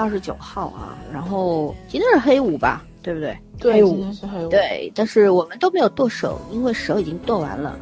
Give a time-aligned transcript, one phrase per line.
[0.00, 3.38] 二十九号啊，然后今天是黑五吧，对不对？
[3.58, 4.48] 对，今天是黑五。
[4.48, 7.78] 对，但是我们都没有剁手，因为手已经剁完了。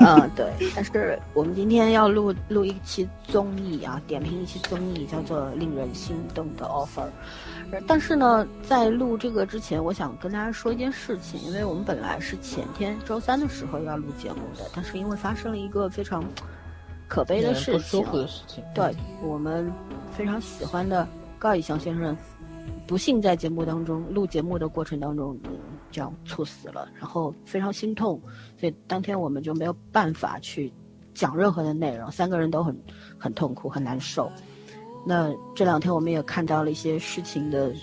[0.00, 0.46] 嗯， 对。
[0.74, 6.86] 但是我们今天要录录一期综艺啊，点评一期综艺，叫做《令人心动的 offer》。
[7.70, 16.22] 呃但是呢，在录这个之前，我想跟大家说一件事情，因为我们本来是前天周三的时候要录节目的，但是因为发生了一个非常
[17.12, 18.64] 可悲的事情，服的事情。
[18.74, 18.90] 对
[19.22, 19.70] 我们
[20.12, 21.06] 非常喜欢的
[21.38, 22.16] 高以翔先生，
[22.86, 25.50] 不幸在节目当中录节目的过程当中，嗯，
[25.90, 28.18] 这样猝死了，然后非常心痛，
[28.58, 30.72] 所以当天我们就没有办法去
[31.12, 32.74] 讲任何的内容，三个人都很
[33.18, 34.32] 很痛苦，很难受。
[35.04, 37.74] 那这两天我们也看到了一些事情的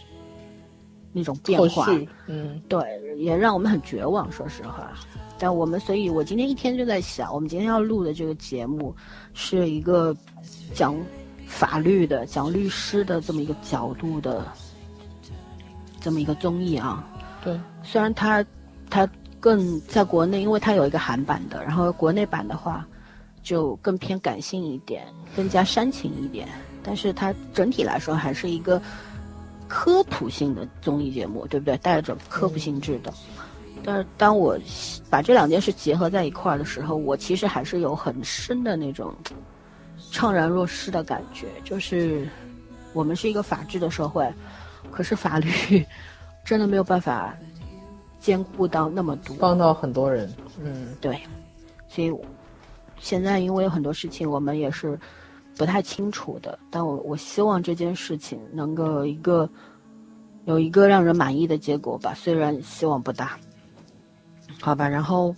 [1.13, 1.85] 那种变化，
[2.25, 4.91] 嗯，对，也让我们很绝望，说实话。
[5.39, 8.93] 但我们，所以我今天一天就在想，我们今天要录的这个节目，
[9.33, 10.15] 是一个
[10.73, 10.93] 讲
[11.47, 14.45] 法律的、讲律师的这么一个角度的
[16.01, 17.07] 这么一个综艺啊。
[17.41, 18.45] 对，虽然它
[18.89, 19.09] 它
[19.39, 22.85] 更在国内，因为它有一个韩版的，然后国内版的话
[23.41, 26.49] 就更偏感性一点，更加煽情一点，
[26.83, 28.81] 但是它整体来说还是一个
[29.69, 31.77] 科普性的综艺节目，对不对？
[31.77, 33.13] 带着科普性质的。
[33.83, 34.57] 但是当我
[35.09, 39.13] 把这两件事结合在一块儿的时候，我其实还是有很深的那种
[40.11, 42.27] 怅然若失的感觉，就是
[42.93, 44.27] 我们是一个法治的社会，
[44.91, 45.85] 可是法律
[46.43, 47.35] 真的没有办法
[48.19, 49.35] 兼顾到那么多。
[49.37, 50.31] 帮到很多人。
[50.61, 51.19] 嗯，对，
[51.87, 52.11] 所以
[52.99, 54.99] 现在因为有很多事情我们也是
[55.55, 59.49] 不太清楚的，但我我希望这件事情能够有一个
[60.45, 63.37] 有一个让人满意的结果吧，虽然希望不大，
[64.61, 64.87] 好吧。
[64.87, 65.35] 然后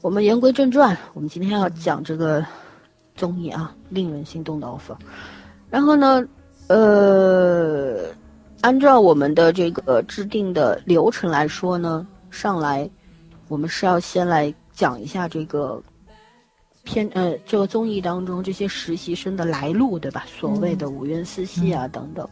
[0.00, 2.44] 我们言归正传，我们今天要讲这个
[3.16, 4.96] 综艺啊，令人心动的 offer。
[5.70, 6.24] 然后呢，
[6.68, 8.06] 呃，
[8.60, 12.88] 按照我们的这个制定的流程来说呢，上来
[13.48, 15.82] 我们是要先来讲一下这个
[16.84, 20.24] 片呃这个综艺当中这些实习生的来路，对吧？
[20.26, 22.26] 所谓的五院四系啊、等等。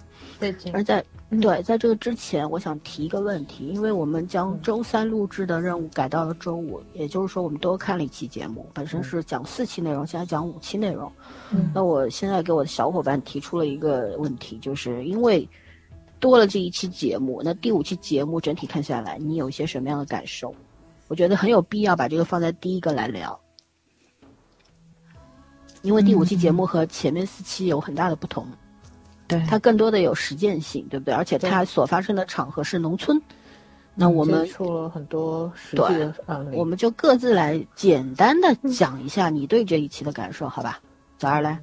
[0.72, 1.04] 而在
[1.40, 11.10] 对在这个之前，我想提一个问题，因为我们将周三录制的任务改到了周五，也就是说我们多看了一期节目，本身是讲四期内容，现在讲五期内容。
[11.50, 15.48] 嗯那我现在给我的小伙伴提出了一个问题，就是因为
[16.20, 20.54] 多了这一期节目，那第五期节目整体看下来，你有一些什么样的感受？
[21.08, 23.38] 我觉得很有必要把这个放在第一个来聊，
[25.82, 28.46] 因为第五期节目和前面四期有很大的不同。
[29.28, 31.14] 对，它更多的有实践性，对不对？
[31.14, 33.20] 而且它所发生的场合是农村，
[33.94, 36.56] 那我们接触了很多实际的案例。
[36.56, 40.78] 我们就各自来简单的讲一下你对这一期的感受，好吧？
[41.18, 41.58] 早上来，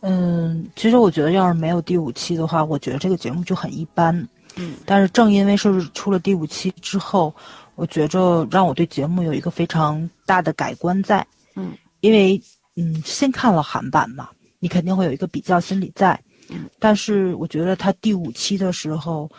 [0.00, 4.28] 嗯，其实我觉得要是没有第五期的话，我觉得这个节目就很一般。
[4.56, 7.32] 嗯，但是正因为是出了第五期之后，
[7.76, 11.24] 我觉着让我对节目有一个非常大的改观在。
[11.54, 12.42] 嗯，因为
[12.74, 16.20] 嗯，先看了韩版嘛，你肯定会有一个比较心理在。
[16.50, 19.30] 嗯，但是我觉得他第五期的时候，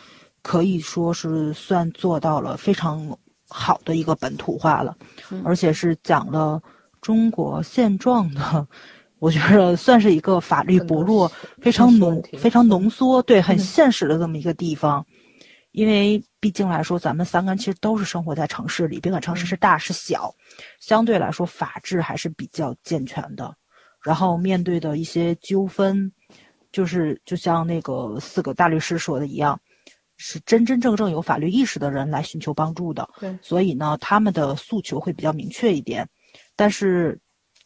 [0.42, 4.96] 可以说是算做到了非常好的一个本土化了，
[5.31, 6.62] 嗯而且是讲了
[7.02, 8.68] 中国现状的。
[9.20, 11.30] 我觉得算是一个法律薄弱、
[11.62, 15.06] 非常浓非常浓缩，对，很嗯现实的这么一个地方。
[15.72, 20.34] 因为毕竟来说，咱们三个人其实都是生活在城市里，别管城市是大是小，
[20.79, 23.53] 相对来说法治还是比较健全的。
[24.02, 26.09] 然后面对的一些纠纷，
[26.71, 29.59] 就是就像那个四个大律师说的一样，
[30.17, 33.09] 是真真正正有法律意识的人来寻求帮助的。
[33.19, 36.07] 对，所以呢，他们的诉求会比较明确一点。
[36.55, 37.19] 但是，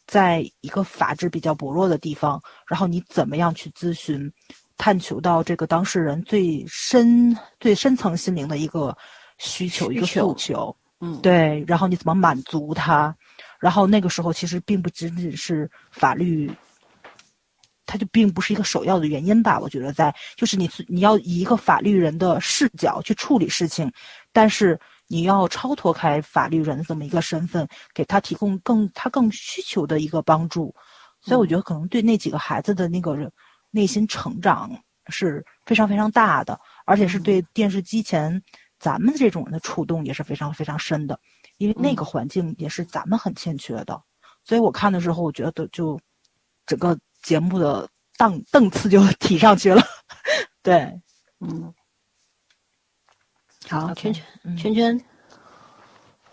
[0.06, 4.30] 在一个法治比较薄弱的地方，然后你怎么样去咨询，
[4.76, 8.96] 探求到这个当事人最深、最深层心灵的一个
[9.38, 13.14] 需求、一个诉求，嗯，对，然后你怎么满足他？
[13.58, 16.50] 然后那个时候其实并不仅仅是法律，
[17.86, 19.58] 它就并不是一个首要的原因吧？
[19.60, 23.90] 我觉得在就是你你要以一个法律人的视角去处理事情，
[24.32, 30.74] 但是你要超脱开法律人的这么一个身份，给他提供更他更需求的一个帮助。
[31.20, 33.16] 所以我觉得可能对那几个孩子的那个
[33.70, 34.70] 内心成长
[35.08, 38.42] 是非常非常大的，而且是对电视机前
[38.78, 41.18] 咱们这种人的触动也是非常非常深的，
[41.58, 44.00] 因为那个环境也是咱们很欠缺的。
[44.42, 45.98] 所以我看的时候，我觉得就
[46.66, 49.82] 整个节目的档档次就提上去了。
[50.62, 51.00] 对，
[51.40, 51.74] 嗯，
[53.68, 55.04] 好圈圈嗯圈圈，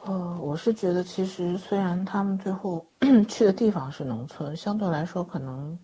[0.04, 2.86] 呃，我是觉得，其实虽然他们最后
[3.28, 5.78] 去的地方是农村，相对来说可能，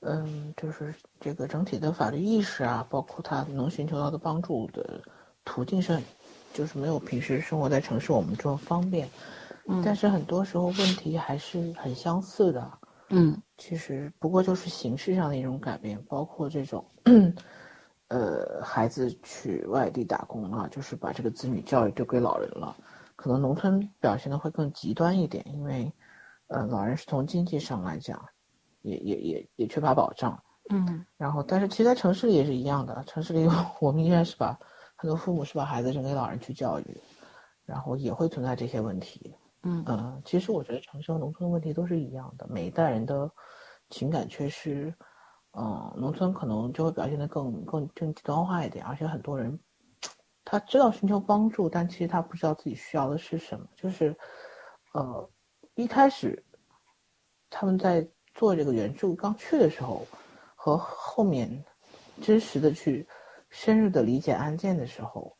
[0.00, 5.00] 嗯，就是这个整体的法律意识啊，包括他能寻求到的帮助的
[5.44, 6.00] 途径是，
[6.52, 9.08] 就是没有平时生活在城市我们这么方便。
[9.66, 12.78] 嗯，但是很多时候问题还是很相似的。
[13.10, 16.84] 嗯，其实不过就是形式上的一种改变，包括这种，
[18.08, 22.76] 呃，孩子去外地打工啊，就是把这个子女教育丢给老人了。
[23.16, 25.92] 可能农村表现的会更极端一点，因为，
[26.48, 28.20] 呃，老人是从经济上来讲，
[28.82, 33.48] 也也也也缺乏保障，嗯，然后，但是其实在城市里也是一样的，城市里
[33.80, 34.58] 我们依然是把
[34.96, 37.00] 很多父母是把孩子扔给老人去教育，
[37.64, 43.30] 然后也会存在这些问题，嗯嗯，其实我觉得城市和农村的问题都是一样的，每一代人的
[43.90, 44.94] 情感缺失，
[45.52, 49.58] 嗯，农村可能就会表现得更更更极端化一点，而且很多人。
[50.46, 53.66] 他知道寻求帮助，但其实他不知道自己需要的是什么。
[53.74, 54.14] 就是，
[54.92, 55.30] 呃，
[55.74, 56.44] 一开始
[57.48, 60.06] 他们在做这个援助刚去的时候，
[60.54, 61.64] 和后面
[62.20, 63.08] 真实的去
[63.48, 65.34] 深入的理解案件的时候，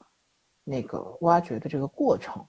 [0.64, 2.42] 那个挖掘的这个过程，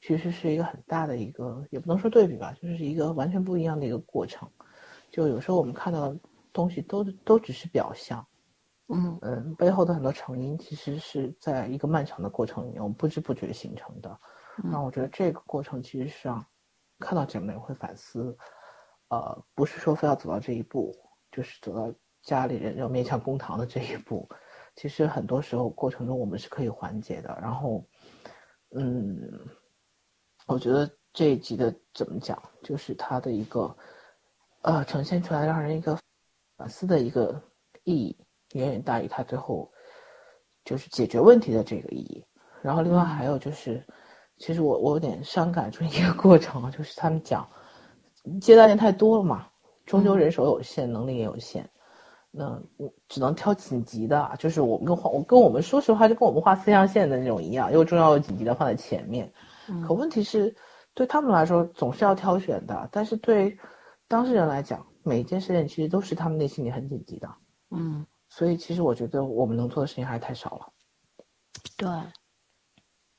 [0.00, 4.48] 其实是一个很大的一个，也不能说对比吧，就是一个完全不一样的一个过程。
[5.10, 6.18] 就有时候我们看到的
[6.52, 8.26] 东西都都只是表象。
[8.92, 14.18] 嗯嗯，背后的很多成因其实是在一个漫长的过程里面，我们不知不觉形成的。
[14.64, 16.44] 那我觉得这个过程其实上，
[16.98, 18.36] 看到节目也会反思，
[19.08, 20.92] 呃，不是说非要走到这一步，
[21.30, 24.28] 就是走到家里人要面向公堂的这一步。
[24.74, 27.38] 其实很多时候过程中我们是可以缓解的。
[27.40, 27.86] 然后，
[28.74, 29.22] 嗯，
[30.50, 33.72] 我觉得这一集的怎么讲，就是它的一个，
[34.62, 35.96] 呃，呈现出来让人一个
[36.56, 37.40] 反思的一个
[37.84, 38.16] 意义。
[38.54, 39.70] 远远大于他最后
[40.64, 42.24] 就是解决问题的这个意义。
[42.62, 43.80] 然后另外还有就是，
[44.38, 47.48] 其实我我有点伤感，就是一个过程，就是他们讲
[48.40, 49.46] 接待人太多了嘛，
[49.86, 51.64] 终究人手有限，能力也有限，
[52.32, 59.32] 那我只能挑紧急的，就是我跟画我跟我们说实话，就跟我们画四象限的那种一样，又重要又紧急的放在前面。
[59.86, 60.54] 可问题是，
[60.94, 63.58] 对他们来说总是要挑选的，但是对
[64.08, 67.28] 当事人来讲，每一件事情其实都是他们内心里很紧急的。
[67.70, 68.06] 嗯。
[68.32, 70.72] 所以，其实我觉得我们能做的事情还是太少了。
[71.76, 71.88] 对，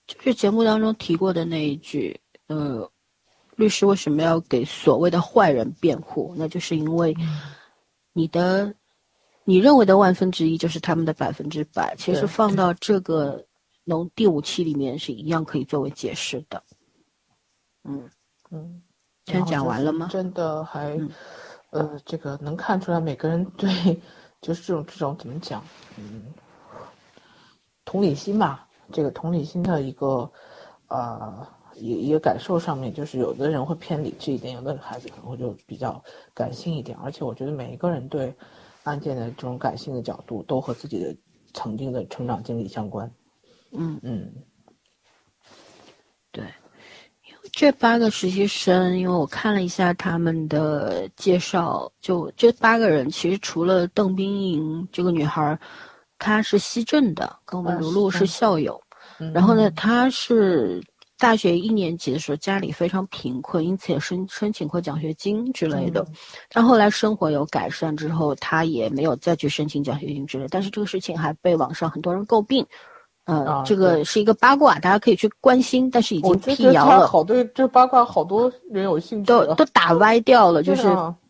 [0.07, 2.18] 就是节目当中提过的那一句，
[2.48, 2.89] 呃，
[3.57, 6.33] 律师为什么要给所谓的坏人辩护？
[6.38, 7.13] 那就是因为
[8.13, 8.74] 你的
[9.44, 11.94] 你认为的万分之一就是他们的百分之百。
[11.98, 13.45] 其实放到这个
[13.83, 16.63] 农第五期里面是一样可以作为解释的。
[17.83, 18.10] 嗯
[18.51, 18.81] 嗯，
[19.25, 20.07] 全讲完了吗？
[20.12, 21.00] 真的还，
[21.72, 24.00] 呃，这个能看出来每个人对。
[24.42, 25.63] 就是这种这种怎么讲，
[26.00, 26.33] 嗯，
[27.86, 30.31] 同理心吧，这个同理心的一个，
[30.88, 36.03] 呃，一一个感受上面，就是有的人会偏理智一点，有的孩子可能会就比较
[36.34, 36.98] 感性一点。
[36.98, 38.34] 而且我觉得每一个人对
[38.82, 41.15] 案件的这种感性的角度，都和自己的
[41.53, 43.13] 曾经的成长经历相关。
[43.72, 44.34] 嗯嗯，
[46.32, 46.44] 对。
[47.54, 55.60] 这八个实习生，因为我看了一下他们的介绍，就这八个人，其实除了邓冰莹这个女孩，
[56.18, 58.82] 她是西镇的，跟我们卢璐是校友。
[59.34, 60.82] 然后呢，她是
[61.18, 66.08] 大学一年级的时候家里非常贫困，因此也申申请过奖学金之类的。
[66.48, 70.46] 但后来生活有改善之后，她也没有再去申请奖学金之类。
[70.50, 72.66] 但是这个事情还被网上很多人诟病。
[73.25, 77.08] 呃，这个是一个八卦，大家可以去关心，但是已经辟谣了。
[77.08, 80.63] 好多这八卦，好多人有兴趣，都都打歪掉了。
[80.63, 80.88] 就是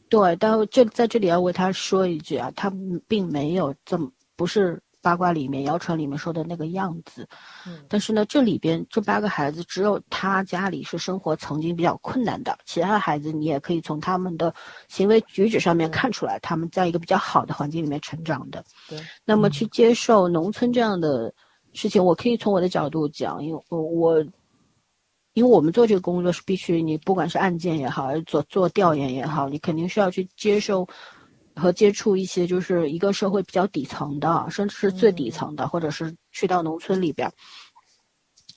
[0.08, 2.72] 对，但这在这里要为他说一句啊，他
[3.10, 7.28] 并没有这么不是八卦里面、谣传里面说的那个样子。
[7.68, 14.54] 嗯，但是呢，这里边这八个孩子，只有他家里是生活曾经比较困难的，其他的孩子你也可以从他们的
[14.88, 18.64] 行为举止上面看出来，他们在一个比较好的环境里面成长的。
[18.88, 21.32] 对，那么去接受农村这样的。
[21.74, 24.22] 事情我可以从我的角度讲，因为我我，
[25.34, 30.86] 因为我们做这个工作是必须，你不管是案件也好，还是做做调研也好，你肯定是要去接受
[31.56, 37.32] 和接触一些就是一个社会比较底层的，甚至是最底层的，或者是去到农村里边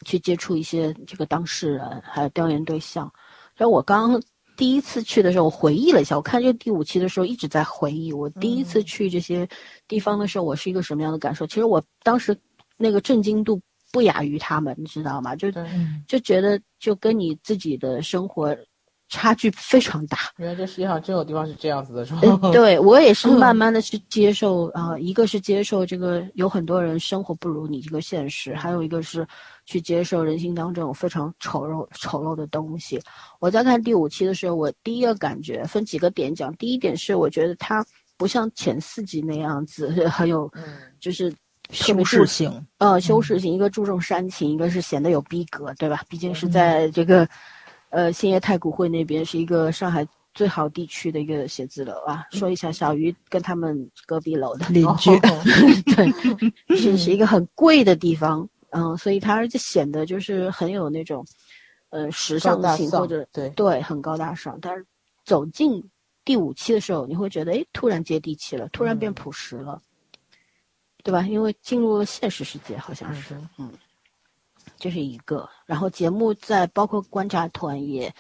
[0.05, 3.09] 去接触一些这个当事人还有调研对象。
[3.55, 4.21] 然后我刚
[4.57, 9.49] 第一次去的时候，我回忆了一下，我看这个第五期的时候一直在回忆我第一次去这些
[9.87, 11.47] 地方的时候，我是一个什么样的感受。
[11.47, 12.37] 其实我当时。
[12.77, 13.61] 那个震惊度
[13.93, 15.37] 不亚于他们，你知道吗？
[15.37, 15.49] 就
[16.07, 18.57] 就觉得就跟你自己的生活
[19.09, 20.19] 差距非常大。
[20.39, 22.21] 原来这世界上真有地方是这样子的，是吧？
[22.43, 29.25] 呃对我也是慢慢的去接受啊、一个是接受这个有很多人生活不如你这个现实，还有一个是
[29.67, 33.01] 去接受人性当中有非常丑陋丑陋的东西。
[33.39, 36.53] 我在看第五期的时候，我第一个感觉分几个点讲。
[36.57, 37.85] 第一点是我觉得它
[38.17, 40.65] 不像前四集那样子 很有，嗯
[40.99, 41.37] 就是特
[41.75, 46.03] 修饰性，呃，修饰性，一个注重煽情，一个是显得有逼格，对吧？
[46.09, 47.29] 毕竟是嗯在这个，
[47.91, 52.25] 呃，兴业太古汇那边是一个上海最好地区的一个写字楼啊。
[52.31, 55.11] 说一下，小鱼跟他们隔壁楼的，邻居，
[55.95, 56.11] 对，
[56.79, 61.27] 是是一个很贵的地方，嗯，所以它就显得就是很有那种，
[61.91, 64.59] 呃，时尚性或者对对很高大上。
[64.63, 64.85] 但是
[65.25, 65.83] 走进
[66.25, 69.81] 第五期的时候，你会觉得，哎，突然接地气了，突然变嗯朴实了，
[71.05, 71.23] 对吧？
[71.23, 73.71] 因为进入了现实世界，好像嗯是，嗯，
[74.79, 75.49] 这是一个。
[75.67, 78.13] 然后节目在包括观察团也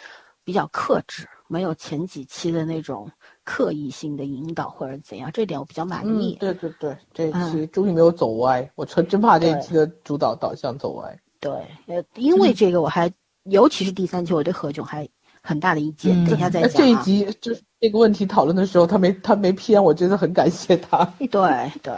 [0.44, 3.10] 比较克制，没有前几期的那种
[3.42, 6.36] 刻意性的引导或者怎样，这点我比较满意。
[6.36, 11.18] 嗯，对对对，这一期嗯终于没有走歪，我真真怕这一期的主导导向走歪。
[11.40, 11.50] 对，
[11.86, 13.10] 呃，因为这个我还，
[13.44, 15.08] 尤其是第三期，我对何炅还
[15.42, 16.84] 很大的意见，嗯等一下再哎讲、啊。
[16.84, 21.02] 这一集就是这个问题讨论的时候，他没他没偏，我真的很感谢他。
[21.18, 21.94] 对对，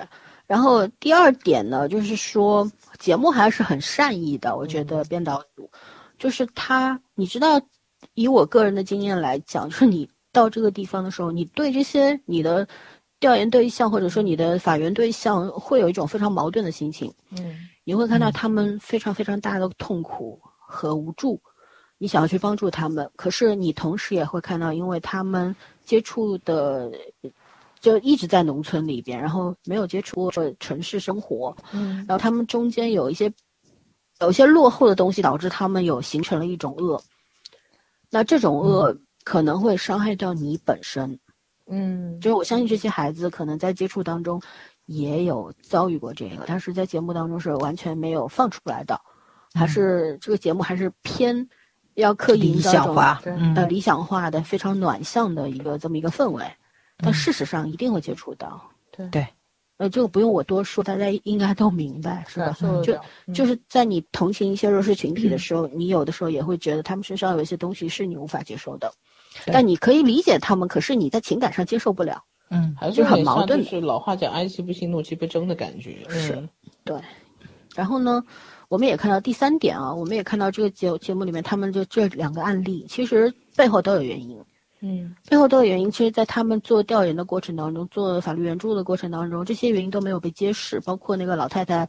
[0.46, 5.70] 然后第二点呢，就是说节目还是很善意的，我觉得编导组，
[6.18, 7.60] 就是他，你知道，
[8.14, 12.66] 以我个人的经验来讲，就是你到这个地方的时候，你对这些你的
[13.18, 17.12] 调研对象或者说你的法援对象，会有一种非常矛盾的心情。
[17.30, 21.40] 嗯你会看到他们非常非常大的痛苦和无助，
[21.98, 26.90] 你想要去帮助他们，可是你同时也会看到，因为他们接触的
[27.86, 31.98] 就一直在农村里边，然后没有接触过城市生活，嗯。
[31.98, 33.32] 然后他们中间有一些
[34.18, 37.00] 有一些落后的东西，导致他们有形成了一种恶。
[38.10, 41.16] 那这种恶可能会伤害到你本身，
[41.70, 42.18] 嗯。
[42.20, 44.42] 就是我相信这些孩子可能在接触当中
[44.86, 49.00] 也有遭遇过这个，但是在节目当中是完全没有放出来的，
[49.54, 51.48] 还是这个节目还是偏
[51.94, 53.54] 要刻意理营造一种想化，嗯。
[53.54, 56.42] 呃理想化的非常暖向的一个这么一个氛围，
[56.98, 58.62] 但嗯事实上一定会接触到。
[58.90, 59.26] 对对，
[59.76, 62.98] 呃，这个不用我多说，大家应该都明白，是吧就
[63.34, 68.90] 就是在你同情一些弱势群体的时候，你有的时候也会觉得他们身上有一些东西是你无法接受的，
[69.46, 72.22] 但你可以理解他们，可是你在情感上接受不了。
[72.48, 76.06] 嗯还是很矛盾就是老话讲“哀其不幸，怒其不争”的感觉。
[76.08, 76.48] 是嗯
[76.84, 76.96] 对，
[77.74, 78.22] 然后呢，
[78.68, 84.38] 我们也看到第三点啊，我们也看到这个节节目里面他们就这两个案例，其实背后都有原因。
[84.80, 85.90] 嗯背后都有原因。
[85.90, 91.88] 其实，在他们做调研的过程当中，做法律援助的过程当中，这些原因都没有被揭示，包括那个老太太。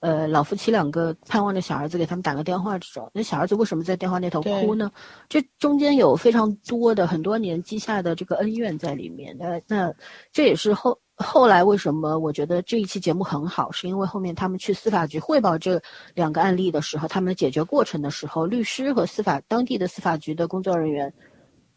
[0.00, 4.92] 呃，老夫妻两个盼望着小儿子给他们打个电话，这种那小儿子为什么在电话那头哭呢？
[5.30, 9.34] 这中间有非常多的很多年积下的这个恩怨在里面。
[9.38, 9.90] 那那
[10.30, 15.80] 这也是后后来为什么我觉得这一期节目很好，是因为后面他们去司法局汇报这
[16.14, 21.10] 两个案例的时候，他们的解决过程的时候，律师和司法当地的司法局的工作人员。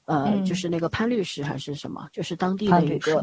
[0.07, 3.19] 呃，嗯就是那个潘律师还是什么，就是当地的一个，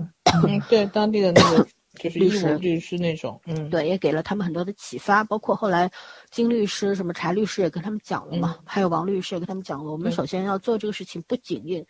[0.47, 3.41] 嗯，对，当地的那个 就是义务律师律师那种。
[3.47, 5.91] 嗯，对，也给了他们很多的启发，包括后来
[6.31, 11.83] 金律师、什么柴律师也跟他们讲了嘛，嗯还有王律师也跟他们讲了，我们首先要做这个事情，不仅仅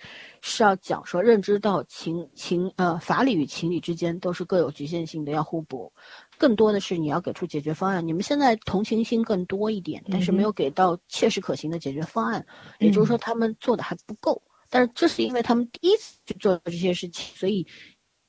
[0.42, 5.90] 是要讲说认知到情情呃法理与情理之间都是各有局限性的，要互补，
[6.38, 8.06] 更多的是你要给出解决方案。
[8.06, 12.46] 你们现在同情心更多一点，但是没有给到切实可行的解决方案，
[12.78, 14.40] 也就是说他们做的还不够。
[14.74, 17.64] 但是这是因为他们第一次去做这些事情，所以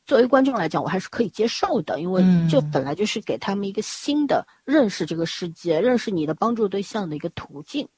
[0.05, 7.89] 作为观众来讲，我还是可以接受的，因为嗯这本来就是给他们一个新的认识这个世界、认识你的帮助对象的一个途径。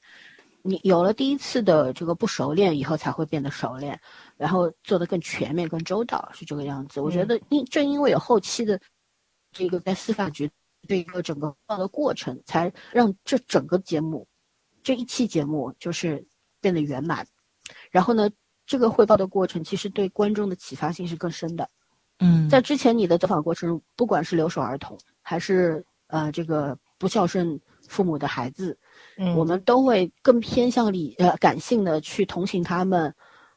[0.62, 4.00] 你有了第一次的这个不熟练，以后才会变得熟练，
[4.38, 7.02] 然后做得更全面、更周到，是这个样子。
[7.02, 8.80] 我觉得因正因为有后期的
[9.52, 10.50] 这个在司法局
[10.88, 14.26] 这个整个报的过程，才让这整个节目
[14.82, 16.26] 这一期节目就是
[16.62, 17.26] 变得圆满。
[17.98, 18.30] 然后呢，
[18.64, 21.68] 这个汇报的过程其实对观众的启发性是更深的。
[22.20, 28.78] 嗯，在之前你的走访过程，不管是留守儿童，还是呃这个不孝顺父母的孩子，
[29.16, 33.12] 嗯我们都会更偏向理呃感性的去同情他们，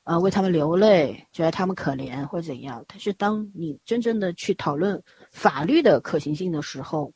[0.06, 2.84] 呃为他们流泪，觉得他们可怜或者怎样。
[2.88, 5.00] 但是当你真正的去讨论
[5.32, 7.14] 法律的可行性的时候，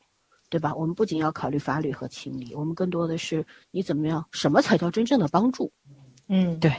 [0.47, 0.75] 对吧？
[0.75, 5.71] 我们不仅要考虑法律和情理，我们更多的是你怎么样，什么才叫真正的帮助？
[6.27, 6.71] 嗯，对，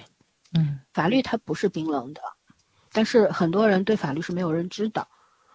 [0.57, 2.21] 嗯法律它不是冰冷的，
[2.93, 5.07] 但是很多人对法律是没有认知的。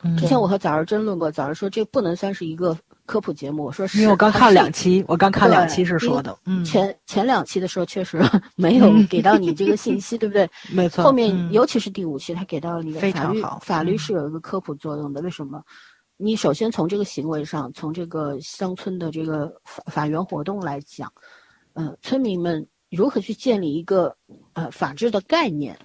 [0.04, 8.20] 嗯，之前我和早儿争论过，早儿说这不能算是一个科普节目，我说是，因为我刚看两期，我刚看两期是说的，嗯，前前两期的时候确实
[8.56, 10.50] 没有嗯给到你这个信息，对不对？
[10.74, 11.04] 没错。
[11.04, 15.22] 后面嗯尤其是第五期，他给到了你的非法律常好，法律嗯是有一个科普作用的。
[15.22, 15.62] 为什么？
[16.18, 21.12] 你首先从这个行为上，从这个乡村的这个法法源活动来讲，
[21.74, 24.16] 呃，村民们如何去建立一个
[24.54, 25.78] 呃法治的概念，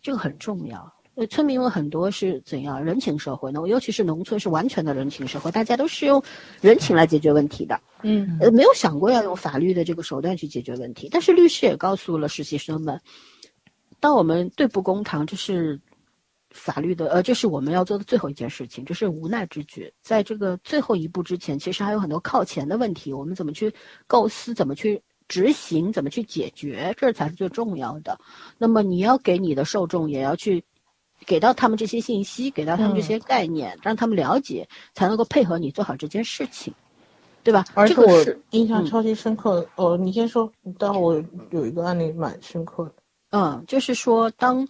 [0.00, 0.92] 这个很重要。
[1.16, 3.60] 呃，村民们很多是怎样人情社会呢？
[3.66, 6.22] 尤其是农村是完全的人情社会，大家都是用
[6.62, 7.78] 人情来解决问题的。
[8.02, 11.08] 嗯呃，没有想过要用法律的这个手段去解决问题。
[11.10, 12.98] 但是律师也告诉了实习生们，
[13.98, 15.78] 当我们对簿公堂，这是
[16.50, 19.92] 法律的，呃，这是我们要做的最后一件事情，这是无奈之举。
[20.00, 23.70] 在这个最后一步之前，其实还有很多靠前的问题，我们怎么去
[24.06, 28.18] 构思，怎么去执行，怎么去解决，这才是最重要的。
[28.58, 30.62] 那么你要给你的受众，也要去。
[31.26, 36.72] 给到他们这些信息，给到他们这些概念，让他们了解，才能够配合你做好这件事情，
[37.44, 37.62] 对吧？
[37.74, 39.68] 而且我这个是嗯印象超级深刻。
[39.76, 42.94] 哦，你先说，待会我有一个案例蛮深刻的。
[43.32, 44.66] 嗯，就是说，当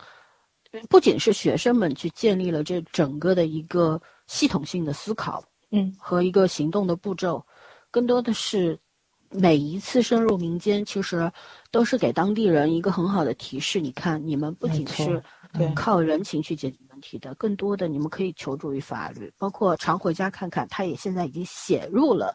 [0.89, 5.41] 不仅是学生们去建立了这整个的一个系统性的思考
[5.71, 7.41] 嗯和一个行动的步骤，
[7.93, 8.77] 更多的是
[9.31, 11.31] 每一次深入民间，其实
[11.71, 13.81] 都是给当地人一个很好的提示。
[13.81, 15.23] 你看，你们不仅是
[15.75, 22.35] 靠人情去解决问题的，更多的你们可以求助于法律，包括常回家看看，他也现在已经写入了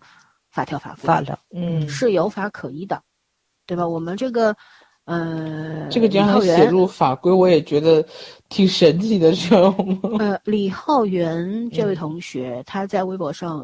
[0.50, 3.02] 法条法规，法了，嗯，是有法可依的，
[3.66, 3.88] 对吧？
[3.88, 4.56] 我们这个。
[5.06, 8.04] 呃，这个这样李浩源写入法规，我也觉得
[8.50, 10.18] 挺神奇的，知道吗？
[10.18, 13.64] 呃，李浩源这位嗯同学，他在微博上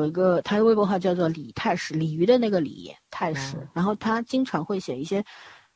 [0.00, 3.56] 有一个，他的微博号叫做李太史，鲤鱼的那个鲤，太史。
[3.56, 5.24] 哦然后他经常会写一些，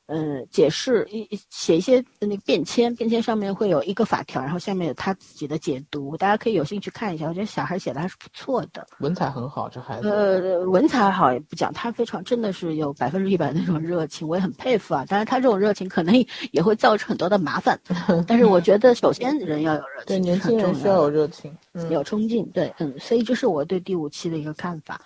[0.09, 7.29] 呃，解释一一写一些那个便签，便签上面会有一个法条，然后下面有他自己的解读，大家可以有兴趣看一下。
[7.29, 8.87] 我觉得小孩写的还是不错的。
[9.01, 10.09] 文采很好，这孩子。
[10.09, 15.05] 呃，文采好也不讲，他非常真的是有百分之一百那种热情，我也很佩服啊。
[15.07, 16.15] 当然，他这种热情可能
[16.53, 17.79] 也会造成很多的麻烦，
[18.27, 21.55] 但是我觉得首先人要有热情，对，年轻人需要有热情。
[21.75, 24.99] 嗯，有冲劲，对，嗯，所以这是我对第五期的一个看法。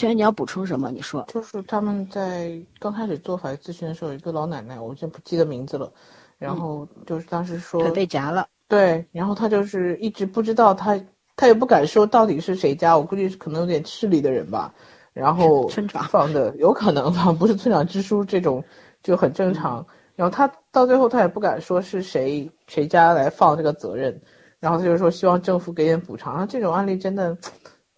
[0.00, 0.90] 轩，你要补充什么？
[0.90, 5.92] 你说，就是他们在刚开始做法律咨询的时候，有一个老奶奶，我就不记得名字了。
[6.38, 10.98] 然后就是当时说腿被夹了，对，然后他就是一直不知道他，
[11.36, 14.72] 他也不敢说到底是谁家，我估计是可能有点势力的人吧。
[15.12, 18.64] 然后村长放的有可能吧，不是村长支书这种
[19.02, 19.84] 就很正常。
[20.16, 24.18] 然后他到最后他也不敢说是谁谁家来放这个责任，
[24.58, 26.48] 然后他就说希望政府给点补偿。
[26.48, 27.36] 这种案例真的，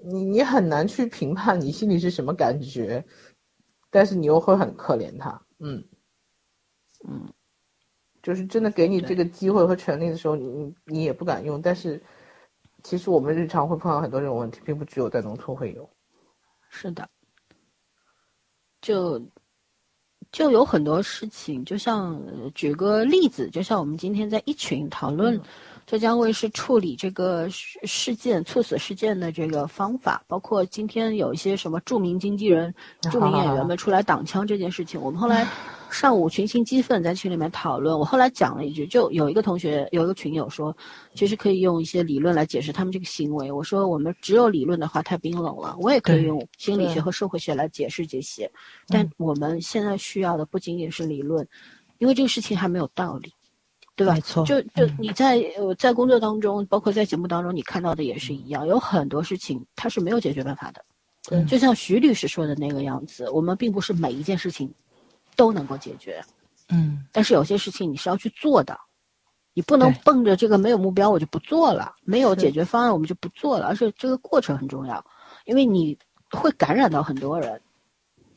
[0.04, 3.04] 你你很难去评判你心里是什么感觉，
[3.90, 5.84] 但是你又会很可怜他，嗯
[7.08, 7.32] 嗯，
[8.22, 11.60] 就是真的给你这个机会和权利的时候，你你你也不敢用。
[11.60, 12.02] 但是
[12.82, 15.88] 其实我们日常会碰到很多这种问题，并不只有在农村会有。
[16.68, 17.08] 是的，
[18.80, 19.20] 就
[20.30, 25.42] 就有很多事情，就像呃举个例子，就像我们今天在一群讨论嗯
[25.86, 32.74] 浙江卫视处理这个事事件、猝死事件的这个方法，包括今天有一些什么著名经纪人、
[33.10, 35.46] 著名演员们出来挡枪这件事情，我们后来
[35.90, 40.74] 上午群情激愤在群里面讨论，我后来讲了一句，就有一个同学有一个群友说，
[41.14, 43.52] 其实可以用一些理论来解释他们这个行为。
[43.52, 48.50] 我说我们只有理论的话太冰冷了，我也可以用心理学和社会学来解释这些，
[48.86, 51.46] 但我们现在需要的不仅仅是理论，
[51.98, 53.30] 因为这个事情还没有道理。
[53.94, 54.14] 对吧？
[54.14, 60.84] 没错就就嗯你在呃在工作当中，包括在节目当中，你看到的也是一样，有很多事情它是没有解决办法的。
[61.28, 64.72] 对就像徐律师说的那个样子，我们并不是每一件事情
[65.36, 66.20] 都能够解决，
[66.68, 68.76] 嗯，但是有些事情你是要去做的，
[69.54, 75.04] 你不能对奔着这个没有目标我就不做了，没有解决方案我们就不做了，而且这个过程很重要，
[75.44, 75.96] 因为你
[76.30, 77.60] 会感染到很多人，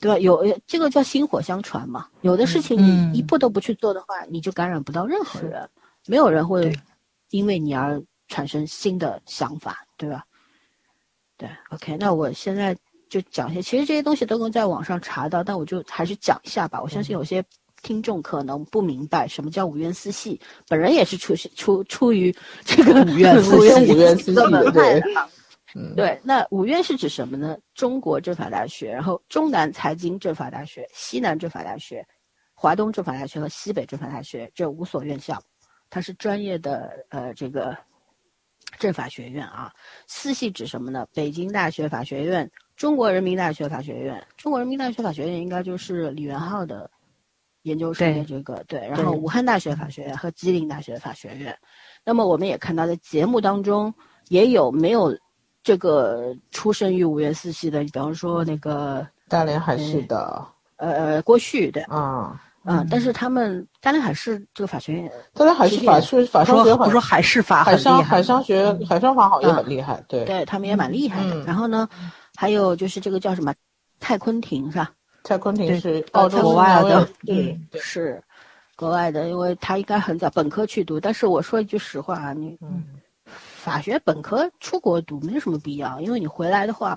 [0.06, 0.20] 对吧？
[0.20, 5.68] 有这个叫薪火相传嘛，有的事情嗯你一步都不去做的话，你就感染不到任何人，
[6.06, 6.72] 没有人会
[7.32, 10.24] 因为你而产生新的想法，对吧？
[11.38, 12.78] 对，OK，那我现在
[13.10, 16.80] 就讲一些，其实这些东西都能在网上查到，但我就还是讲一下吧。
[16.80, 17.44] 我相信有些
[17.82, 22.32] 听众可能不明白什么叫五院四系，本人也是出出出于
[22.64, 25.02] 这个五院四系五院四系的门派。
[25.78, 27.58] 嗯，对，那五院是指什么呢？
[27.74, 32.02] 中国政法大学，然后中南财经政法大学、西南政法大学、
[32.54, 35.38] 华东政法大学和西北政法大学这五所院校，
[35.90, 37.78] 它是专业的呃这个
[38.80, 39.70] 政法学院啊。
[40.08, 41.06] 四系指什么呢？
[41.14, 44.26] 北京大学法学院、中国人民大学法学院。
[44.38, 46.90] 中国人民大学法学院应该就是李元昊的
[47.64, 51.54] 研究生的这个对，然后武汉大学法学院和吉林大学法学院。
[52.06, 53.94] 那么我们也看到，在节目当中
[54.30, 55.14] 也有没有
[55.66, 60.46] 这个出生于五院四系的，比方说那个大连海事的，
[60.78, 71.34] 呃郭旭对，啊，嗯，但是他们大连海事这个法学院，大连海事法是法商学说我说海事法海商海商学海商法好像也很厉害，对，对他们也蛮厉害的。
[71.34, 71.44] 嗯。
[71.46, 71.90] 然后呢，
[72.36, 73.52] 还有就是这个叫什么
[74.00, 74.92] 蔡坤廷是吧？
[75.24, 78.24] 蔡坤廷对是呃澳洲国外的嗯对，对，是
[78.76, 81.00] 国外的，因为他应该很早本科去读。
[81.00, 82.84] 但是我说一句实话啊，你嗯
[83.66, 86.96] 法学本科出国读没什么必要，因为你回来的话，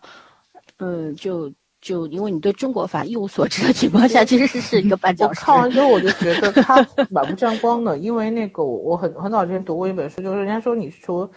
[0.77, 1.51] 嗯，就
[1.81, 5.41] 就因为你对中国法一无所知的情况下，其实是是一个绊我脚石。
[5.41, 11.29] 看完之后我就觉得他蛮不沾光的，因为那个我我很很早之前读过一本书，就是人家说你说，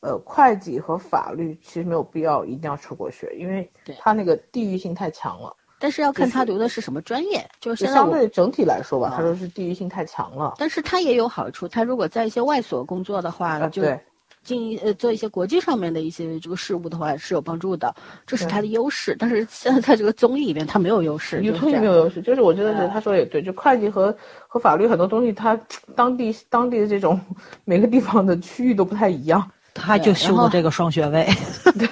[0.00, 5.54] 呃，会计和法律其实没有必要一定要出国学，因为对它那个地域性太强了。
[5.80, 8.10] 但是要看他读的是什么专业，就是相。
[8.10, 10.54] 对整体来说吧，啊他说是地域性太强了。
[10.58, 14.00] 但是他也有好处，他如果在一些外所工作的话，啊，就对，
[14.48, 17.94] 进呃做一些国际上面的一些这个事务的话是有帮助的，
[18.26, 19.14] 这是对他的优势。
[19.18, 25.60] 但是现在在这个综艺里面他没有优势，你推就是这样没有优势，就是我觉得是他说的也对，就会计和和法律很多东西，它
[25.94, 27.20] 当地当地的这种
[27.64, 29.48] 每个地方的区域都不太一样。
[29.80, 31.24] 他就修的这个双学位，
[31.78, 31.88] 对，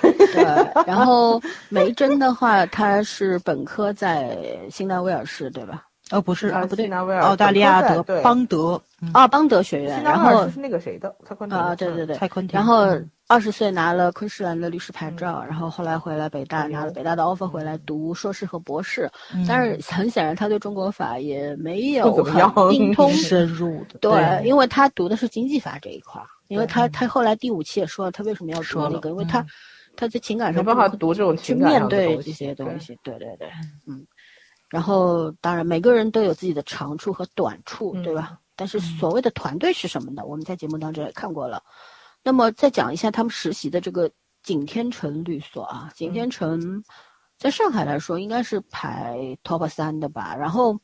[0.84, 4.36] 然后梅珍的话，他是本科在
[4.68, 5.84] 新南威尔士，对吧？
[6.10, 9.10] 哦不是，啊不对澳大利亚的邦德，嗯。
[9.12, 11.14] 啊，邦德学院，然后是那个谁的？
[11.24, 13.10] 蔡坤廷啊，对对对，蔡坤廷，然后嗯。
[13.28, 19.44] 二十岁拿了昆士兰的律师牌照，然后后来回来北大嗯拿了北大的 offer 回来读硕士和博士，嗯。
[19.48, 22.22] 但是很显然他对中国法也没有
[22.70, 23.10] 精通。
[23.10, 29.46] 深入的，对，因为他读的是经济法这一块儿，因为他他后来第五期也说了，他为什么要读那个，因为他嗯。
[29.98, 33.48] 他在情感上没办法读这种去情感面对这些东西，对对对，
[33.88, 34.06] 嗯。
[34.68, 38.38] 然后当然每个人都有自己的长处和短处，对吧？
[38.57, 40.24] 但是所谓的团队是什么呢？
[40.24, 41.62] 我们在节目当中也看过了。
[42.22, 44.11] 那么再讲一下他们实习的这个
[44.42, 46.83] 景天成律所啊，景天成
[47.38, 50.35] 在上海来说应该是排 top 三的吧。
[50.35, 50.76] 然后，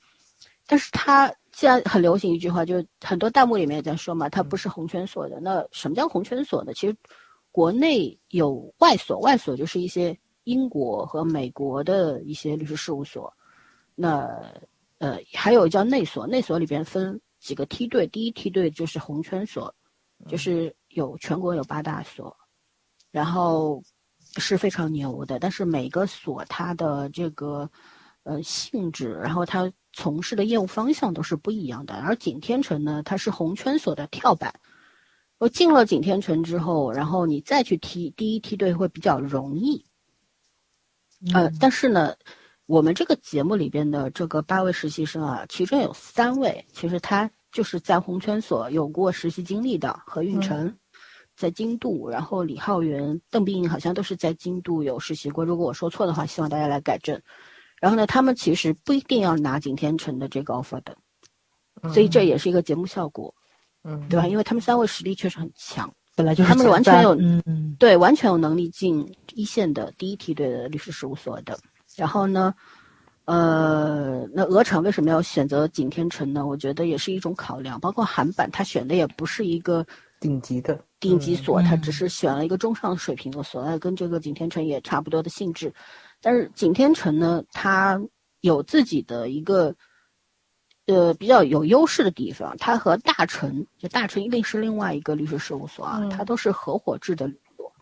[0.67, 5.41] 但是他现在很流行一句话，就是很多弹幕里面也在说嘛，它不是红圈所的。
[5.41, 6.73] 那什么叫红圈所呢？
[6.75, 6.95] 其实
[7.51, 13.33] 国内有外所，外所就是一些英国和美国的一些律师事务所。
[13.95, 14.27] 那
[14.99, 19.75] 呃，还有叫内所，内所里边分几个梯队，第一梯队就是红圈所，
[20.29, 22.37] 就是有全国有八大所，
[23.11, 23.83] 然后
[24.37, 25.39] 是非常牛的。
[25.39, 27.69] 但是每个所它的这个
[28.23, 31.95] 呃性质，然后它从事的业务方向都是不一样的。
[31.95, 34.55] 而景天城呢，它是红圈所的跳板。
[35.39, 39.85] 我进了景天城之后，然后你再去踢第一梯队会比较容易。
[41.35, 42.15] 呃，但是呢，
[42.67, 50.75] 我们这个节目里边的这个八位实习生啊，其中有三位，其实他就是在红圈所有过实习经历的，何运成、
[51.37, 55.45] 在京都，然后李浩源、邓碧莹好像都是在京都有实习过。
[55.45, 57.21] 如果我说错的话，希望大家来改正。
[57.81, 60.97] 然后呢，他们其实不一定要拿景天成的这个 offer 的，
[61.93, 63.35] 所以这也是一个节目效果，
[63.83, 64.29] 嗯，对吧？
[64.29, 65.93] 因为他们三位实力确实很强。
[66.15, 71.59] 本来就是他们完全有嗯嗯对，完全有能力进一线的第一梯队的律师事务所的。
[71.97, 72.55] 然后呢，
[73.25, 76.47] 呃，那鹅厂为什么要选择景天城呢？
[76.47, 77.79] 我觉得也是一种考量。
[77.81, 79.87] 包括韩版，他选的也不是一个
[80.21, 85.73] 顶级的顶级所，他嗯只是选了一个中上水平的所，那跟这个景天城也差不多的性质。
[86.21, 88.01] 但是景天城呢，它
[88.41, 89.75] 有自己的一个。
[90.87, 97.73] 呃，比较有优势的地方，它和大成，就大成一定是另外一个律师事务所啊，嗯它都是合伙制的律所，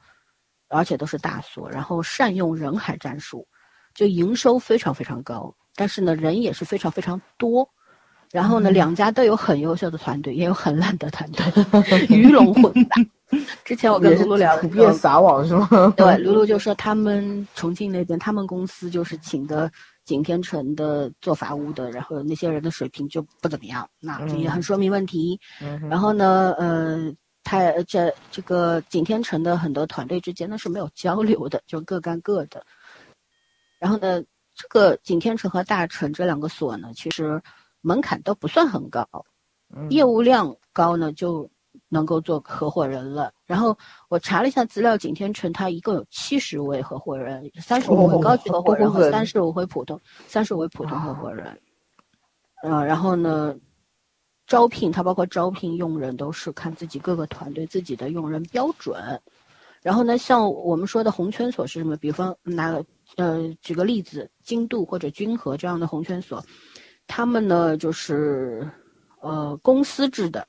[0.68, 3.48] 而且都是大所，然后善用人海战术，
[4.00, 7.68] 就营收非常非常高，但是呢，人也是非常非常多。
[8.32, 12.96] 然后呢，嗯两家都有很优秀的团队，也有很烂的团队，鱼龙混 杂。
[13.62, 15.92] 之前我跟露露聊的普时候遍撒网是吗？
[15.98, 19.70] 对， 露露就说他们重庆那边，他们公司就是请的
[20.06, 25.38] 景天成的做法务的，然后那些人的水平就不怎么样，那这也很说明问题。
[25.60, 27.12] 嗯然后呢，呃，
[27.44, 32.64] 他这这个景天成的很多团队之间呢是没有交流的，就各干各的。
[33.80, 34.22] 然后呢，
[34.54, 37.42] 这个景天成和大成这两个所呢，其实
[37.80, 39.08] 门槛都不算很高，
[39.74, 41.50] 嗯业务量高呢就
[41.88, 43.32] 能够做合伙人了。
[43.46, 43.76] 然后
[44.08, 51.58] 我查了一下资料，景天成它一共有七十位合伙人，三十五位哦高级合伙人和三十五位普通，三十五位普通合伙人。
[52.62, 53.56] 呃，然后呢，
[54.46, 59.18] 招聘它包括招聘用人都是看自己各个团队自己的用人标准。
[59.80, 61.96] 然后呢，像我们说的红圈所是什么？
[61.96, 62.84] 比方拿个
[63.20, 66.42] 呃，举个例子，京都或者君和这样的红圈所，
[67.06, 68.66] 他们呢就是
[69.20, 70.46] 呃公司制的，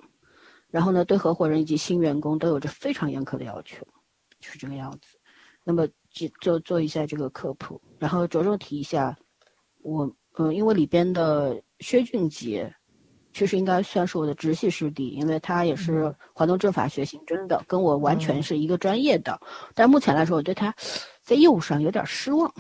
[0.70, 3.86] 然后呢对合伙人以及新员工都有着非常严苛的要求，
[4.40, 5.20] 就是这个样子。
[5.66, 9.18] 那么就就做一下这个科普，然后着重提一下，
[9.82, 12.74] 我嗯，因为里边的薛俊杰，
[13.34, 19.38] 确实应该算是我的直系师弟，因为他也是华东政法学刑侦的，跟我完全是一个专业的。
[19.76, 20.74] 但目前来说，我对他
[21.32, 22.52] 在业务上有点失望，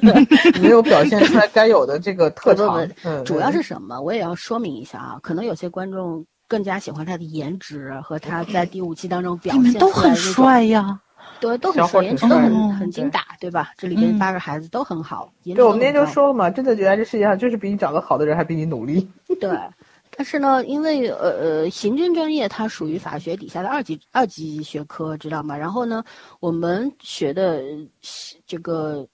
[0.60, 2.86] 没有表现出来该有的这个 特长。
[3.02, 3.98] 嗯，主要是什么？
[3.98, 11.00] 我也要说明一下啊，可能有些观众更加喜欢他的颜值和他在第五期当中表现出来都很帅呀。
[11.40, 13.72] 对，都很帅，颜值都很很精打，对吧？
[13.78, 15.32] 这里边八个孩子都很好。
[15.42, 19.08] 对，我们那天就说了嘛，真的觉得这世界上就是比你长得好的人还比你努力。
[19.40, 19.48] 对，
[20.18, 25.56] 但是呢，因为呃呃，行政专业它属于法学底下的二级二级学科，知道吗？
[25.56, 26.02] 然后呢，
[26.40, 27.62] 我们学的
[28.44, 29.06] 这个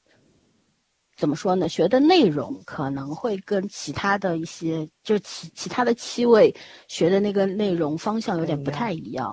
[1.14, 1.68] 怎么说呢？
[1.68, 6.50] 学的内容可能会跟其他的一些，就其其他的七位
[6.88, 9.30] 学的那个内容方向有点不太一样。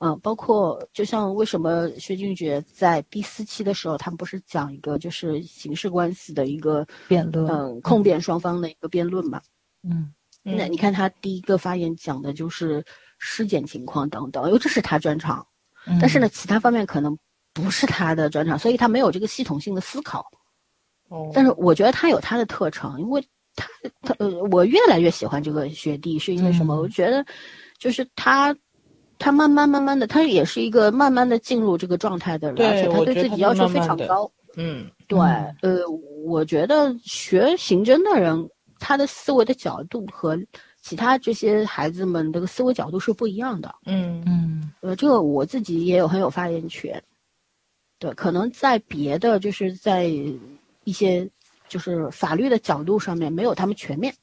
[0.00, 9.40] 嗯，包括就像为什么薛俊杰在第四期的时候，他们不是讲一个就是刑事关系的一个辩论，嗯，控辩双方的一个辩论嘛。
[9.82, 10.12] 嗯，
[10.56, 12.84] 那你看他第一个发言讲的就是
[13.18, 15.46] 尸检情况等等，因为这是他专长，
[16.00, 17.16] 但是呢，其他方面可能
[17.52, 20.24] 不是他的专长，所以他没有这个系统性的思考。
[21.08, 23.20] 哦，但是我觉得他有他的特长，因为
[23.56, 23.66] 他
[24.02, 26.76] 他呃，我越来越喜欢这个学弟，是因为什么？
[26.76, 27.24] 我觉得
[27.78, 28.56] 就是他。
[29.20, 34.30] 他慢慢慢慢的，他也是一个慢慢的进入这个状态的人，而且他对自己要求非常高。
[34.54, 35.18] 嗯，对，
[35.60, 35.80] 呃，
[36.24, 40.38] 我觉得学刑侦的人，他的思维的角度和
[40.80, 43.74] 其他这些孩子们这个思维角度是不一样的。
[43.86, 47.02] 嗯嗯，呃，这个我自己也有很有发言权。
[47.98, 50.04] 对，可能在别的就是在
[50.84, 51.28] 一些
[51.68, 54.14] 就是法律的角度上面没有他们全面。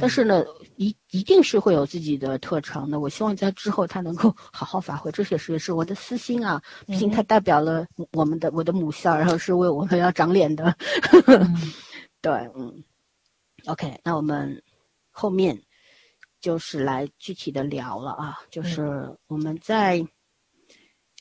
[0.00, 2.98] 但是呢，一一定是会有自己的特长的。
[2.98, 6.60] 我希望在之后他能够好好发挥，这也是也是我的私心啊。
[6.86, 10.74] 毕竟他代表了我们的我的母校，然后是为我们要长脸的。
[12.20, 12.82] 对，嗯。
[13.66, 14.62] OK，那我们
[15.10, 15.60] 后面
[16.40, 20.04] 就是来具体的聊了啊，就是我们在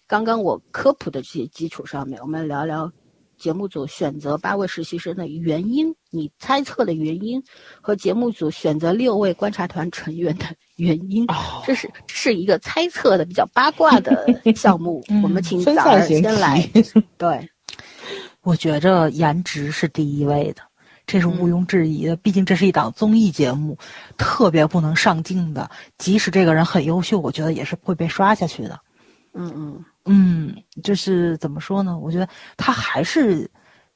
[0.08, 2.91] 刚刚我科普的这些基础上面，我们聊聊。
[3.38, 7.43] 节目组选择八位实习生的原因，你猜测的原因，
[7.81, 10.45] 和节目组选择六位观察团成员的
[10.77, 11.27] 原因，
[11.65, 15.03] 这是是一个猜测的比较八卦的项目。
[15.21, 16.65] 我们请早儿先来。
[17.19, 17.49] 对，
[18.41, 20.62] 我觉着颜值是第一位的，
[21.06, 22.15] 这是毋庸置疑的。
[22.15, 23.78] 毕竟这是一档综艺节目，
[24.18, 25.70] 特别不能上镜的。
[25.98, 28.80] 即使这个人很优秀，我觉得也是会被刷下去的。
[29.34, 29.86] 嗯嗯。
[30.08, 31.98] 嗯，就是怎么说呢？
[31.98, 33.50] 我觉得他还是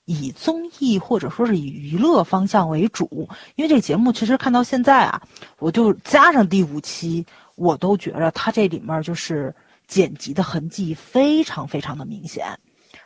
[0.05, 5.21] 以综艺或者说是以娱乐方向为主，因为这个节目其实看到现在啊，
[5.59, 7.23] 我就加上第五期，
[7.55, 9.53] 我都觉着他这里面就是
[9.87, 12.57] 剪辑的痕迹非常非常的明显。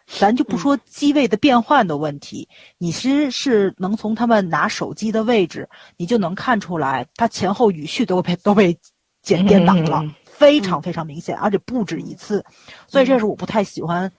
[0.08, 8.78] 咱就不说机位的变换的问题，你其实是能从他们拿手机的位置，你就能看出来，他前后语序都被都被
[9.22, 10.04] 剪颠倒了。
[10.26, 12.44] 非常非常明显，而且不止一次，
[12.88, 14.12] 所以这是我不太喜欢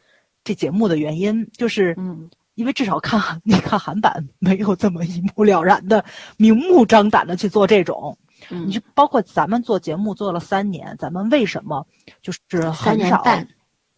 [0.45, 6.03] 这节目的原因，就是，嗯，因为至少看 你看韩版没有这么一目了然的、
[6.39, 8.17] 明目张胆的去做这种，
[8.49, 11.85] 你就包括咱们做节目做了三年，咱们为什么
[12.23, 13.49] 就是很少三年半，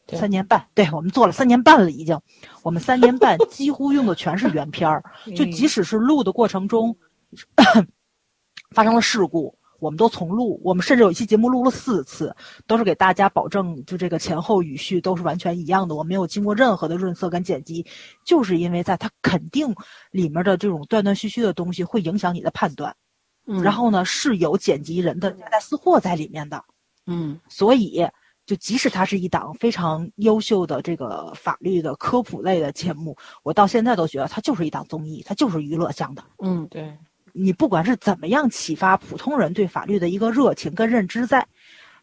[0.07, 0.89] 对。
[0.93, 2.19] 我们做了三年半了已经，
[2.63, 5.03] 我们三年半 几乎用的全是原片儿，
[5.37, 6.97] 就即使是录的过程中
[8.71, 9.59] 发生了事故。
[9.79, 12.35] 我们都重录，我们甚至有一期节目录了四次，
[12.67, 17.85] 都是给大家保证，就这个前后语序都是完全一样的，我没有经过任何的润色跟剪辑，
[18.25, 19.75] 就是因为在它肯定
[20.13, 22.97] 里面的这种断断续续的东西会影响你的判断，
[23.47, 26.65] 嗯，然后呢是有剪辑人的夹带私货在里面的，
[27.07, 28.09] 嗯，所以
[28.47, 36.97] 就即使它是一档非常优秀的这个法律的科普类的节目，我到现在都觉得它就是一档综艺，它就是娱乐向的，嗯，对。
[37.39, 41.47] 你不管是怎么样启发普通人对法律的一个热情跟认知，在，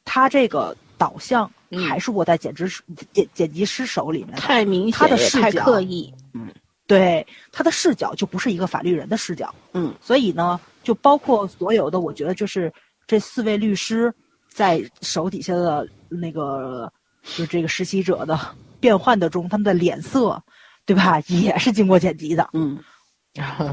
[0.05, 1.51] 它这个导向
[1.89, 6.53] 还是握在剪辑师剪剪辑师手里面，太明显，他的视角刻意，嗯，
[6.85, 12.71] 对，他的视角就不是一个法律人的视角，嗯，所以呢，就包括所有的，我觉得就是
[13.07, 14.13] 这四位律师
[14.49, 15.87] 在手底下的
[16.19, 16.91] 那个，
[17.35, 18.39] 就这个实习者的
[18.79, 20.41] 变换的中，他们的脸色，
[20.85, 22.79] 对吧，也是经过剪辑的，嗯。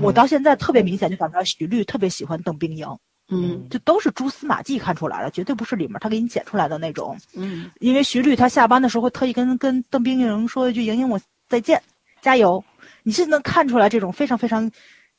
[0.01, 2.87] 我到现在特别明显就感觉到徐律特别喜欢邓冰莹，
[3.29, 11.83] 嗯，这都是蛛丝马迹看出来的，绝对不是里面他给你剪出来的那种，嗯，因为徐律他下班的时候会特意跟跟邓冰莹说一句“莹莹我再见，
[12.23, 12.65] 加油”，
[13.05, 14.71] 你是能看出来这种非常非常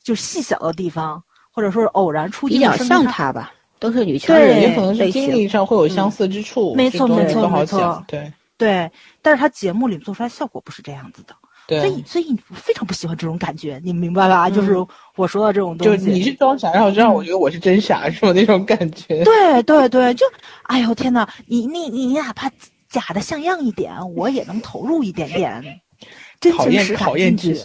[0.02, 8.88] 就细小的地方，或者说是偶然出比较像他吧，都是女强人，也可能是经历上会有相似之处，没错没错没错，对，对，
[9.20, 11.34] 但是他节目里做出来效果不是这样子的，
[11.80, 14.48] 所以，所以我非常不喜欢这种感觉，你明白吧？
[14.48, 14.76] 就是
[15.16, 16.06] 我说的这种东西。
[16.06, 18.32] 就你是装傻，然后让我觉得我是真傻，是吧？
[18.32, 19.24] 那种感觉。
[19.24, 20.24] 对对对，就
[20.68, 22.48] 哎呦天呐，你你你哪怕
[22.88, 25.60] 假的像样一点，我也能投入一点点，
[26.40, 27.56] 真考情实感进去。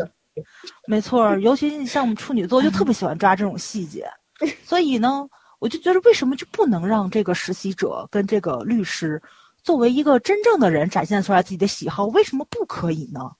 [0.87, 4.03] 没错，尤其是像我们处女座，就特别喜欢抓这种细节。
[4.63, 5.27] 所以呢，
[5.59, 9.21] 我就觉得为什么就不能让这个实习者跟这个律师
[9.63, 12.05] 作为一个真正的人展现出来自己的喜好？
[12.07, 13.31] 为什么不可以呢？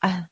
[0.00, 0.26] 哎，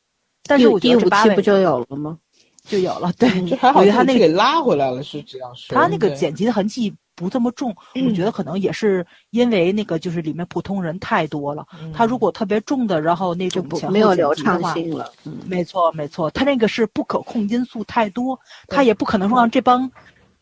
[0.44, 2.18] 但是第我觉第五得这八位期不就有了吗？
[2.64, 5.74] 就有了，对，就还好，我觉得他那个给拉回来了，是这样说。
[5.74, 11.66] 他那个剪辑的痕迹不这么重，我嗯觉得可能也是因为那个就是里面普通人太多了。
[11.94, 15.10] 他如果特别重的，然后那就不种前后没有流畅性了。
[15.24, 18.38] 嗯，没错，没错，他那个是不可控因素太多，
[18.68, 19.90] 他也不可能说让这帮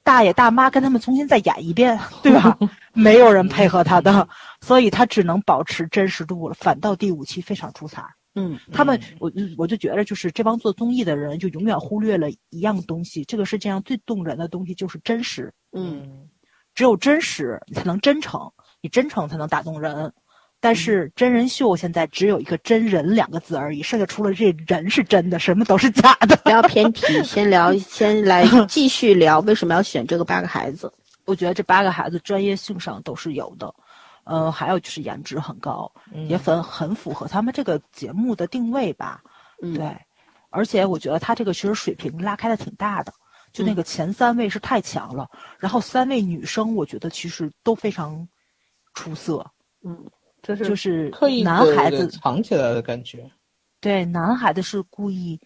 [0.09, 2.59] 大爷大妈跟他们重新再演一遍，对吧？
[2.95, 4.27] 没有人配合他的，
[4.63, 6.55] 所以他只能保持真实度了。
[6.55, 8.03] 反倒第五期非常出彩。
[8.35, 15.53] 嗯，他们，我我就觉得，就是这帮做综艺的人，就永远忽略了一样东西，这个世界上最动人的东西就是真实。
[15.73, 16.27] 嗯，
[16.75, 20.11] 只有真实，你才能真诚，你真诚才能打动人。
[20.61, 26.37] 但是真人秀现在只有一个“真人”两个字而已，剩下除了这人是真的，什么都是假的。
[26.39, 30.93] 不要偏题，先聊，先来 继续聊为什么要选这个八个孩子。
[31.27, 33.73] 我觉得这八个孩子专业性上都是有的，
[34.25, 35.93] 呃，还有就是颜值很高，
[36.27, 39.23] 也很很符合他们这个节目的定位吧。
[39.63, 39.95] 嗯，对，
[40.51, 43.13] 而且我觉得他这个其实水平拉开的挺大的，
[43.53, 48.27] 就嗯那个前三位是太强了，然后三位女生我觉得其实都非常
[48.95, 49.47] 出色，
[49.85, 50.05] 嗯，
[50.43, 53.31] 就是就是刻意男孩子藏起来的感觉。
[53.81, 55.41] 对，男孩子是故意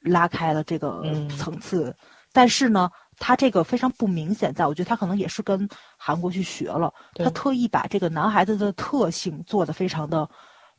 [0.00, 1.28] 拉开了这个嗯。
[1.28, 1.94] 层次，
[2.32, 10.28] 但是呢，他这个非常不明显，在我觉得他可能也是跟韩国去学了，他特意把这个男孩子的特性做的非常的，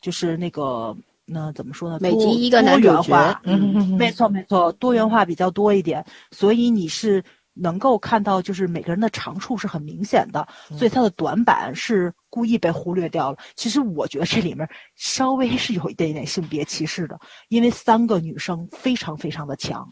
[0.02, 2.00] 就是那个那怎么说呢？
[2.00, 13.38] 多每集一个多男主角元化，嗯没错没错，多元化比较多一点，所以你是能够看到，就是每个人的长处是很明显的，所以他的短板是故意被忽略掉了。
[13.56, 19.92] 其实我觉得这里面稍微是有一点点性别歧视的，因为三个女生非常非常的强。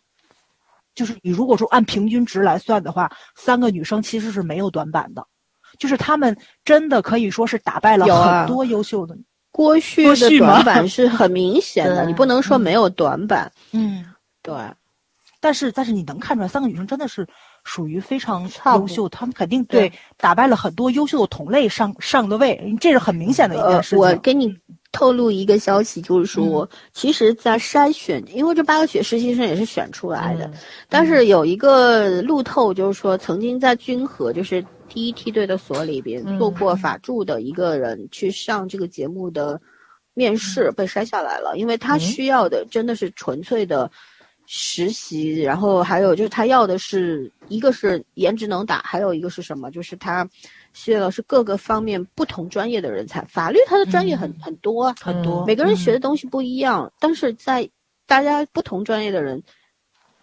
[0.93, 5.27] 就是你如果说按平均值来算的话，三个女生其实是没有短板的，
[5.77, 9.17] 就是她们真的可以说是打败了很多优秀的。
[9.51, 13.51] 郭旭的短板是很明显的， 你不能说没有短板。
[13.71, 14.05] 嗯，
[14.41, 14.53] 对，
[15.39, 17.27] 但是但是你能看出来，三个女生真的是
[17.65, 23.99] 属于非常优秀，他们肯定对打败了很多优秀的同类上上的位，这是很明显的一件呃事，情。
[23.99, 24.55] 我给你
[24.91, 30.53] 透露一个消息，就是说，其实，在筛选，因为这八个学实习生也是选出来的，嗯
[30.87, 39.59] 但是有一个路透，就是说，曾经在君和，就是第一梯队的所里边嗯做过法助的一个人，去上这个节目的
[40.13, 43.89] 面试，被筛下来了，因为他嗯需要的真的是纯粹的。
[44.47, 49.71] 实习，然后还有就是他要的是一个是颜值能打，还有一个是什么？
[49.71, 50.27] 就是他
[50.73, 53.23] 需要的是各个方面不同专业的人才。
[53.25, 57.67] 法律他的专业很、嗯很多啊，很多每个人学的嗯东西不一样，但是在
[58.05, 59.41] 大家不同专业的人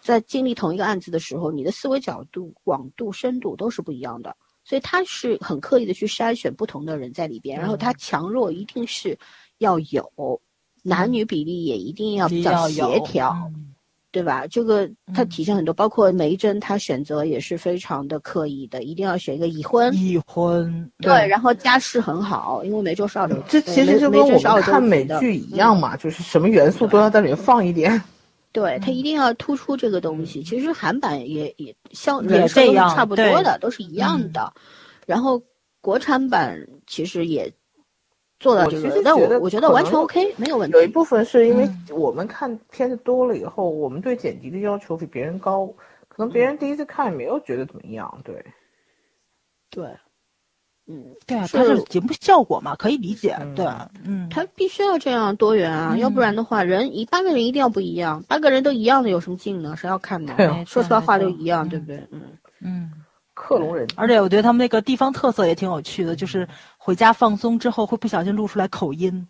[0.01, 4.37] 在经历同一个案子的时候，你的思维角度、广度、深度都是不一样的。
[4.65, 9.19] 所以他是很刻意的去筛选不同的人在里边，然后嗯他强弱一定是
[9.59, 10.41] 要有，
[10.85, 13.51] 男女比例也一定要比比较协调。
[14.13, 14.47] 嗯对吧？
[14.47, 28.01] 这个它嗯体现很多，包括梅珍，她选择也是非常的刻意的，一定要选一个已婚，已婚对，然后家世很好，因为梅州是澳洲，这其实就跟我们看美的剧一样嘛，就是什么元素都要在里面放一点。
[28.53, 30.43] 对他一定要突出这个东西。
[30.43, 34.53] 其实韩版也也像也是差不多的，都是一样的。
[35.07, 35.43] 然后
[35.81, 36.55] 国产版
[36.87, 37.51] 其实也
[38.43, 40.83] 做到我其这个，但实觉得我我觉得完全 OK，没有问题有。
[40.83, 45.67] 一部分是因为嗯我们看片子多了以后，我们对剪辑的要求比别人高，
[46.09, 48.21] 可能别人第一次看也没有觉得怎么样。
[48.25, 48.45] 对，
[49.71, 49.87] 对，
[50.89, 53.37] 嗯，对啊，它是节目效果嘛，可以理解。
[53.41, 53.67] 嗯对，
[54.05, 59.77] 嗯，它必须要这样多元啊，嗯要不然的话，人一八个人一定要不一样，八个人都一样的有什么劲呢？
[59.77, 60.35] 谁要看呢？
[60.67, 61.97] 说实话，话都一样，嗯对不对？
[62.11, 62.23] 嗯，
[62.61, 62.93] 嗯。
[63.35, 66.47] 克隆人，而且我觉得他们那个地方特色也挺有趣的，就是
[66.85, 69.29] 回家放松之后会不小心录出来口音，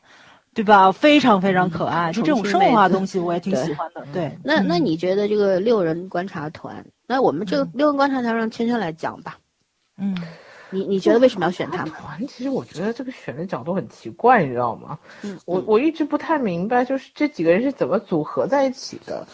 [0.55, 0.91] 对吧？
[0.91, 4.03] 非常非常可爱，就这种生活化的东西我也挺喜欢的。
[4.11, 6.83] 对，那那嗯你觉得这个六人观察团？
[7.07, 9.37] 那我们这个六人观察团让圈圈来讲吧。
[9.99, 10.17] 嗯
[10.71, 11.93] 你你觉得为什么要选他们？
[11.93, 14.99] 团其实我觉得这个选的角度很奇怪，你知道吗？
[15.21, 19.27] 嗯，我我一直不太明白，就是这几个人是怎么组合在一起的。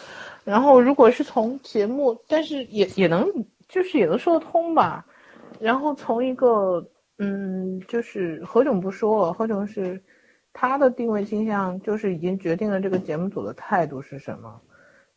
[0.43, 3.25] 然后如果是从节目，但是也也能
[3.69, 5.05] 就是也能说得通吧。
[5.61, 6.85] 然后从一个
[7.19, 10.01] 嗯，就是何炅不说了，何炅是
[10.53, 14.59] 他的定位倾向就是已经决定了这个节目组的态度是什么，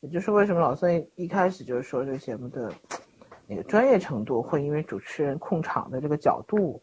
[0.00, 2.70] 也就是为什么老孙一开始就是说这个节目的
[3.46, 6.82] 那个专业程度会因为主持人控场的这个角度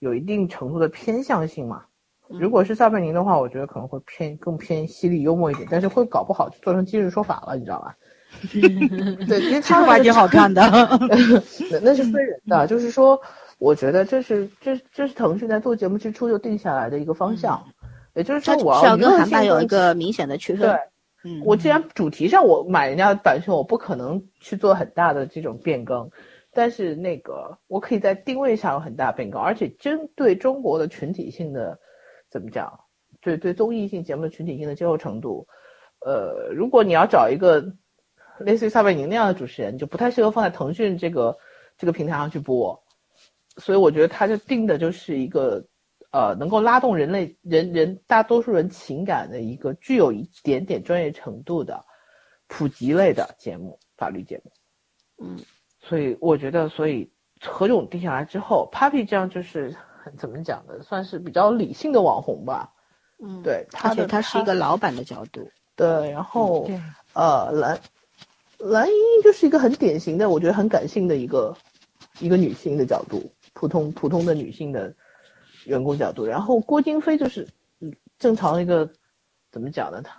[0.00, 1.84] 有一定程度的偏向性嘛。
[2.28, 7.96] 如果是撒贝宁的话，我觉得可能会偏更偏犀利幽默一点，但是会搞不好就做成今日说法了，你知道吧？
[9.26, 10.60] 对，因为 他还挺好看的，
[11.72, 13.18] 那那是分人的，就是说，
[13.58, 17.62] 我觉得这是这这是腾讯在做节目之初就定下来的一个方向，
[18.14, 20.70] 也就是说，我要跟韩版有一个明显的区分。
[20.70, 26.10] 对，嗯，我既然主题上我买人家的版权，我不可能去做很大的这种变更，
[26.52, 31.78] 但是那个我可以在定位上有很大变更，而且针对中国的群体性的。
[32.30, 32.70] 怎么讲？
[33.22, 35.46] 对对，综艺性节目的群体性的接受程度，
[36.04, 37.64] 呃，如果你要找一个
[38.38, 41.34] 类似于撒贝宁那样的主持人，就不太适合放在腾讯这个
[41.78, 42.78] 这个平台上去播。
[43.58, 45.64] 所以我觉得他就定的就是一个，
[46.10, 51.84] 呃，能够拉动人类人人大多数人情感的一个具有一点点专业程度的
[52.46, 54.52] 普及类的节目，法律节目。
[55.22, 55.38] 嗯，
[55.80, 59.76] 所以我觉得，所以何炅定下来之后，Papi 这样就是。
[60.16, 60.82] 怎么讲的？
[60.82, 62.72] 算是比较理性的网红吧。
[63.22, 65.46] 嗯，对，而且他是一个老板的角度。
[65.76, 66.66] 对，然后
[67.12, 67.78] 呃，蓝
[68.56, 71.54] 蓝莹莹就是一个很典型的，我觉得很感性的一个
[72.20, 74.94] 一个女性的角度，普通普通的女性的
[75.64, 76.24] 员工角度。
[76.24, 77.44] 然后郭京飞就是
[77.80, 78.88] 嗯，正常的一个
[79.50, 80.00] 怎么讲呢？
[80.00, 80.16] 他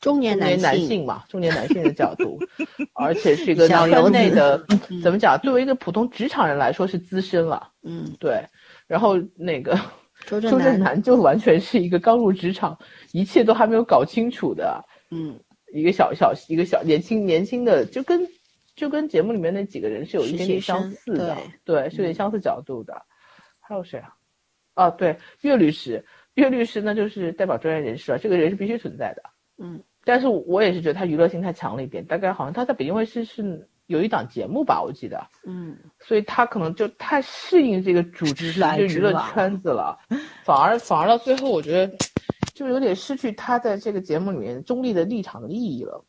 [0.00, 2.38] 中年男性嘛，中年男性的角度，
[2.94, 4.64] 而且是一个圈内的
[5.02, 5.36] 怎么讲？
[5.42, 7.68] 作为一个普通职场人来说是资深了。
[7.82, 8.40] 嗯，对。
[8.86, 9.76] 然后那个
[10.24, 12.78] 周震南就完全是一个刚入职场，
[13.10, 15.36] 一切都还没有搞清楚的，嗯，
[15.74, 18.24] 一个小小一个小年轻年轻的，就跟
[18.78, 22.94] 就跟节目里面那几个人是有一点点相似的，对，是有点相似角度的。
[23.58, 24.14] 还有谁啊？
[24.76, 26.02] 哦，对，岳律师，
[26.34, 29.22] 岳律师呢就是代表专业人士啊，这个人是必须存在的，
[29.58, 33.68] 嗯，但是我也是觉得他娱乐性太强了一点，大概好像他在北京卫视是。
[33.88, 39.98] 有一档节目吧，我记得，嗯，所以他可能就太适应这个主持就娱乐圈子了，
[40.44, 41.96] 反而反而到最后，我觉得
[42.52, 46.04] 就有点失去他在这个节目里面中立的立场的意义了。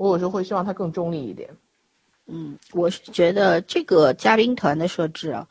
[0.00, 1.50] 我有时候会希望他更中立一点。
[2.26, 5.46] 嗯，我是觉得这个嘉宾团的设置啊，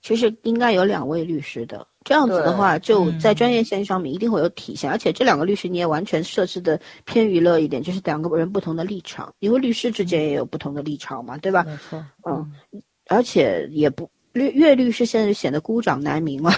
[0.00, 1.86] 其实应该有两位律师的。
[2.02, 11.62] 这样子的话，就在专业性上面一定会有体现，而且这两个律师你也完全设置的偏娱乐一点，就是两个人不同的立场，因为律师之间也有不同的立场嘛，对吧？
[11.62, 12.52] 没错，嗯，
[13.06, 16.52] 而且也不律岳律师现在显得孤掌难鸣嘛，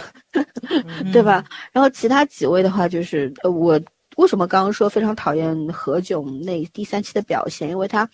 [1.13, 1.45] 对吧？
[1.73, 3.79] 然后其他几位的话，就是呃，我
[4.17, 7.69] 为什么刚刚说非常讨厌何炅那第三期的表现？
[7.69, 8.09] 因为他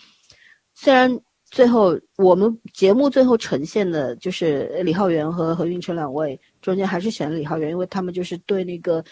[0.74, 1.20] 虽然。
[1.52, 9.04] 最后，我们节目最后呈现的就是李浩源和何运成两位，中间还是选了李浩源，因为他们就是对那个，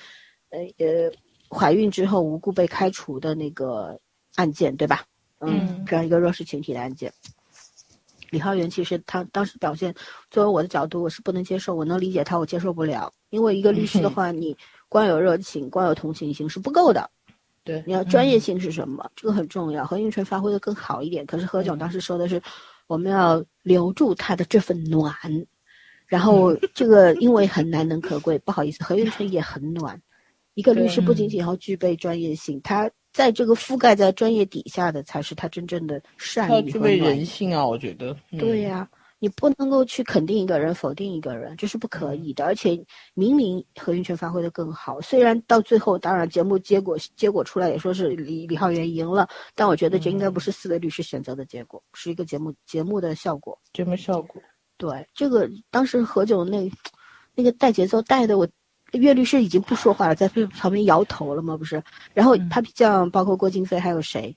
[0.51, 1.11] 呃呃，
[1.51, 3.99] 怀孕之后无故被开除的那个
[4.37, 5.05] 案件，对吧？
[5.41, 7.13] 嗯，这样一个弱势群体的案件。
[8.31, 9.93] 李浩源其实他当时表现，
[10.31, 14.57] 作为我的角度，我是不能接受，我能理解他，我接受不了，因为一个律师的话，你
[14.89, 17.11] 光有热情，光有同情心是不够的。
[17.65, 19.11] 对，你要专业性是什么？
[19.15, 19.85] 这个很重要。
[19.85, 22.41] 何应春发挥的更好一点，可是何炅当时说的是，
[22.87, 25.15] 我们要留住他的这份暖，
[26.07, 30.01] 然后 这个因为很难能可贵，不好意思，何应春也很暖。
[30.55, 38.17] 一个律师不仅仅要具备专业性，他在这个覆盖在专业底下的才是他真正的善意具备人性啊，我觉得。
[38.39, 38.89] 对呀。
[39.21, 42.45] 你不能够去肯定一个人，否定一个人，这是不可以的。
[42.45, 42.79] 而且
[43.15, 53.59] 明明何云泉发挥的更好，虽然到最后，当然节目结果结果出来也说是李李浩源赢了，但我觉得这应该不是四位律师选择的结果，是一个节目节目的效果。
[53.73, 54.41] 节目效果。
[54.77, 56.71] 对，这个当时何炅那
[57.35, 58.47] 那个带节奏带的我，
[58.93, 61.83] 岳律师已经不说话了，在旁边摇头了嘛，不是？
[62.15, 64.37] 然后他比较包括郭京飞还有谁？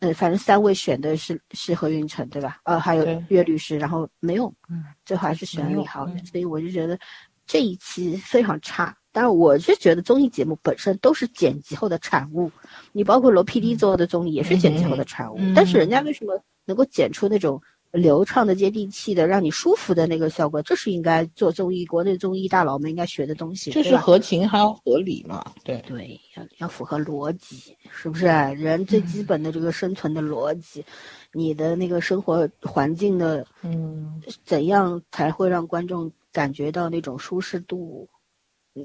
[0.00, 2.60] 嗯，反正三位选的是是何云成，对吧？
[2.64, 6.98] 呃，还有岳律师，然后没用，嗯，最后还是选李浩，所以我就觉得
[7.46, 8.96] 这一期非常差。
[9.12, 12.50] 但是，我是觉得综艺节目本身都是剪辑后的产物，
[12.92, 17.60] 你包括罗 PD 做的综艺也是剪辑后的产物，但是人家为什么能够剪出那种？
[17.92, 23.70] 流畅的、接地气的、让你舒服的那个效果，这是应该做综艺、国内综艺大佬们应该学的东西。
[23.70, 25.44] 这是合情还要合理嘛？
[25.64, 28.26] 对对，要要符合逻辑，是不是？
[28.26, 30.84] 人最基本的这个生存的逻辑，
[31.32, 38.08] 你的那个生活环境的，嗯，怎样才会让观众感觉到那种舒适度、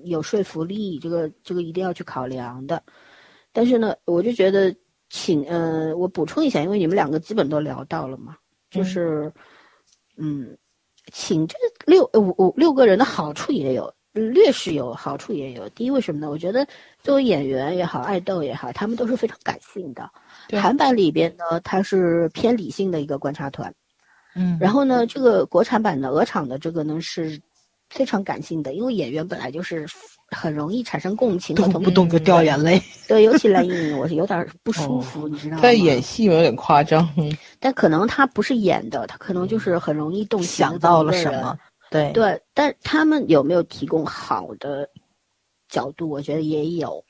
[0.06, 0.98] 有说服力？
[0.98, 2.82] 这个这个一定要去考量的。
[3.52, 4.76] 但是呢，我就觉得，
[5.10, 8.36] 请呃，我补充一下，因为你们两个基本都聊到了嘛。
[8.76, 9.32] 就是，
[10.18, 10.58] 嗯，
[11.14, 11.56] 请这
[11.86, 15.70] 六五五六个人的好处也有，劣势有，好处也有。
[15.70, 16.30] 第一，为什么呢？
[16.30, 16.68] 我觉得
[17.02, 20.10] 作为演员也好，爱豆也好，他们都是非常感性的。
[20.60, 23.74] 韩版里边呢，它是偏理性的一个观察团，
[24.36, 27.40] 嗯，然后呢，这个国产版的鹅厂的这个呢是
[27.90, 29.86] 非常感性的，因为演员本来就是
[30.36, 32.82] 很容易产生共情和动不动就掉眼泪。
[33.08, 35.62] 对，尤其蓝盈莹，我是有点不舒服，你知道吗？
[35.62, 37.08] 在演戏有点夸张，
[37.60, 41.58] 但可能他不是演的，他可能就是很容易动情想到了什么？
[41.92, 44.90] 对，对，但他们有没有提供好的
[45.70, 46.10] 角度？
[46.10, 47.04] 我觉得也有。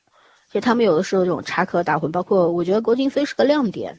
[0.52, 3.98] 就他们有的时候这种插科打诨，包括我觉得郭京飞是个亮点，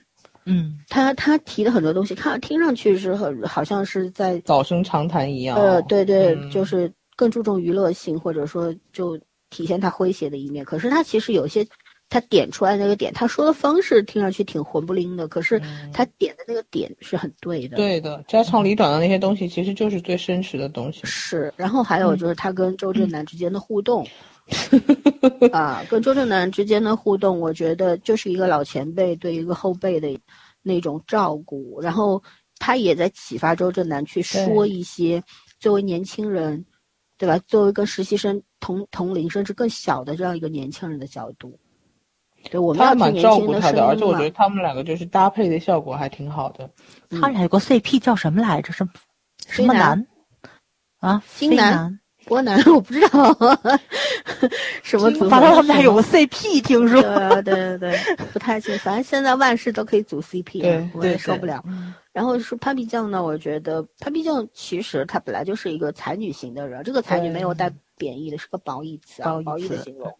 [0.49, 5.57] 嗯，他他提的很多东西，看听上去是很好像是在早生长谈一样。
[5.57, 9.19] 呃，对对，嗯就是更注重娱乐性，或者说就
[9.49, 10.63] 体现他诙谐的一面。
[10.63, 11.67] 可是他其实有些
[12.09, 17.75] 他点出来那个点，他说的方式听上去挺混不灵的，可是他点的那个点是很对的。
[17.75, 21.01] 对的，家长里短的那些东西，其实就是最真实的东西。
[21.03, 24.07] 是，然后还有就是他跟周震南之间的互动，
[25.51, 30.17] 啊，跟周震南之间的互动，我觉得就是一个老前辈对一个后辈的
[30.61, 32.21] 那种照顾，然后
[32.57, 35.21] 他也在启发周震南去说一些
[35.59, 36.65] 作为年轻人，
[37.17, 37.37] 对吧？
[37.47, 41.59] 作为跟实习生同同龄甚至更小的这样一个年轻人的角度，
[42.49, 46.69] 对，我们要蛮照听年轻顾他的，的声音嘛而且我觉得他们两个就是搭配的效果还挺好的。
[47.21, 48.71] 他俩有个 CP 叫什么来着？
[48.71, 48.91] 什么
[49.47, 50.07] 什么飞男
[51.01, 51.11] 男？
[51.11, 51.99] 啊，金南。
[52.27, 53.33] 波南我不知道
[54.83, 57.01] 什么组合，反正他们俩有个 CP，听说。
[57.01, 58.77] 对对对对，不太清。
[58.79, 61.63] 反正现在万事都可以组 CP，我也受不了。
[62.11, 70.13] 然后是 Papi 酱呢，我觉得 Papi 酱其实她本来就是一个才女型的人，这个才女没有带贬义的，是个褒义词啊，褒义的形容。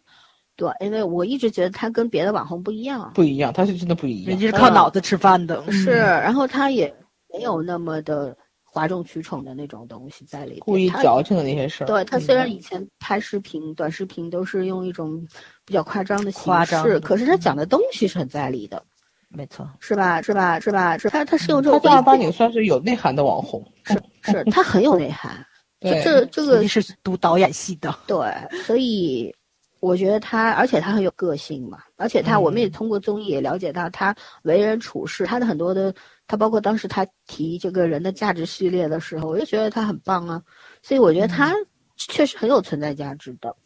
[0.56, 4.30] 对，因为我一直觉得她跟别的网红不一样，不一样，他是真的不一样。
[4.30, 5.62] 人家是靠脑子吃饭的。
[5.66, 6.92] 嗯是，然后她也
[7.32, 8.36] 没有那么的
[8.70, 11.86] 哗众取宠的那种东西在里边，故意矫情的那些事儿。
[11.86, 15.26] 对他虽然以前拍视频、短视频都是用一种
[15.64, 18.82] 比较夸张的形式，夸张的可是他讲的东西是很在理的，
[19.28, 19.68] 没错。
[19.80, 20.20] 是吧？
[20.20, 20.60] 是吧？
[20.60, 20.98] 是吧？
[20.98, 23.64] 是他他是用这他种正儿八经算是有内涵的网红。
[23.84, 25.44] 是是，他很有内涵。
[25.80, 28.18] 这这个你是读导演系的，对，
[28.64, 29.32] 所以
[29.78, 34.12] 我觉得他，而且他很有个性嘛，而且他、嗯我们也通过综艺也了解到他
[34.42, 35.94] 为人处事，他的很多的，
[36.28, 40.40] 他包括当时他提这个人的价值系列的时候，我就觉得他很棒啊，
[40.82, 41.52] 所以我觉得他
[41.96, 43.56] 确实很有存在价值的。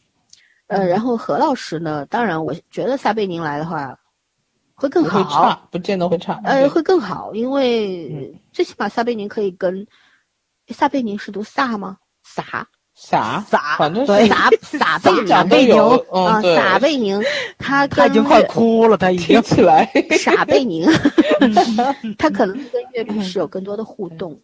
[0.69, 3.99] 呃，然后何老师呢，当然我觉得撒贝宁来的话
[4.75, 6.41] 会更不会好，差，不见得会差。
[6.45, 9.87] 呃，会更好，因为嗯最起码撒贝宁可以跟
[10.69, 11.99] 撒贝宁是读撒吗？
[12.23, 12.67] 撒。
[13.05, 15.77] 啥撒反正撒 撒贝宁讲都贝宁
[16.13, 17.21] 啊，对，撒贝宁，
[17.59, 19.43] 他他已经快哭了，他已经听。
[19.43, 20.89] 起来 傻贝宁，
[22.17, 24.41] 他可能跟岳律师有更多的互动，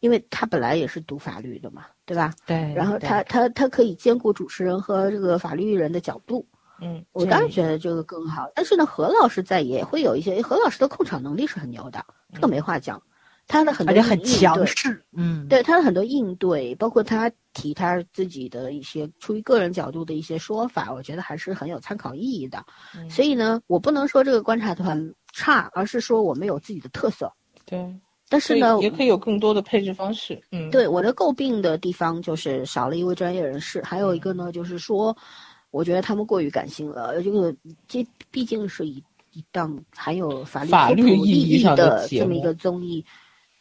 [0.00, 2.34] 因为他本来也是读法律的嘛，对吧？
[2.44, 6.44] 对然后他他他可以兼顾主持人和这个法律人的角度，
[6.80, 8.50] 嗯，我当然觉得这个更好。
[8.56, 13.00] 但是呢，何老师在也会有一些，何老师的控场能力是很牛的，这个没话讲。
[13.48, 22.62] 他的很多而且很强势，嗯，对他的很多应对，包括他提他自己的一些出于个人角度的一些说法，我觉得还是很有参考意义的。
[22.94, 27.32] 嗯所以呢，我不能说这个观察团差，而是说我们有自己的特色。
[27.64, 27.92] 对，
[28.28, 30.38] 但是呢，也可以有更多的配置方式。
[30.52, 35.16] 嗯，对我的诟病的地方就是少了一位专业人士，还有一个呢，就是说，
[35.70, 37.22] 我觉得他们过于感性了。
[37.22, 37.54] 这个
[37.86, 43.04] 这毕竟是一一档含有法律法律意义上的这么一个综艺，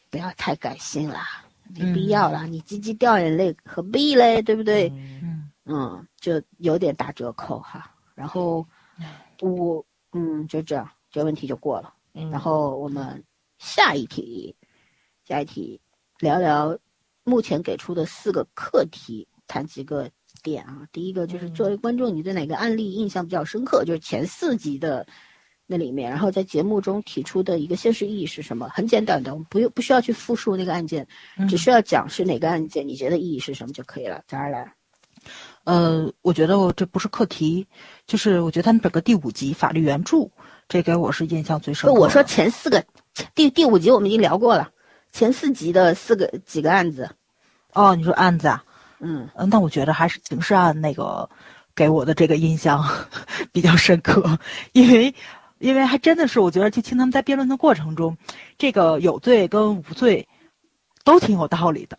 [0.09, 1.45] 不要太感性啦，
[1.75, 2.45] 没嗯必要啦。
[2.45, 4.41] 你鸡鸡掉眼泪何必嘞？
[4.41, 4.89] 对不对？
[4.89, 7.93] 嗯嗯，嗯，就有点打折扣哈。
[8.15, 8.65] 然后
[9.41, 11.93] 我嗯，就这样，这个问题就过了。
[12.13, 13.23] 嗯，然后我们
[13.59, 14.55] 下一题，
[15.25, 15.79] 下一题
[16.19, 16.77] 聊聊
[17.23, 20.09] 目前给出的四个课题，谈几个
[20.41, 20.87] 点啊。
[20.91, 23.83] 第一个就是作为观众，你对哪个案例印象比较深刻？
[23.83, 25.05] 就是前四集的
[25.67, 28.69] 那里面，然后在节目中提出的一个现实意义是什么？
[28.69, 31.05] 很简单的，我们不用不需要去复述那个案件，
[31.37, 34.23] 嗯只需要讲是哪个案件，你觉得意义是什么就可以了。
[34.27, 34.73] 早上来，
[35.65, 37.67] 呃，我觉得我这不是课题，
[38.05, 40.31] 就是我觉得他们整个第五集法律援助，
[40.69, 41.99] 这给我是印象最深的。
[41.99, 42.81] 我说前四个，
[43.35, 44.69] 第第五集我们已经聊过了，
[45.11, 47.09] 前四集的四个几个案子，
[47.73, 48.63] 哦，你说案子啊？
[48.99, 49.27] 嗯。
[49.35, 51.29] 嗯，那我觉得还是刑事案那个
[51.75, 52.83] 给我的这个印象
[53.51, 54.39] 比较深刻，
[54.71, 55.13] 因为
[55.59, 58.17] 因为还真的是我觉得就听他们在辩论的过程中，
[58.57, 60.27] 这个有罪跟无罪
[61.03, 61.97] 都挺有道理的，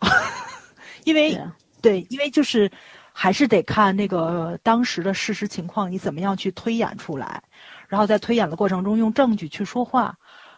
[1.05, 1.39] 因为
[1.81, 2.71] 对因为就是
[3.11, 7.41] 还是得看那个当时的事实情况，你怎么样去推演出来，
[7.87, 10.15] 然后在推演的过程中用证据去说话，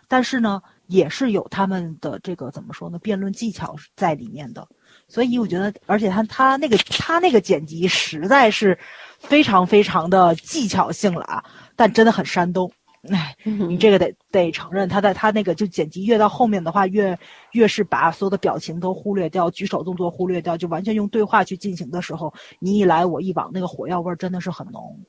[0.07, 2.99] 但是呢，也是有他们的这个怎么说呢？
[2.99, 4.67] 辩论技巧在里面的。
[5.07, 8.77] 所以我觉得，而且他他那个他那个剪辑实在是
[9.19, 11.43] 非常非常的技巧性了啊，
[11.75, 12.71] 但真的很煽动。
[13.09, 17.17] 哎，你这个得得承认，他在他那个就剪辑越到后面的话，越
[17.53, 24.99] 越是把所有的表情都忽略掉，举手动作忽略掉，就完全用对话去进行的时候，你一来我一往，那个火药味真的是很浓。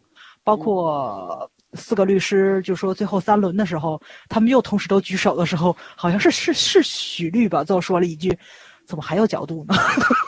[0.43, 8.37] 包括四个律师就说最后三轮的时候，他们又同时都举手的时候，好像是是是许律吧，最后说了一句。
[8.85, 9.75] 怎么还有角度呢？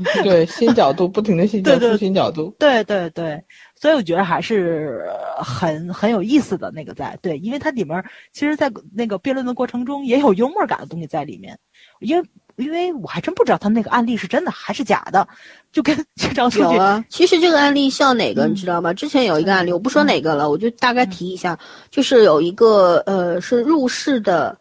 [0.22, 2.54] 对，新角度，不停的新角度，新角度。
[2.58, 3.42] 对对对，
[3.74, 5.04] 所以我觉得还是
[5.38, 11.58] 很很有意思的那个在对，因为它里面其实，在那个辩论的过程中也有幽默感的东西在里面。
[12.00, 15.26] 因为因为我还真不知道他那个案例是真的还是假的，
[15.72, 16.76] 就跟这张数据。
[16.76, 18.92] 啊， 其实这个案例像哪个你知道吗？
[18.92, 21.58] 之前有一个案例，我不说哪个了，我就大概提一下，
[21.90, 24.56] 就是有一个呃是入室的。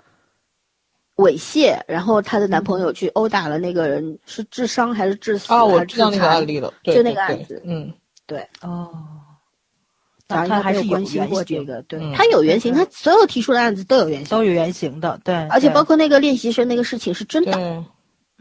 [1.17, 5.53] 猥亵，然后她的男朋友去殴打了那个人，是致伤还是致死？
[5.53, 7.93] 啊，我知道那个案例了，就那个案子，嗯，
[8.25, 8.89] 对，哦，
[10.27, 17.83] 他还是原型过这个，对他有原型，他所有提出的案子都有原型，都有原型的，对，而且包括那个练习生那个事情是真的，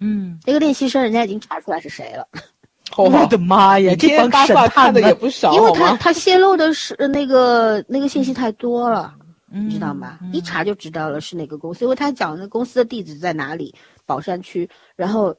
[0.01, 2.27] 嗯，那个练习生人家已经查出来是谁了，
[2.97, 9.15] 我的妈呀，这帮审判的也不少，因为他他泄露的是那个那个信息太多了。
[9.53, 10.19] 你知道吗？
[10.33, 13.75] 一查就知道了是哪个公司，因为他讲那公司的地址在哪里，
[14.07, 14.69] 宝山区。
[14.97, 15.37] 然后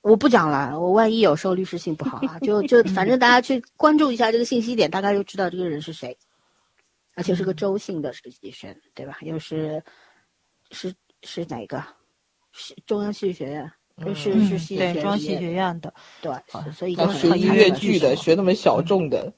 [0.00, 6.16] 我不讲了，我万一有时候律师信不好啊，就就 反正大家去关注一下这个信息点，大概就知道这个人是谁，
[7.14, 9.18] 而且是个周姓的实习生，对吧？
[9.22, 9.82] 又是
[10.70, 11.82] 是是哪个？
[12.52, 13.72] 是中央戏剧学院，
[14.14, 16.32] 是是戏对中央戏剧学院的，对，
[16.72, 19.32] 所以学音乐剧的，学那么小众的，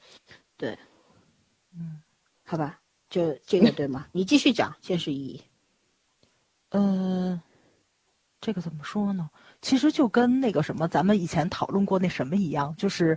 [0.56, 0.76] 对，
[1.76, 2.02] 嗯，
[2.44, 2.80] 好吧。
[3.14, 4.08] 就这个对吗？
[4.10, 5.40] 你继续讲现实意义。
[6.70, 7.40] 嗯，
[8.40, 9.30] 这个怎么说呢？
[9.62, 13.16] 其实就跟那个什么，咱们以前讨论过那什么一样，就是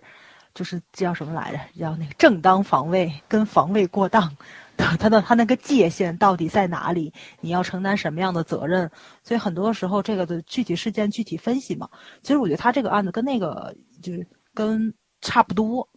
[0.54, 1.80] 就是叫什么来着？
[1.80, 4.38] 叫那个正当防卫跟防卫过当，
[4.78, 7.12] 它的它那个界限到底在哪里？
[7.42, 8.92] 你要承担什么样的责任？
[9.24, 11.90] 所以很多时候这个的具体事件具体分析嘛。
[12.22, 15.90] 其实我觉得他这个案子跟那个就是跟差不多。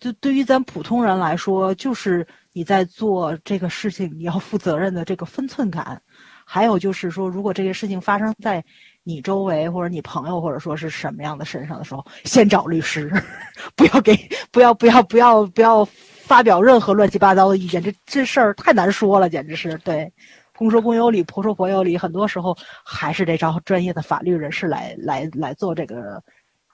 [0.00, 6.00] 就对于咱普通人来说，就是你在做这个事情，你要负责任的这个分寸感。
[6.46, 8.64] 还有就是说，如果这个事情发生在
[9.02, 13.12] 你周围或者你朋友或者说是什么样的身上的时候，先找律师，
[13.74, 14.16] 不要给，
[14.52, 17.82] 不要不要不要不要发表任何乱七八糟的意见。
[17.82, 20.10] 这这事儿太难说了，简直是对。
[20.56, 26.22] 公说公有理，婆说婆有理，很多时候还是得找专业的法律人士来来来做这个。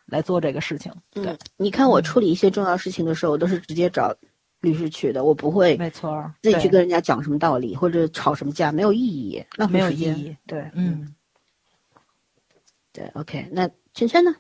[0.07, 0.93] 来做这个事情。
[1.13, 4.13] 对，你看我处理一些重要事情的时候，我都是直接找
[4.61, 10.37] 律师去的，我不会，没错，自己去跟人家讲什么道理或者吵什么架，没有意义，那没有意义。
[10.47, 11.15] 对，嗯，
[12.93, 14.35] 对，OK，那圈圈呢？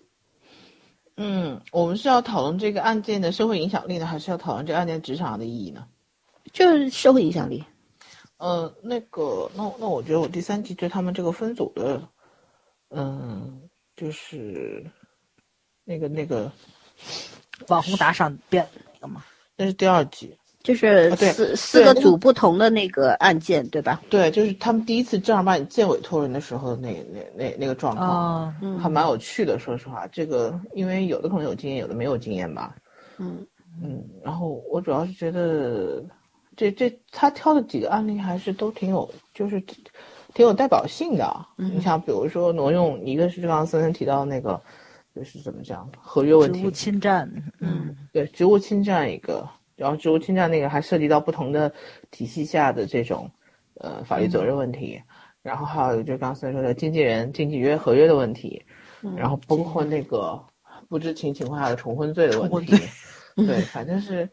[1.16, 5.86] 嗯，我们是要讨论这个案件的社会影响力呢，还是要讨论这个案件职场上的意义呢？
[6.52, 7.64] 就是社会影响力。
[8.38, 12.08] 呃，那个，那那我觉得我第三集对他们这个分组的，
[12.90, 14.84] 嗯，就是。
[15.82, 16.52] 那个那个
[17.66, 18.64] 网红打赏变
[18.94, 19.24] 那个吗？
[19.60, 24.00] 那是第二集，就是四四个组不同的那个案件，对吧？
[24.08, 28.50] 对，就是他们第一次正儿八经见委托人的时候，那那那那个状况，
[28.80, 29.58] 还蛮有趣的。
[29.58, 32.74] 说实话，这个因为有的可能有经验，有的没有经验吧。
[33.18, 33.46] 嗯
[33.82, 36.02] 嗯，然后我主要是觉得，
[36.56, 39.60] 这这他挑的几个案例还是都挺有，就是
[40.32, 41.46] 挺有代表性的。
[41.56, 44.58] 你像比如说挪用，一个是刚刚森森提到那个。
[45.20, 49.46] 就是怎么讲合约问题，职务侵占，嗯，对，职务侵占一个，
[49.76, 51.70] 然后职务侵占那个还涉及到不同的
[52.10, 53.30] 体系下的这种
[53.74, 54.98] 呃法律责任问题，
[55.42, 58.64] 然后还有就刚才说的经纪人经纪约合约的问题，
[59.14, 60.42] 然后包括那个
[60.88, 62.74] 不知情情况下的重婚罪的问题，
[63.36, 64.26] 对，反正是。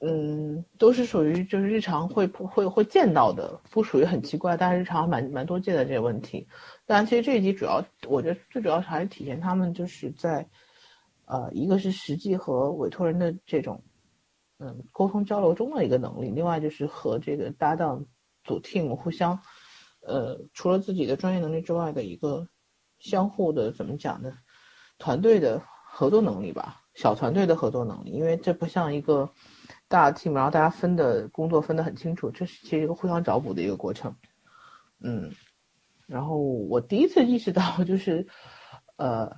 [0.00, 6.46] 嗯，都是属于就是日常会会会见到的，不属于很奇怪，但是日常蛮蛮多见的这些问题。
[6.86, 10.48] 但其实这一集主要，我觉得最主要是还是体现他们就是在，
[11.24, 13.82] 呃，一个是实际和委托人的这种，
[14.60, 18.06] 嗯，沟通交流中的一个能力，另外就是和这个搭档
[18.44, 19.40] 组 team 互相，
[20.06, 22.46] 呃，除了自己的专业能力之外的一个
[23.00, 24.32] 相互的怎么讲呢？
[24.96, 29.28] 团队的合作能力吧，小团队的合作能力，因为这不像一个。
[29.88, 34.14] 大 team，然后大家分的工作分得很清楚，这是其实一个互相找补的一个过程。
[35.00, 35.32] 嗯，
[36.06, 38.26] 然后我第一次意识到，就是，
[38.96, 39.34] 呃，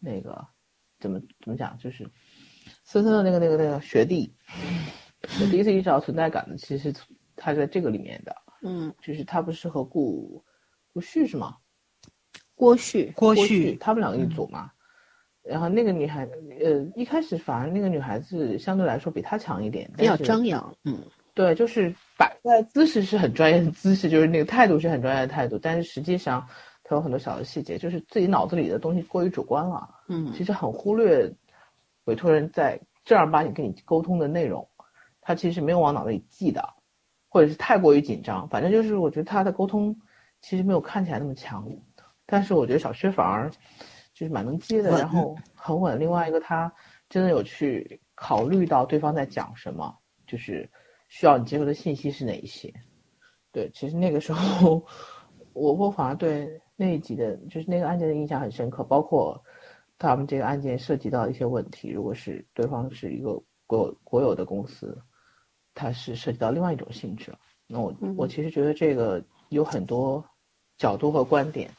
[0.00, 0.46] 那个
[0.98, 2.10] 怎么怎么讲，就是
[2.82, 4.34] 森森的那个那个那个学弟，
[5.40, 6.92] 我第一次意识到存在感的，其实
[7.36, 8.34] 他在这个里面的。
[8.62, 10.42] 嗯，就是他不是和顾
[10.92, 11.58] 顾旭是吗？
[12.54, 14.70] 郭旭，郭旭旭，他们两个一组嘛。
[15.44, 16.26] 然后那个女孩，
[16.62, 20.98] 呃，一开始反而那个女孩子相对来说比他强一点，比较张扬，嗯。
[21.34, 26.46] 对，就是摆在姿势是很专业的姿势，就是那个态度是很专业的态度，但是实际上
[26.84, 30.32] 他有很多小的细节，就是自己脑子里的东西过于主观了，嗯。
[30.32, 31.30] 其实很忽略
[32.04, 34.66] 委托人在正儿八经跟你沟通的内容，
[35.20, 36.66] 他其实没有往脑子里记的，
[37.28, 40.00] 或者是太过于紧张，反正就是我觉得他的沟通
[40.40, 41.68] 其实没有看起来那么强，
[42.26, 43.50] 但是我觉得小薛反而
[44.14, 45.98] 就是蛮能接的，然后很稳。
[45.98, 46.72] 另外一个他
[47.08, 49.94] 真的有去考虑到对方在讲什么，
[50.26, 50.70] 就是
[51.08, 52.72] 需要你接受的信息是哪一些。
[53.52, 54.84] 对，其实那个时候
[55.52, 59.40] 我我反而对那一集的，就是那个案件的印象很深刻，包括
[59.98, 65.00] 他们这个案件涉及到一些问题，如果是对方是一个国有国有的公司，
[65.74, 67.38] 它是涉及到另外一种性质了。
[67.66, 70.24] 那我嗯我其实觉得这个有很多
[70.76, 71.70] 角度和观点，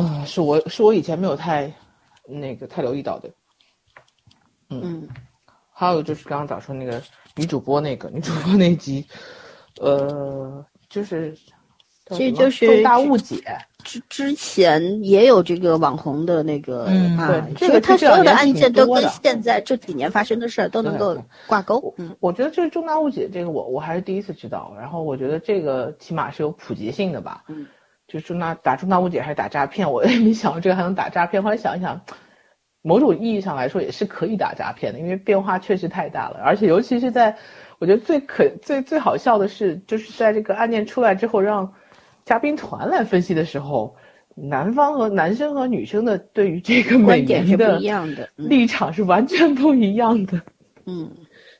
[0.00, 1.72] 啊、是我是我以前没有太
[2.26, 3.30] 那个太留意到的。
[4.70, 5.08] 嗯
[5.72, 7.00] 还有就是刚刚早说那个
[7.36, 9.06] 女主播那个女主播那集，
[9.78, 11.32] 呃，就是
[12.06, 13.36] 叫什么其实就是重大误解，
[13.84, 21.16] 之之前也有这个网红的那个嗯啊对，这个他所有的案件都跟现在这几年发生的事儿都能够
[21.46, 22.16] 挂钩，嗯。
[22.18, 27.66] 我觉得这是重大误解这个我我还是第一次知道，然后我觉得这个起码是有普及性的吧，嗯，
[28.08, 32.00] 就重大打重大误解还是打诈骗，我也 没想到这个还能打诈骗，后来想一想。
[32.82, 37.36] 某种意义上来说也是可以打诈骗的，因为变化确实太大了，而且尤其是在，
[37.80, 41.74] 我觉得最可最最好笑的是，就是在这个案件出来之后，让
[42.24, 43.96] 嘉宾团来分析的时候，
[44.36, 50.40] 男方和男生和女生的对于这个美观点是不颜的一样的，嗯立场是完全不一样的。
[50.84, 51.10] 嗯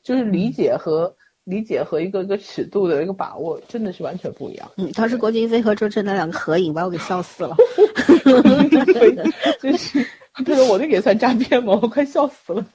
[0.04, 1.15] 就是理解和
[1.46, 4.68] 理解和一个一个尺度的一个把握，真的是完全不一样。
[4.76, 7.54] 嗯，当时郭京飞和周震那两个合影把我给笑死了，
[9.62, 11.78] 就是他说我那个也算诈骗吗？
[11.80, 12.66] 我快笑死了。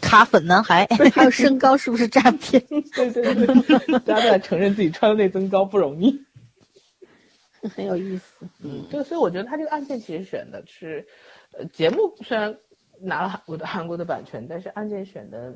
[0.00, 2.60] 卡粉男孩， 还有身高是不是诈骗？
[2.94, 3.46] 对对对，
[4.00, 6.20] 大家都在承认自己穿的内增高不容易。
[7.74, 11.06] 很有意思，嗯，对，所以我觉得他这个案件其实选的是，
[11.52, 12.56] 呃，节目虽然
[13.00, 15.54] 拿了韩国的韩国的版权，但是案件选的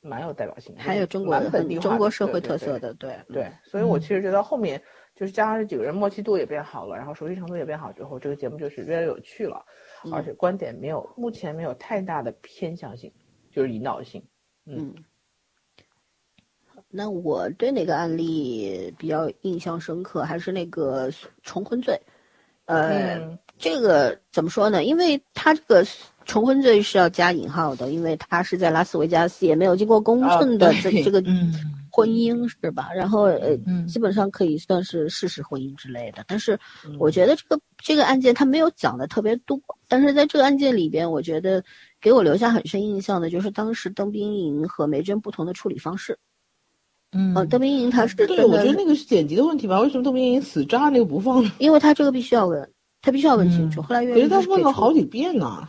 [0.00, 4.82] 蛮有代表性的，还有中国的蛮本地中国社会特色的，对，对，所以我其实觉得后面
[5.14, 9.64] 就是加上这几个人默契度也变好了，然后熟悉程度也变好之后，这个节目就是越来越有趣了，
[10.04, 13.12] 嗯而且观点没有目前没有太大的偏向性，
[13.50, 14.22] 就是引导性。
[14.66, 14.94] 嗯。
[16.92, 21.08] 那我对哪个案例比较印象深刻，还是那个
[21.42, 21.96] 重婚罪。
[22.64, 24.82] 呃，嗯这个怎么说呢？
[24.82, 25.84] 因为他这个
[26.30, 31.52] 重婚罪是要加引号的，因为他是在拉斯维加斯，也没有经过公证的啊这这个嗯
[31.90, 32.88] 婚姻是吧？
[32.94, 36.22] 然后呃，嗯基本上可以算是事实婚姻之类的。
[36.28, 36.56] 但是
[36.86, 41.64] 嗯我觉得这个这个案件他没有讲的特别多，但是在这个案件里边，我觉得
[42.00, 46.16] 给我留下很深印象的就是当时邓冰莹和梅珍不同的处理方式。
[47.12, 49.80] 嗯呃，邓冰莹她是对，我觉得那个是剪辑的问题吧？
[49.80, 51.50] 为什么邓冰莹死渣那个不放呢？
[51.58, 52.70] 因为他这个必须要问，
[53.02, 53.80] 他必须要问清楚。
[53.80, 55.68] 嗯后来可岳律师是他问了好几遍呢。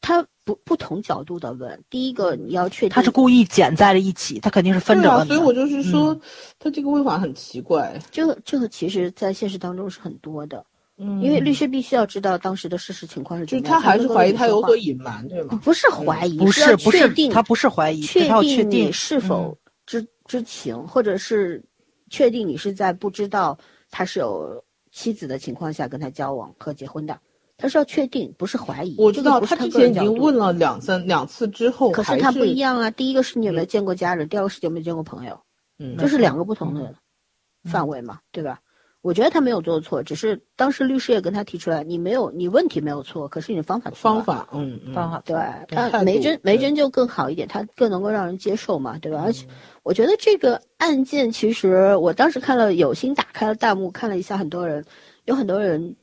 [0.00, 1.82] 他不不同角度的问。
[1.90, 5.34] 第一个你要确定他是故意剪在了一起，他肯定是分着问的。
[5.34, 6.20] 所以我就是说，嗯
[6.58, 8.00] 他这个问法很奇怪。
[8.10, 10.64] 这个这个其实在现实当中是很多的，
[10.96, 13.82] 嗯因为律师必须要知道当时的事实情况是就是怎么样。
[13.82, 15.60] 他还是怀疑他有所隐，瞒，对吗？
[15.62, 21.62] 不是怀疑，不是不是，确定他不是怀疑，确他要确定定你是否知、知情，或者是
[22.08, 23.58] 确定你是在不知道
[23.90, 27.18] 他是有妻子的情况下跟他交往和结婚的。
[27.60, 28.96] 他是要确定，不是怀疑。
[28.98, 32.90] 我知道他他之前已经问了两三两次之后，可是他不一样啊。
[32.90, 35.38] 第一个是你有没有见过家人，第二个是有没有见过朋友，
[35.78, 38.60] 嗯，这是两个不同的嗯范围嘛，对吧？
[39.02, 45.34] 我觉得他没有做错，只是当时律师也跟他提出来，你没有，你问题没有错，可是你的方法错了方法，嗯，嗯方法对
[45.68, 49.22] 他梅珍梅对珍就更好一点，他更能够让人接受嘛，对吧？
[49.24, 54.84] 而且嗯我觉得这个案件其实我当时看了有心打开了弹幕看了一下，很多人
[55.24, 55.96] 有很多人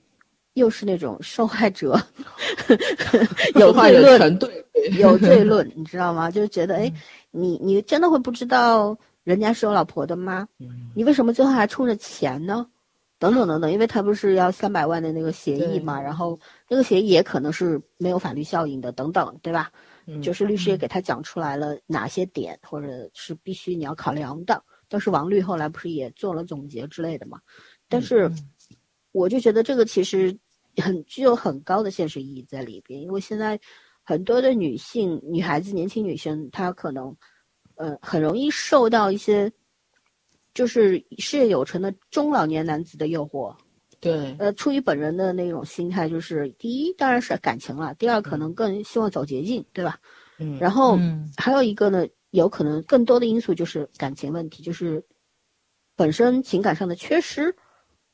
[0.57, 1.99] 又是那种受害者，
[3.55, 4.65] 有罪论，对，
[4.99, 6.29] 有罪论，你知道吗？
[6.31, 6.87] 就是觉得哎，
[7.31, 10.47] 嗯你你真的会不知道人家是有老婆的吗？
[10.59, 12.67] 嗯你为什么最后还冲着钱呢？
[13.19, 19.71] 等等等等，因为他不是要三百万的那个协议嘛，然后那个协议也可能是没有法律效应的，等等，对吧？
[20.05, 24.63] 嗯就是律师也给他讲出来了哪些点，或者是必须你要考量的。
[24.87, 27.39] 但是王律后来不是也做了总结之类的嘛？
[27.89, 28.31] 但是
[29.11, 30.37] 我就觉得这个其实
[30.81, 33.59] 很具有很高的现实意义在里边，因为现在
[34.03, 37.15] 很多的女性、女孩子、年轻女生，她可能
[37.75, 39.51] 呃很容易受到一些
[40.53, 43.55] 就是事业有成的中老年男子的诱惑。
[43.99, 49.99] 对，呃，出于本人的那种心态，就是第一当然是感情了，第二可能更希望走捷径，对吧？
[50.37, 55.03] 嗯，然后嗯还有一个呢，有可能更多的因素就是感情问题，就是
[55.95, 57.55] 本身情感上的缺失，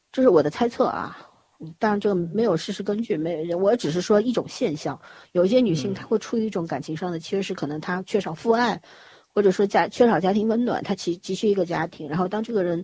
[0.09, 1.29] 这是我的猜测啊。
[1.63, 4.99] 嗯当然，这个没有事实根据，没有，我只是说一种现象。
[5.31, 8.79] 有一些女性嗯她会出于一种感情上的缺失，可能她缺少父爱，
[9.33, 12.07] 或者说家缺少家庭温暖，她急急需一个家庭。
[12.09, 12.83] 然后当这个人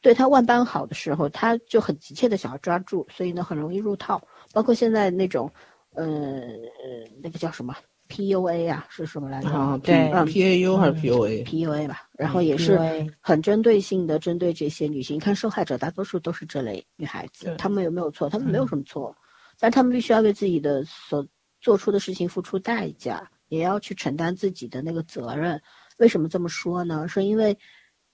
[0.00, 4.20] 对她万般好的时候，她就很急切的想要抓住，所以呢很容易入套。
[4.52, 5.50] 包括现在那种，
[5.94, 7.74] 呃呃，那个叫什么
[8.08, 9.48] PUA 啊，是什么来着？
[9.50, 12.78] 啊，P 对嗯 P A U 还是 PUA？PUA 吧，然嗯后也是
[13.20, 15.16] 很针对性的针对这些女性。
[15.16, 18.28] 你看受害者大多数都是这类女孩子，她们有没有错？
[18.28, 19.14] 她们没有嗯什么错，
[19.58, 21.26] 但她们必须要为自己的所
[21.60, 25.60] 做出的事情付出代价，也要去承担自己的那个责任。
[25.98, 27.06] 为什么这么说呢？
[27.08, 27.56] 是因为，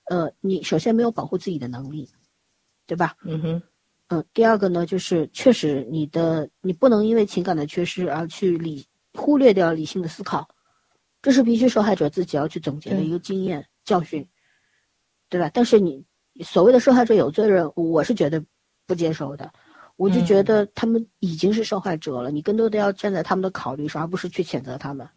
[0.05, 2.09] 呃，你首先没有保护自己的能力，
[2.87, 3.15] 对吧？
[3.25, 3.63] 嗯哼，
[4.09, 8.85] 嗯，第二个呢，就是确实你的你不能因为情感的缺失而去理
[9.15, 10.49] 忽略掉理性的思考，
[11.23, 14.29] 这是必须受害者自己要去总结的一个经验教训，
[15.29, 15.51] 对吧？
[15.55, 16.05] 但是你
[16.41, 18.45] 所谓的受害者有罪论，我是绝对
[18.87, 19.51] 不接受的。
[19.97, 25.09] 我就觉嗯得他们已经是受害者了，你更多的要站在他们的考虑上，而不是去谴责他们。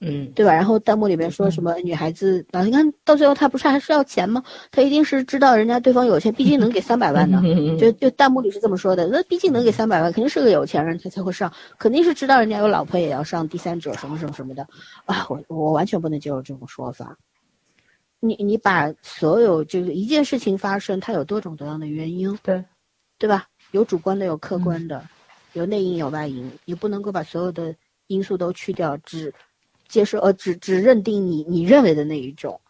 [0.00, 0.52] 嗯，对吧？
[0.52, 4.42] 然后弹幕里面说什么女孩子啊，你看到最后她不是还是要钱吗？
[4.70, 7.40] 她一定是知道人家对方有钱，毕竟能给三百万的。
[7.80, 14.66] 就就弹幕里是这么说的，那毕竟能给三百万，肯定是个有钱人，他才会上，肯定是知道人家有老婆也要上第三者什么什么什么的
[15.06, 15.26] 啊！
[15.30, 17.16] 我我完全不能接受这种说法。
[18.20, 22.62] 你你把所有这个一件事情发生，它有多种多样的原因，对，
[23.18, 23.46] 对吧？
[23.70, 25.02] 有主观的，有客观的，
[25.54, 27.74] 有内因有外因，你不能够把所有的
[28.08, 29.32] 因素都去掉，只
[29.88, 32.60] 接受呃只只认定你你认为的那一种，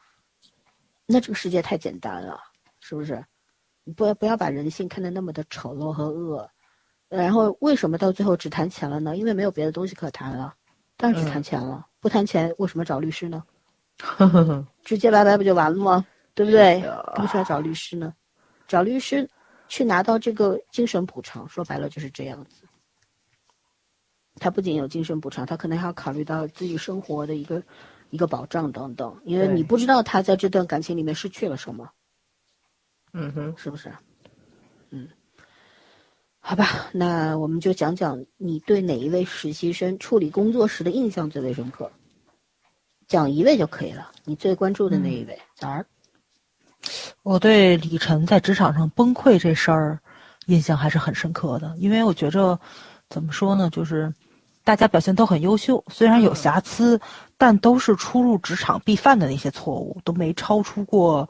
[1.07, 2.39] 那这个世界太简单了，
[2.81, 3.25] 是不是？
[3.85, 6.51] 你不要不要把人性看得那么的丑陋和恶，
[7.09, 9.17] 然后为什么到最后只谈钱了呢？
[9.17, 10.55] 因为没有别的东西可谈了，
[10.97, 11.87] 当然只谈钱了。
[12.01, 13.45] 不谈钱，为什么找律师呢？
[14.85, 16.05] 直接拜拜不就完了吗？
[16.35, 16.75] 对不对？
[17.19, 18.13] 为什么要找律师呢？
[18.69, 19.29] 找律师
[19.69, 22.66] 去拿到这个精神补偿，说白了就是这样子。
[24.39, 27.63] 他不仅有精神补偿，他可能还要考虑到自己生活的一个
[28.11, 31.89] 一个保障等等，因为你不知道他在这段感情里面失去了什么，
[33.13, 33.93] 嗯哼，是不是？
[34.91, 35.09] 嗯，
[36.39, 41.91] 好吧，那我们就讲讲你对哪一位实习生处理工作时的印象最为深刻。
[43.09, 45.87] 讲一位就可以了，你最关注的那一位，早儿。
[47.23, 49.99] 我对李晨在职场上崩溃这事儿
[50.47, 52.59] 印象还是很深刻的，因为我觉着
[53.09, 54.13] 怎么说呢，就是
[54.67, 57.01] 大家表现都很优秀，虽然有瑕疵，
[57.39, 61.29] 但都是初入职场必犯的那些错误，都没超出过，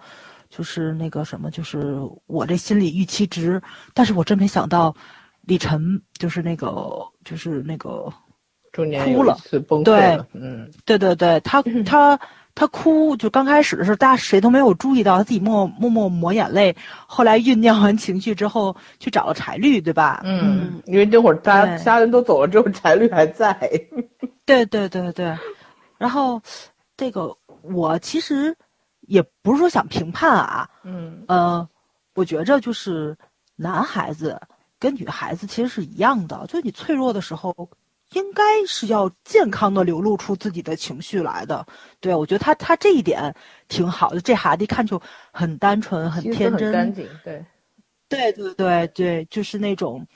[0.49, 3.61] 就是那个什么，就是我这心理预期值。
[3.93, 4.97] 但是我真没想到，
[5.43, 8.11] 李晨就是那个，就是那个
[8.73, 12.19] 中年哭了有一次崩溃对了，嗯，对对对，他 他
[12.57, 16.75] 他哭，就刚开始的时候，大家谁都没有注意到，他自己默默默抹眼泪。
[17.07, 20.23] 后来酝酿完情绪之后，去找了柴绿，对吧？
[20.25, 23.53] 嗯，因为这会儿大家对其他人都走了之后，柴绿还在，
[24.47, 25.37] 对对对对。
[25.99, 26.41] 然后
[26.97, 28.57] 这个我其实
[29.03, 31.69] 也不是说想评判啊，嗯呃，
[32.15, 33.15] 我觉着就是
[33.55, 34.41] 男孩子
[34.81, 37.55] 跟女孩子其实是一样的，就是你脆弱的时候，
[38.17, 41.65] 应该是要健康的流露出自己的情绪来的。
[42.01, 43.35] 对，我觉得他他这一点
[43.69, 45.01] 挺好的，这孩子一看就
[45.31, 47.45] 很单纯、很天真，很干净，对，
[48.09, 50.07] 对对对对，就是那种，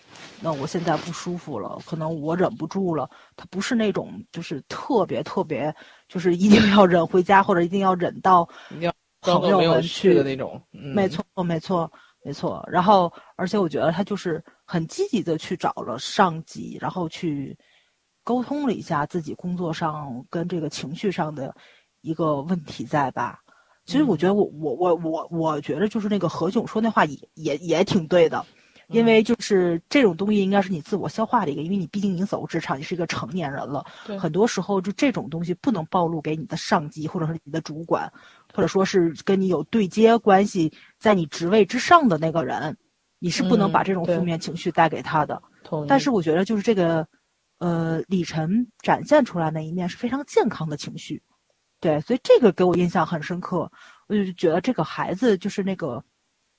[0.40, 3.08] 那我现在不舒服了，可能我忍不住了。
[3.36, 5.74] 他不是那种就是特别特别，
[6.08, 8.48] 就是一定要忍回家，或者一定要忍到
[9.20, 11.92] 朋友们去的那种，嗯没错，没错，
[12.22, 12.66] 没错。
[12.72, 17.54] 然后，而且我觉得他就是很积极的去找了上级，然后去
[18.30, 21.52] 沟通了一下自己工作上跟这个情绪上的
[22.00, 23.40] 一个问题在吧。
[23.84, 28.46] 其实我觉得我我我我我觉得就是那个何炅说那话也也也挺对的，
[28.86, 33.84] 因为就是这种东西应该是你自我消化的一个，因为你毕竟已经走入职场，你是一个成年人了，
[34.16, 38.08] 很多时候就这种东西不能暴露给你的上级或者是你的主管，
[38.54, 42.76] 或者说是跟你有对接关系，在你职位之上的那个人，
[43.18, 45.42] 你是不能嗯把这种负面情绪带给他的。
[45.88, 47.06] 但是我觉得就是这个，
[47.60, 51.22] 呃，李晨展现出来那一面是非常健康的情绪，
[51.78, 53.70] 对，所以这个给我印象很深刻。
[54.08, 56.02] 我就觉得这个孩子就是那个，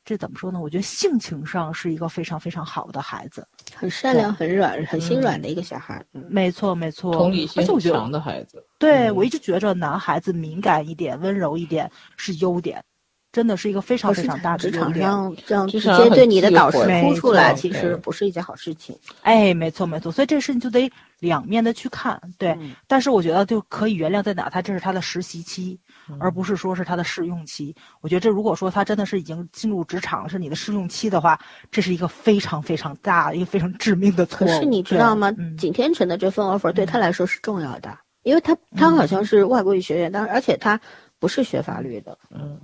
[0.05, 0.61] 这怎么说呢？
[0.61, 3.45] 我觉得性情上是一个非常非常好的孩子。
[3.75, 6.05] 很善良、很软、很心软的一个小孩。
[6.13, 7.11] 嗯，没错，没错。
[7.13, 12.83] 同理心强的孩子，对、嗯我一直觉着男孩子敏感一点、温柔一点是优点。
[13.31, 14.93] 真的是一个非常非常大的职场。
[14.93, 18.97] 上这样直接对你的导师讳哭出来，其实不是一件好事情。
[19.21, 22.49] 哎，没错没错，所以这个事情就得两面的去看，对。
[22.59, 25.79] 嗯但是我觉得就可以原谅在哪，他这是他的实习期，
[26.09, 27.73] 嗯而不是说是他的试用期。
[28.01, 31.39] 我觉得这如果说他真的是已经进入职场是你的试用期的话，
[31.71, 34.49] 这是一个非常非常大、一个非常致命的错误。
[34.49, 35.33] 可是你知道吗？
[35.37, 40.79] 嗯景天成的这份 offer 对他来说是重要的，因为他他好像是外国语学院，但而且他
[41.17, 42.59] 不是学法律的，嗯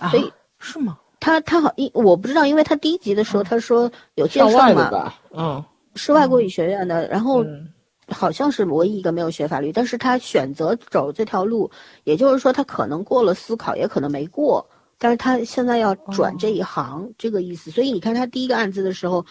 [0.00, 0.98] 啊所以是吗？
[1.20, 5.12] 他他好因我不知道，因为他第一集的时候他说有介绍嘛？
[5.32, 5.62] 嗯，
[5.94, 7.68] 是外国语学院的，然后嗯
[8.08, 11.70] 好像是唯一一个没有学法律，但是他选择走这条路，
[12.04, 14.66] 也就是说他可能过了思考，也可能没过，
[14.98, 17.70] 但是他现在要转这一行，这个意思。
[17.70, 19.24] 所以你看他第一个案子的时候，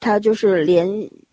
[0.00, 0.88] 他就是连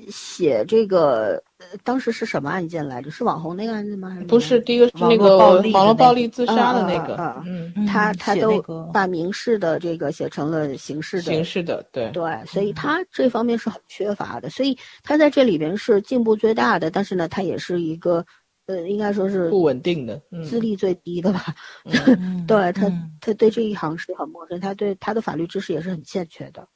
[0.10, 1.42] 写这个，呃
[1.84, 3.12] 当时是什么案件来着？
[3.12, 4.10] 是网红那个案子吗？
[4.10, 7.16] 还是不是，第一个是那个暴力网络暴力自杀的那个
[7.46, 8.62] 嗯，嗯他他都
[8.94, 18.26] 把民事的这个写成了刑事的刑事的，对，对，所以他这方面是很缺乏的，所以他在这里边是进步最大的，但是呢，他也是一个，
[18.68, 20.44] 呃，应该说是不稳定的，嗯。
[20.44, 21.56] 资历最低的吧。
[21.86, 22.46] 嗯。
[22.48, 26.68] 对他嗯，他对这一行是很陌生，他对他的法律知识也是很欠缺的，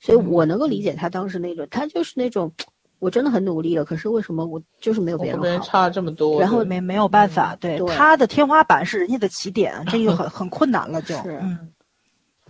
[0.00, 2.52] 所以我能够理解他当时那种，他就是那种，
[2.98, 5.64] 我真的很努力了，可是为什么我就是没有别人别人好？
[5.64, 11.72] 差这么多，然后没没有办法，对对他的天花板是人家的起点，这就很 很困难了，就，是嗯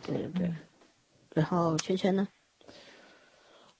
[0.07, 0.55] 对对对。
[1.34, 2.26] 然后圈圈呢？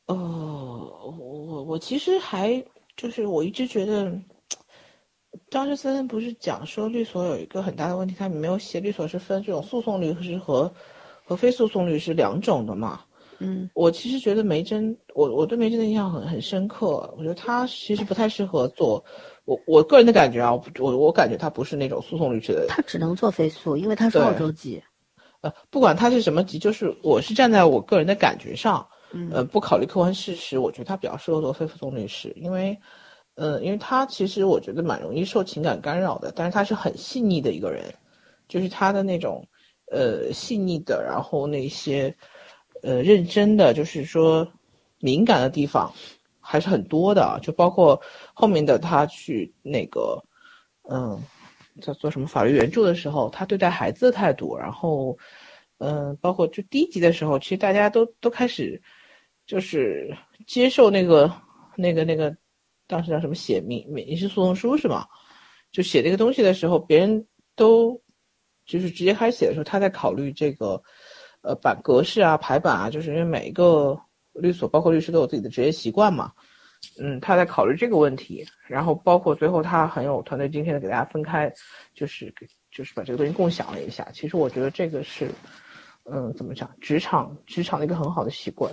[0.07, 2.63] 哦，我我我其实还
[2.97, 4.13] 就是我一直觉得，
[5.51, 10.73] 张志森森不是讲说律所有一个很大的问题，他们没有写律所是分这种诉讼律师和
[11.25, 13.01] 和非诉讼律师两种的嘛。
[13.41, 17.13] 嗯我其实觉得梅珍，我我对梅珍的印象很很深刻。
[17.17, 19.05] 我觉得她其实不太适合做，
[19.45, 24.83] 我我个人的感觉啊，我我我感觉她不是那种诉讼律师的她只能做非诉，因为她是对澳洲籍。
[25.41, 32.77] 呃，不管她是什么级，就是我是站在我个人的感觉上，嗯呃，不考虑客观事实，我觉得她比较适合做非诉讼律师，因为，
[33.37, 37.85] 呃，因为她其实我觉得蛮容易受情感干扰的，但是她是很细腻的一个人，
[38.49, 39.47] 就是她的那种，
[39.93, 42.13] 呃，细腻的，然后那些，
[42.83, 44.47] 呃，认真的，就是说
[44.99, 45.93] 敏感的地方
[46.41, 48.01] 还是很多的，就包括
[48.35, 50.23] 后面的他去那个，
[50.91, 51.21] 嗯。
[51.81, 55.17] 在做什么法律援助的时候，他对待孩子的态度，然后，
[55.79, 58.83] 嗯、包括就第一集的时候，其实大家都都开始，
[59.47, 60.13] 就是
[60.45, 61.33] 接受那个
[61.77, 62.37] 那个那个，
[62.89, 65.07] 当时叫什么写民民事诉讼书是吗？
[65.71, 67.25] 就写这个东西的时候，别人
[67.55, 68.03] 都
[68.67, 70.83] 就是直接开始写的时候，他在考虑这个，
[71.43, 73.99] 呃，版格式啊、排版啊，就是因为每一个
[74.35, 76.33] 律所，包括律师都有自己的职业习惯嘛。
[77.01, 81.53] 嗯，他在考虑这个问题，然后包括最后他很有团队精神的给大家分开，
[81.93, 82.33] 就是
[82.71, 84.09] 就是把这个东西共享了一下。
[84.13, 85.29] 其实我觉得这个是，
[86.05, 88.73] 嗯，怎么讲，职场职场的一个很好的习惯，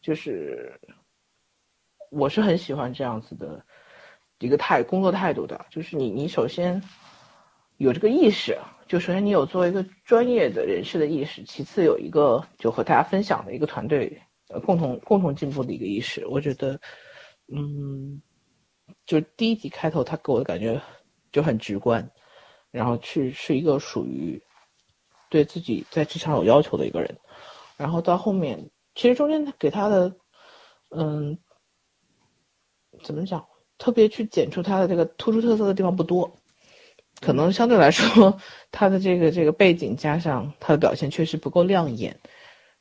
[0.00, 0.72] 就是
[2.10, 3.62] 我是很喜欢这样子的
[4.38, 6.82] 一个态工作态度的，就是你你首先
[7.80, 16.78] 有这个意识，就首先你有作为一个专业的人士的意识，其次有一个就和大家分享的一个团队呃共同共同进步的一个意识，我觉得，
[17.48, 18.20] 嗯，
[19.06, 20.78] 就第一集开头他给我的感觉
[21.32, 22.06] 就很直观，
[22.70, 24.38] 然后去是一个属于
[25.30, 27.18] 对自己在职场有要求的一个人，
[27.78, 28.62] 然后到后面
[28.94, 30.14] 其实中间他给他的，
[30.90, 31.38] 嗯，
[33.02, 33.42] 怎么讲，
[33.78, 36.30] 特别去检出他的这个突出特色的地方不多，
[37.20, 38.36] 可能相对来说
[38.70, 42.18] 他的这个这个背景加上他的表现确实不够亮眼。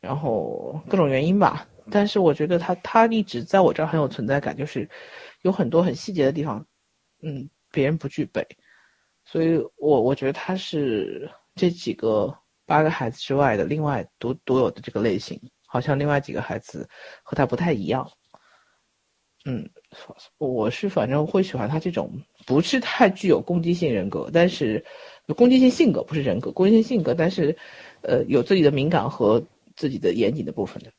[0.01, 4.89] 然后各种原因吧，但是我觉得他他一直在我这儿很有存在感，就是
[5.41, 6.65] 有很多很细节的地方，
[7.21, 8.47] 嗯，别人不具备，
[9.25, 12.33] 所以我我觉得他是这几个
[12.65, 15.37] 八个孩子之外的另外独独有的这个类型，
[15.67, 16.87] 好像另外几个孩子
[17.21, 18.09] 和他不太一样，
[19.43, 19.69] 嗯，
[20.37, 22.09] 我是反正会喜欢他这种
[22.45, 24.83] 不是太具有攻击性人格，但是
[25.35, 27.57] 攻击性性格不是人格，攻击性性格，但是
[28.01, 29.43] 呃有自己的敏感和。
[29.75, 30.91] 自己的严谨的部分的，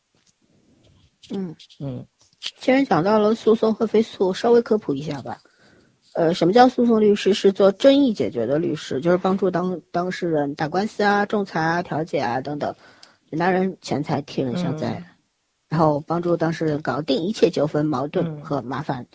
[1.35, 2.07] 嗯嗯，
[2.59, 5.37] 既然讲到了诉讼和非诉，稍微科普一下吧。
[6.15, 7.35] 呃，什么叫诉讼律师？
[7.35, 12.75] 是做争议解决的律师，就是帮助当当事人打官司啊、仲裁啊、调解啊等等，
[13.29, 15.05] 拿人钱财替人消灾，嗯、
[15.69, 19.07] 然后帮助当事人搞定一切纠纷、矛盾嗯和麻烦。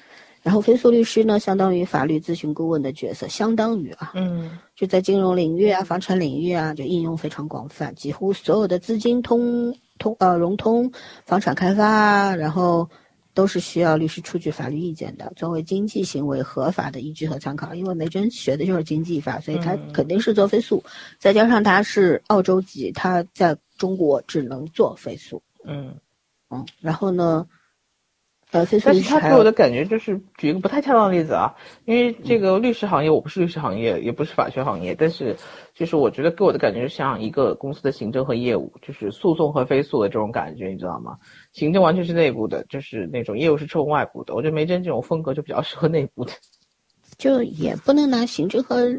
[0.45, 10.91] 然后非诉律师呢，相当于法律咨询顾问的角色，相当于啊，嗯，就在金融领域啊、房产领域啊，就应用非常广泛，几乎所有的资金通通呃融通、
[11.25, 12.87] 房产开发啊，然后
[13.33, 17.73] 都是需要律师出具法律意见的，作为经济行为合法的依据和参考。
[17.73, 20.83] 因为梅珍学的就是经济法，所以他肯定是做非诉，
[21.17, 25.41] 再加上他是澳洲籍，他在中国只能做非诉。
[25.63, 25.95] 嗯
[26.51, 27.47] 嗯，然后呢？
[28.55, 31.53] 呃，但是他给我的感觉就是，举一个不太恰当的例子啊，
[31.83, 35.35] 因为这个律师行业，我不是律师行业，也不是法学行业，但是
[35.73, 41.17] 就是我觉得给我的感觉像一个公司的行政和业务，就是诉讼和非诉的这种感觉，你知道吗？
[41.51, 44.33] 行政完全是内部的，就是那种业务是冲外部的。
[44.33, 46.31] 我觉得梅珍这种风格就比较适合内部的。
[47.17, 48.89] 就也不能拿行政和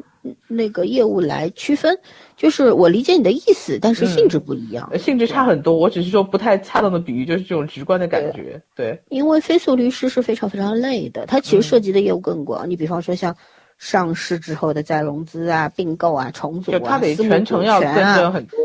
[0.48, 1.98] 那个业务来区分，
[2.36, 5.76] 就是我理解你的意思，但是性质不一样，性质差很多。
[5.76, 8.62] 我只是说不太恰当的比喻，就是这种直观的感觉。
[8.74, 12.68] 对，因为非诉律师是非常非常累的，它其实涉及的业务更广。
[12.68, 13.36] 你比方说像
[13.78, 18.58] 上市之后的再融资啊、并购啊、重组啊、他得全程要跟着很多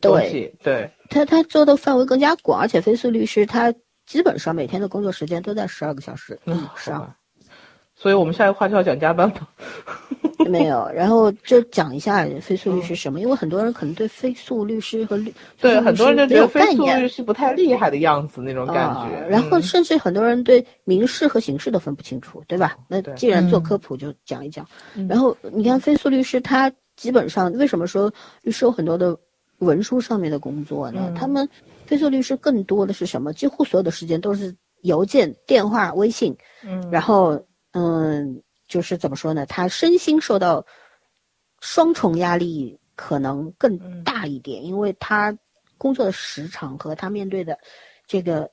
[0.00, 0.54] 东西。
[0.62, 3.74] 对，他他做的范围更加广，而且非诉律师他
[4.06, 7.14] 基本上每天的工作时间都在十二个小时以上。
[8.04, 9.48] 所以我们下一个话就要讲加班吗？
[10.46, 19.26] 没有，然后就讲一下非诉律师什么，因为很多人可能对非诉律师和律对很多人就觉得非诉律师不太厉害的样子那种感觉。
[19.26, 22.76] 然后甚至很多人对民事和刑事都分不清楚，对吧？
[22.88, 24.68] 那既然做科普就讲一讲。
[25.08, 29.16] 然后你看非诉律师，他基本上为什么说律师有很多的
[29.60, 31.10] 文书上面的工作呢？
[31.16, 31.48] 他们
[31.86, 33.32] 非诉律师更多的是什么？
[33.32, 36.36] 几乎所有的时间都是邮件、电话、微信，
[36.66, 37.42] 嗯，然后。
[37.74, 39.44] 嗯，就是怎么说呢？
[39.46, 40.64] 他身心受到
[41.60, 45.36] 双重压力可能更大一点，因为他
[45.76, 47.58] 工作的时长和他面对的
[48.06, 48.48] 这个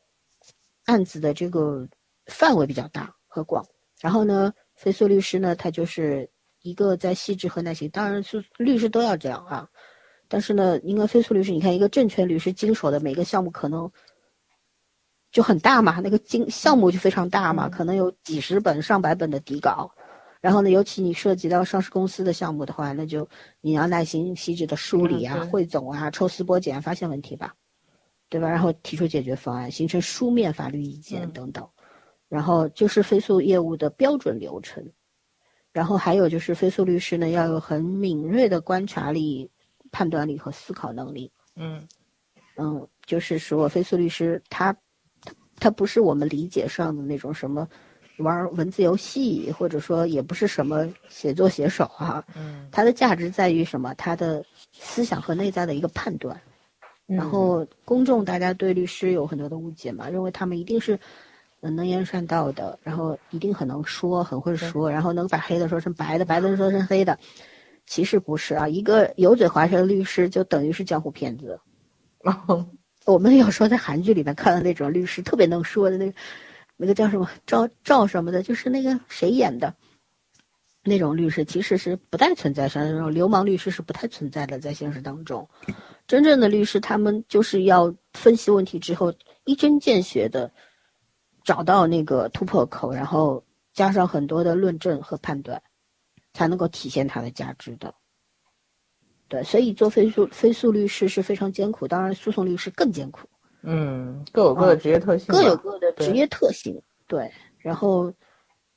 [0.85, 1.87] 案子的这个
[2.25, 3.63] 范围比较大和广。
[3.99, 6.27] 然后呢，非诉律师呢，他就是
[6.63, 9.69] 一个在细致和耐心，当然是律师都要这样啊。
[10.27, 13.91] 但是呢，因为非诉律师，你看一个证券律师经手的每个项目可能。
[15.31, 19.89] 就很大嘛，那个经项目就非常大嘛，可能有几十本、上百本的底稿，
[20.41, 23.25] 然后呢，尤其你涉及到上市公司的项目的话，那就
[23.61, 27.55] 你要耐心细致的梳理啊、汇总啊、抽丝剥茧，发现问题吧，
[28.27, 28.49] 对吧？
[28.49, 31.65] 然后提出解决方案，形成书面法律意见等等，
[32.27, 34.85] 然后就是飞速业务的标准流程，
[35.71, 39.49] 然后还有就是飞速律师呢要有很敏锐的观察力、
[39.91, 41.31] 判断力和思考能力。
[41.55, 41.87] 嗯。
[42.57, 44.75] 嗯，就是说飞速律师他。
[45.61, 47.65] 它不是我们理解上的那种什么
[48.17, 52.21] 玩文字游戏，或者说也不是什么写作写手啊。
[52.35, 52.67] 嗯。
[52.71, 53.93] 它的价值在于什么？
[53.93, 54.43] 它的
[54.73, 56.39] 思想和内在的一个判断。
[57.05, 60.97] 然后公众大家对律师有很多的误解嘛，认为他们一定是
[61.59, 67.17] 能言善道的，然后一定很能说，很会说，然后能把黑的说成白的，白的说成黑的。
[67.85, 71.59] 其实不是啊，一个油嘴滑舌的律师就等于是江湖骗子。
[73.05, 76.13] 我们有时候在韩剧里面看到那种律师特别能说的那个，
[76.77, 79.73] 那个叫什么赵赵什么的，就是那个谁演的，
[80.83, 85.47] 那种律师其实是不太存在，像那种流氓律师是不太存在的，在现实当中，
[86.05, 89.13] 真正的律师他们就是要分析问题之后
[89.45, 90.51] 一针见血的
[91.43, 93.43] 找到那个突破口，然后
[93.73, 95.61] 加上很多的论证和判断，
[96.33, 97.93] 才能够体现它的价值的。
[99.31, 103.25] 对，所以做非诉非诉律师是非常艰苦，当然诉讼律师更艰苦。
[103.61, 106.77] 嗯，各有各的职业特性，各有各的职业特性。
[107.07, 108.13] 对，然后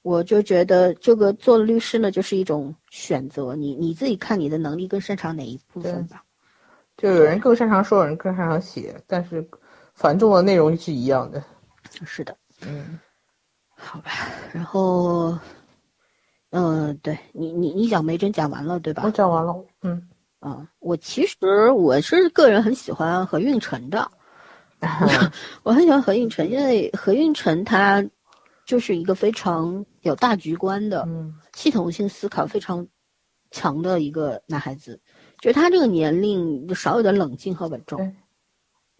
[0.02, 6.22] 我就觉得这个做律师呢，就是一种选择，你你自己看你的能力更擅长哪一部分吧。
[6.96, 9.44] 就有人更擅长说，有人更擅长写，但是
[9.92, 11.42] 繁重的内容是一样的。
[12.06, 13.00] 是的，嗯，
[13.70, 14.10] 好吧，
[14.52, 15.36] 然后，
[16.50, 19.02] 嗯，对你你你讲没真讲完了对吧？
[19.04, 20.08] 我讲完了，嗯。
[20.44, 24.06] 啊，我其实我是个人很喜欢何运晨的，
[25.64, 28.04] 我很喜欢何运晨，因为何运晨他
[28.66, 31.08] 就是一个非常有大局观的，
[31.54, 32.86] 系统性思考非常
[33.52, 35.00] 强的一个男孩子，
[35.40, 38.14] 就是他这个年龄就少有的冷静和稳重，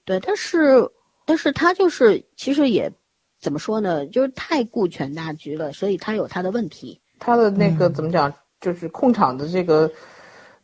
[0.07, 0.91] 对，但是
[1.27, 2.91] 但是他就是其实也
[3.39, 9.93] 怎么说呢，就是太顾全大局了，所以他有他的问题，他的那个怎么讲，就是控场的这个。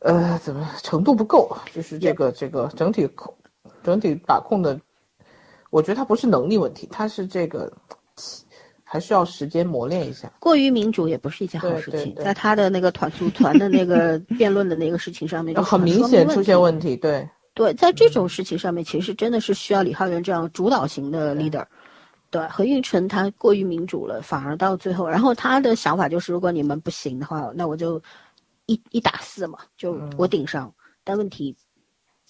[0.00, 1.54] 呃，怎么程度不够？
[1.74, 3.34] 就是这个这个整体控，
[3.82, 4.80] 整体把控的，
[5.68, 7.70] 我觉得他不是能力问题，他是这个
[8.82, 10.32] 还需要时间磨练一下。
[10.40, 16.96] 过于民主也不是一件好事情，在他的那个团组团的那个 辩论的那个事情上面，就很明显出现问题。
[16.96, 21.66] 对对，在这种事情上面，其实真的是需要李浩源这样主导型的 leader。
[22.30, 28.00] 对，何运晨他过于民主了，反而到最后，然后他的想法就是，如果你们不行的话，那我就。
[28.70, 30.72] 一一打四嘛，就我顶上，
[31.02, 31.56] 但问题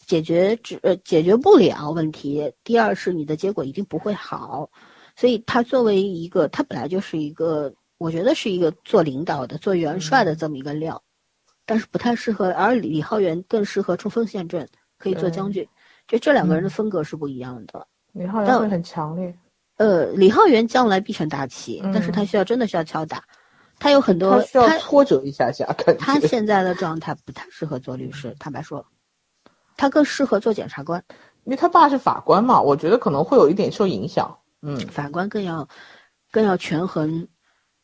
[0.07, 2.51] 解决只呃解决不了问题。
[2.65, 4.71] 第二是你的结果一定不会好，
[5.15, 11.03] 所以他作为一个，他本来就是一个，我觉得是一个做领导的、做元帅的这么一个料，
[11.67, 12.51] 但是不太适合。
[12.53, 15.69] 而李浩源更适合冲锋陷阵，可以做将军。
[16.09, 17.87] 就这两个人的风格是不一样的。
[18.13, 19.33] 李浩源会很强烈。
[19.77, 23.23] 呃，李浩源将来必成大器，但是他需要真的需要敲打，
[23.81, 25.65] 他有很多他需要挫折一下下。
[25.99, 28.87] 他现在的状态不太适合做律师，坦白说，
[29.77, 31.03] 他更适合做检察官，
[31.45, 34.37] 因为他爸是法官嘛，我觉得可能会有一点受影响。
[34.63, 35.67] 嗯，法官更要
[36.31, 37.27] 更要权衡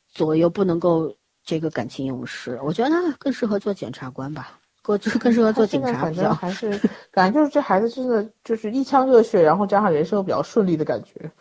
[0.07, 2.61] 左右，不能够这个感情用事。
[2.63, 5.95] 我觉得他更适合做检察官吧，过就更适合做警察。
[5.95, 6.79] 反正还是
[7.11, 11.33] 感觉就是这孩子真的就是一腔热血，然后加上人生比较顺利的感觉。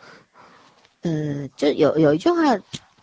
[1.02, 2.40] 嗯，就有有一句话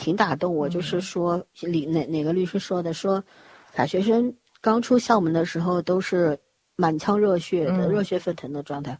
[0.03, 3.23] 挺打动我，就是说，李哪哪个律师说的，说
[3.71, 6.37] 法学生刚出校门的时候都是
[6.75, 8.99] 满腔热血的、热血沸腾的状态。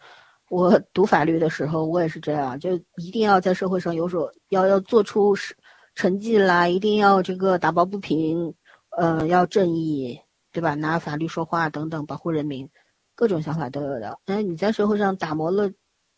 [0.50, 5.36] 我读法律的时候，我也是这样，就一定要在社会上有所要要做出
[5.94, 8.54] 成绩来，一定要这个打抱不平，
[8.98, 10.18] 呃，要正义，
[10.54, 10.74] 对吧？
[10.74, 12.70] 拿法律说话等等，保护人民，
[13.14, 14.18] 各种想法都有的。
[14.26, 15.70] 哎，你在社会上打磨了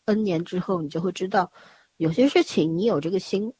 [0.04, 1.50] N 年之后，你就会知道。
[1.96, 3.52] 有些事情你有这个心，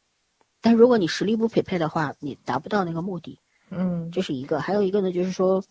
[0.61, 3.39] 但如果你实力不匹配的话，你达不到那个目的。
[3.71, 4.61] 嗯，这是一个。
[4.61, 5.63] 还有一个呢，就是说，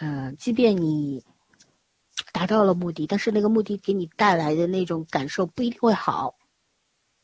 [0.00, 1.22] 嗯，即便你
[2.32, 6.34] 达到了目的，但是那个目的给你带来的那种感受不一定会好，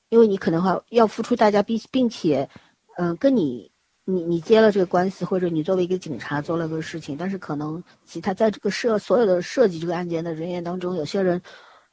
[0.08, 2.48] 因为你可能会要付出代价，并并且，
[2.96, 3.70] 嗯，跟你
[4.04, 11.40] 你你接了这个官司，或者你作为一个警察做了个事情，但是可能其他在这个设所有的设计这个案件的人员当中，有些人。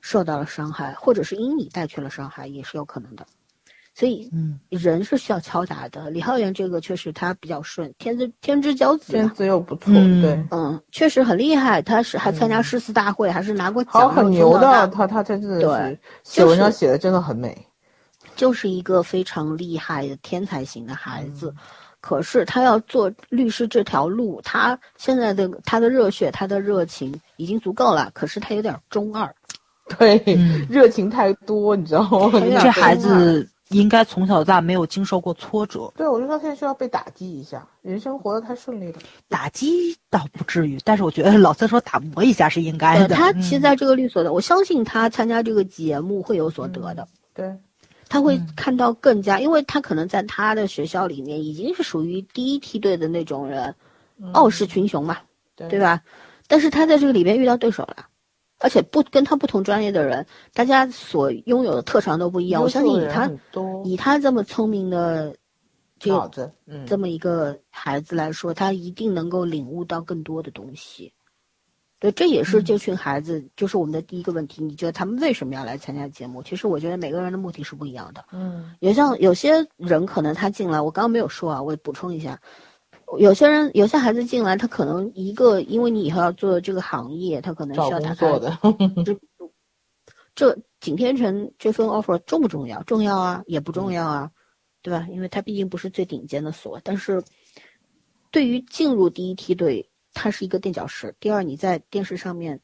[0.05, 3.25] 受到了伤害，或者是因你带去了伤害，也是有可能的。
[3.95, 6.09] 所以，嗯，人是需要敲打的。
[6.09, 11.81] 李浩源这个确实他比较顺，天之天之骄子，天资又不错，对，嗯，确实很厉害。
[11.81, 14.87] 他是还参加诗词大会，还是拿过奖，很牛的。
[14.87, 17.55] 他他真的对写文章写的真的很美，
[18.35, 21.53] 就是一个非常厉害的天才型的孩子。
[22.01, 28.11] 可是他要做律师这条路，他现在的他的热血，他的热情已经足够了。
[28.13, 29.33] 可是他有点中二。
[29.97, 30.17] 对，
[30.69, 32.31] 热情太多，你知道吗？
[32.61, 35.91] 这孩子应该从小到大没有经受过挫折。
[35.95, 38.99] 对，我觉得他现在需要被打击一下，人生活得太顺利了。
[39.27, 43.15] 打击倒不至于，但是我觉得老三说打磨一下是应该的。
[43.15, 47.07] 他其实在这个律所的，我相信他参加这个节目会有所得的。
[47.33, 47.53] 对，
[48.07, 53.73] 他会看到更加，因为他可能在他的学校里面已经是属于第一梯队的那种人，
[54.31, 55.17] 傲视群雄嘛，
[55.55, 56.01] 对吧？
[56.47, 58.05] 但是他在这个里边遇到对手了。
[58.64, 62.64] 而且不跟他不同专业的人，大家所拥有的特长都不一样。
[62.64, 63.30] 我相信以他
[63.84, 65.35] 以他这么聪明的
[66.06, 71.11] 脑子，嗯，这么一个孩子来说，他一定能够领悟到更多的东西。
[71.99, 74.64] 对，这也是这群孩子，就是我们的第一个问题。
[74.64, 76.41] 你觉得他们为什么要来参加节目？
[76.41, 78.23] 其实我觉得每个人的目的是不一样的。
[78.31, 82.40] 嗯，也像有些人可能他进来，我刚刚没有说啊，我补充一下。
[83.19, 88.57] 有些人，有些孩子进来，他可能一个，因为你以后要做这个行业，他可能需要他做的。
[89.06, 89.18] 这
[90.35, 92.81] 这景天成这份 offer 重不重要？
[92.84, 94.31] 重要啊，也不重要啊，
[94.81, 95.07] 对吧？
[95.11, 96.80] 因为他毕竟不是最顶尖的所。
[96.84, 97.23] 但是，
[98.31, 101.15] 对于进入第一梯队，他是一个垫脚石。
[101.19, 102.60] 第二，你在电视上面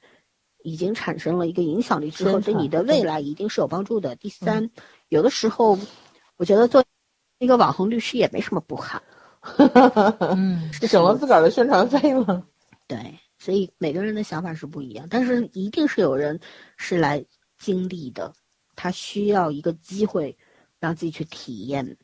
[0.63, 4.15] 已经产生了一个影响力之后，对你的未来一定是有帮助的。
[4.15, 4.69] 第三，
[5.09, 5.77] 有的时候，
[6.37, 6.83] 我觉得做
[7.37, 9.01] 一个网红律师也没什么不好。
[10.35, 12.45] 嗯，省了自个儿的宣传费了。
[12.87, 16.39] 对，所以每个人的想法是不一样，但是一定是有人
[16.75, 17.23] 是来
[17.57, 18.33] 经历的，
[18.75, 20.37] 他需要一个机会
[20.79, 21.97] 让自己去体验。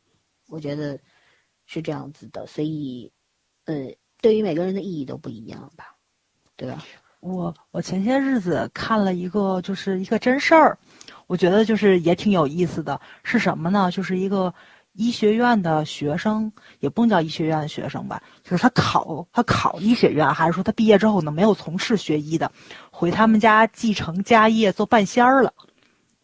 [0.47, 0.97] 我觉得
[1.65, 3.11] 是这样子的，所以，
[3.65, 5.95] 呃，对于每个人的意义都不一样吧，
[6.55, 6.85] 对吧？
[7.19, 10.77] 我我前些日子看了一个，就是一个真事儿，
[11.27, 13.91] 我觉得就是也挺有意思的，是什么呢？
[13.91, 14.53] 就是一个。
[14.95, 22.51] 医学院的学生也不能叫医学院的学生吧，就是他考他考医学院，还是说他毕业之后呢没有从事学医的，
[22.91, 25.53] 回他们家继承家业做半仙儿了，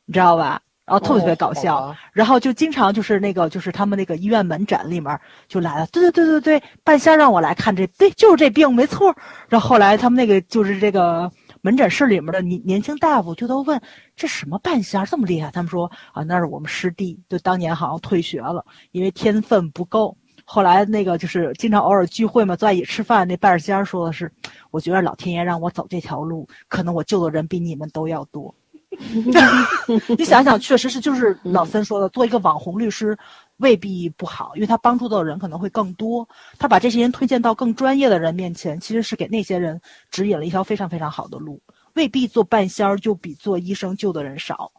[0.05, 0.61] 你知道吧？
[0.85, 9.15] 然后特别特别搞笑，然后就经常就是那个就是他们那个医院门诊里面就来了，对对对对对，半仙让我来看这，对就是这病没错。
[9.47, 11.31] 然后后来他们那个就是这个。
[11.61, 13.79] 门诊室里面的年年轻大夫就都问
[14.15, 20.17] ：“这什么半仙这么厉害？”他们说：“啊，那是我们师弟，就当年好像退学了，因为天分不够。
[20.43, 23.27] 后来那个就是经常偶尔聚会嘛，坐在一起吃饭。
[23.27, 24.31] 那半仙说的是：
[24.71, 28.53] 我觉得老天爷让我走这条路，可能我救的人比你们都要多。
[30.17, 33.17] 你想想，确实是，就是老三说的，做一个网红律师。”
[33.61, 36.27] 未必不好，因为他帮助到的人可能会更多。
[36.59, 39.79] 他把这些人推荐到更专业的人面前，其实是给那些人
[40.09, 41.61] 指引了一条非常非常好的路。
[41.93, 44.71] 未必做半仙儿就比做医生救的人少，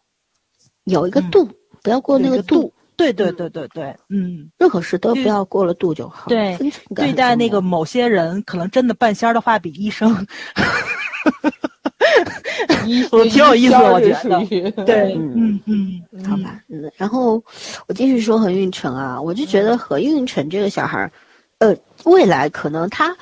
[0.84, 1.48] 有一个度，
[1.82, 2.72] 不要过那个度。
[2.94, 6.28] 对对对对对，嗯，任何事都不要过了度就好。
[6.28, 6.56] 对
[6.94, 10.14] 对待那个某些人，可能真的半仙儿的话，比医生，
[13.12, 17.42] 我挺有意思我觉得得 对，嗯嗯嗯，好吧，嗯，然后
[17.86, 21.12] 我继续说何运成啊，我就觉得何运成这个小孩儿，
[21.58, 23.16] 呃，未来可能他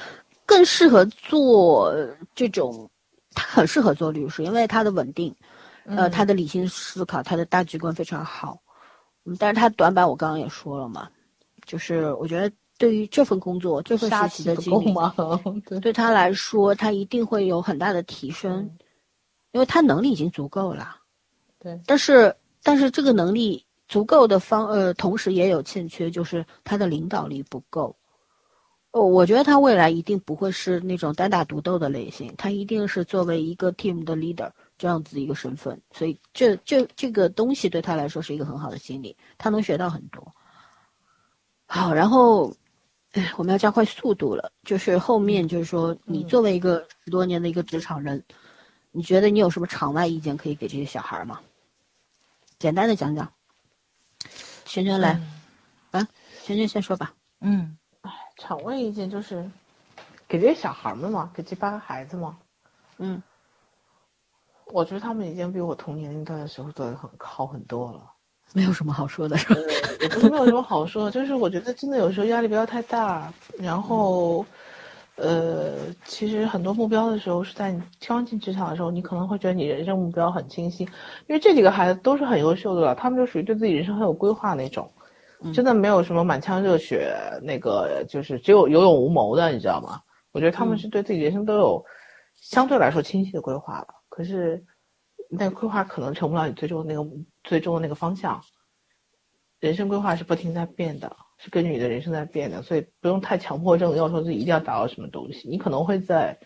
[0.46, 1.94] 更适合做
[2.34, 2.88] 这种，
[3.34, 5.34] 他很适合做律师，因为他的稳定，
[5.84, 8.58] 呃，他的理性思考，他的大局观非常好。
[9.26, 11.08] 嗯，但是他短板我刚刚也说了嘛，
[11.66, 12.50] 就是我觉得
[12.80, 14.94] 对于这份工作、这份杀实习的经历，
[15.66, 18.70] 对，对他来说，他一定会有很大的提升，
[19.52, 20.96] 因为他能力已经足够了。
[21.58, 27.94] 对，但是但是这个能力足够的方呃，同时也有欠缺，就是他的领导力不够。
[28.92, 40.26] 哦，我觉得他未来一定不会是那种单打独斗的类型，他一定是作为一个 team 的 leader 这样子一个身份，所以这这这个东西对他来说是一个很好的经历，他能学到很多。
[41.66, 42.52] 好，然后，
[43.12, 48.22] 哎，我们要加快速度了，就是后面就是说，你作为一个十多年的一个职场人，
[48.92, 51.40] 你觉得你有什么场外意见可以给这些小孩儿吗？
[52.58, 53.32] 简单的讲讲。
[54.64, 55.20] 璇璇来，
[55.90, 56.06] 啊，
[56.42, 57.12] 璇璇先说吧。
[57.40, 59.50] 嗯，哎场外意见就是
[60.28, 62.38] 给这些小孩们嘛，给这八个孩子嘛，
[62.98, 63.20] 嗯
[64.66, 68.09] 我觉得他们已经比我同年龄段的时候做的很好很多了。
[68.52, 69.60] 没有什么好说的，是吧？
[70.00, 74.44] 也不是没有什么好说，就是我觉得真的有时候压力不要太大，然后，
[75.16, 75.72] 呃，
[76.04, 80.84] 其实很多目标的时候是在你刚进职场的时候，你可能会觉得你人生目标很清晰，
[81.26, 84.90] 因为这几个孩子都是很优秀的了，他们就属于对自己人生很有规划那种，
[85.54, 90.00] 真的没有什么满腔热血，那个就是只有有勇无谋的，你知道吗？
[90.32, 91.84] 我觉得他们是对自己人生都有
[92.34, 94.62] 相对来说清晰的规划了，可是
[95.30, 97.10] 那个规划可能成不了你最终的那个
[97.44, 98.42] 最终的那个方向。
[99.60, 105.48] 人生规划是不停在变的，是根据你的人生在变的，所以不用太强迫症要求自己一定要达到什么东西。
[105.48, 106.38] 你可能会在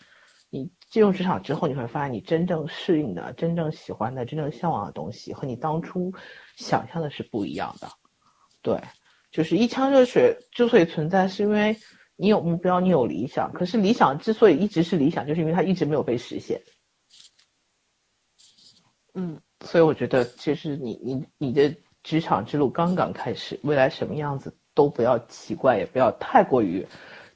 [0.51, 6.13] 你进入职场之后，你会发现你真正适应的、真正喜欢的、真正向往的东西和你当初
[6.57, 7.89] 想象的是不一样的。
[8.63, 8.81] 对，
[9.31, 11.77] 就是一腔热血之所以存在，是因为
[12.17, 13.53] 你有目标，你有理想。
[13.53, 16.61] 可是理想之所以一直是理想，就是因为它一直没有被实现。
[19.15, 26.87] 嗯所以我觉得，其实你你你的职场之路刚刚开始，未来什么样子都不要奇怪，也不要太过于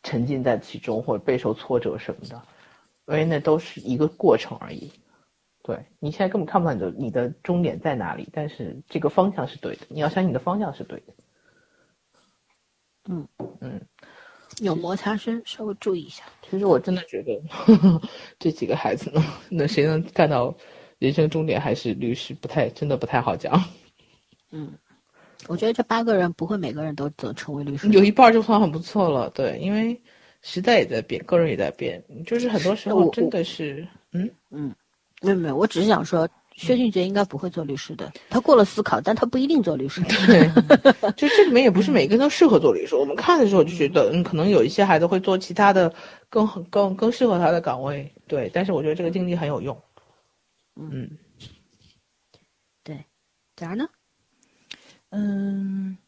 [0.03, 2.43] 沉浸在其中或者备受挫折什么的，
[3.07, 4.93] 因为那都是一个过程而已。
[5.63, 11.15] 对你现在根本看不到你的你的终点在哪里，但是这个方向是对的，你要相信你的方向是对的。
[13.11, 13.27] 嗯
[13.61, 13.81] 嗯，
[14.61, 16.25] 有摩擦声，稍微注意一下。
[16.43, 17.41] 其实我真的觉得
[18.39, 20.55] 这几个孩子呢，那谁能干到
[20.99, 23.63] 人生终点还是律师，不太真的不太好讲。
[24.51, 24.73] 嗯，
[25.47, 27.89] 我觉得这八个人不会每个人都能成为律师。
[27.89, 30.01] 有一半儿就算很不错了，对，因为
[30.43, 34.75] 时代也在变，个人也在变，就是很多时候真的是，嗯，
[35.21, 38.11] 没有没有，我只是想说，薛俊杰应该不会做律师的。
[38.31, 40.01] 他过了思考，但他不一定做律师。
[40.27, 40.49] 对，
[41.13, 42.97] 就这里面也不是每个人都适合做律师。
[42.97, 45.93] 我们看的时候就觉得，嗯，可能有一些孩子会做其他的
[46.31, 49.77] 更更更适合他的岗位，对，但是我觉得这个经历很有用，
[50.79, 51.19] 嗯，
[52.85, 53.05] 对
[53.57, 53.89] 咋呢？
[55.11, 55.99] 嗯，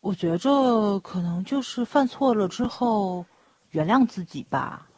[0.00, 3.26] 我觉着可能就是犯错了之后
[3.70, 4.88] 原谅自己吧。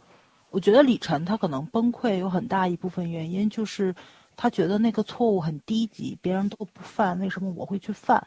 [0.50, 3.94] 我觉得李晨他可能崩溃有很大一部分原因就是
[4.36, 8.26] 他觉得那个错误很低级，别人都不犯，为什么我会去犯？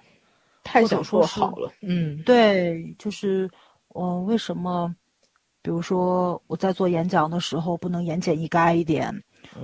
[0.64, 3.50] 太想说好了，嗯，对，就是
[3.88, 4.96] 我、为什么，
[5.64, 9.24] 比如说我在做演讲的时候不能言简意赅一点，嗯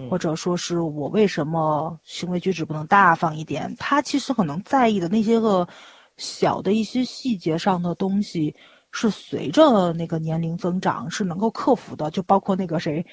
[0.09, 3.73] 或者说是我为什么行为举止不能大方一点？
[3.77, 5.67] 他其实可能在意的那些个
[6.17, 8.55] 小的一些细节上的东西，
[8.91, 12.09] 是随着那个年龄增长是能够克服的。
[12.11, 13.05] 就包括那个谁，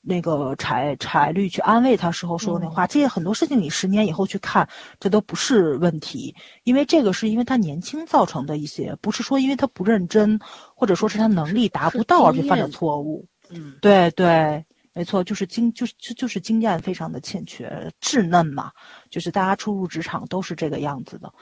[0.00, 4.68] 那个柴柴律去安慰他时候说的那话，这些很多事情你十年以后去看，
[4.98, 6.34] 这都不是问题，
[6.64, 10.40] 因为这个是因为他年轻造成的一些，不是说因为他不认真，
[10.74, 13.26] 或者说是他能力达不到而去犯的错误。
[13.50, 18.70] 嗯，对对，没错，就是经就是就就是经验非常的欠缺，稚嫩嘛，
[19.10, 21.32] 就是大家初入职场都是这个样子的。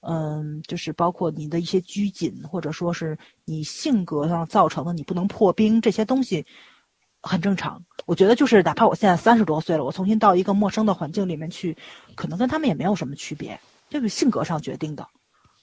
[0.00, 6.46] 嗯，就是包括你的一些拘谨，或者说是你性格上造成的你不能破冰这些东西，
[7.20, 7.82] 很正常。
[8.06, 11.76] 我觉得就是哪怕我现在三十多岁了，我重新到一个陌生的环境里面去，
[12.14, 13.58] 可能跟他们也没有什么区别，
[13.90, 15.04] 这个性格上决定的。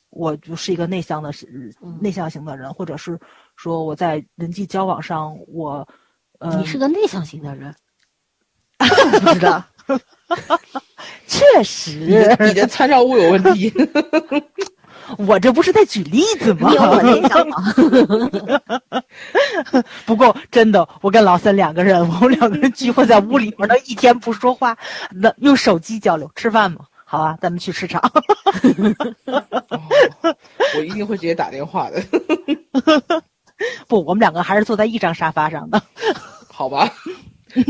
[0.10, 3.20] 我就是一个内向的是内向型的人，或者是
[3.56, 5.88] 说我在人际交往上，我
[6.40, 7.74] 呃，你是个内向型的人，
[8.80, 9.64] 我不知道。
[11.28, 13.72] 确实，你的你的参照物有问题，
[15.20, 16.74] 我这不是在举例子吗？
[16.74, 17.58] 有我内向吗？
[20.06, 24.76] 不过真的，我跟老三两个人，我们两个人聚会在屋里边，那一天不说话，
[25.12, 26.32] 那用手机交流。
[26.36, 26.86] 吃饭吗？
[27.06, 28.02] 好啊，咱们去市场。
[30.76, 32.04] 我一定会直接打电话的。
[33.88, 35.82] 不，我们两个还是坐在一张沙发上的。
[36.52, 36.90] 好吧，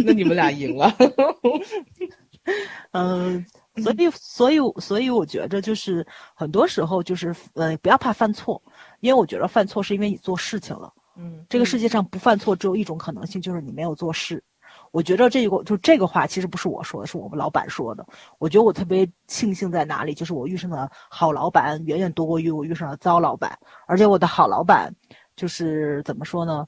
[0.05, 0.93] 那你们俩赢了。
[2.91, 3.43] 嗯，
[3.77, 6.05] 所以，所以，所以，我觉着就是
[6.35, 8.61] 很多时候就是，呃，不要怕犯错，
[8.99, 10.93] 因为我觉得犯错是因为你做事情了。
[11.17, 14.43] 嗯，这个世界上不犯错只有一种可能性，就是你没有做事。
[14.91, 18.05] 我觉得这个就这个话其实不是我说的，是我们老板说的。
[18.38, 23.57] 我觉得我特别庆幸在哪里，就是我遇上的好老板远远多过于我遇上的糟老板，
[23.88, 24.93] 而且我的好老板
[25.36, 26.66] 就是怎么说呢？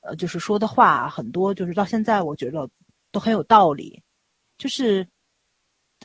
[0.00, 2.68] 呃，就是说的话很多，就是到现在我觉得
[3.10, 4.02] 都很有道理。
[4.56, 5.06] 就是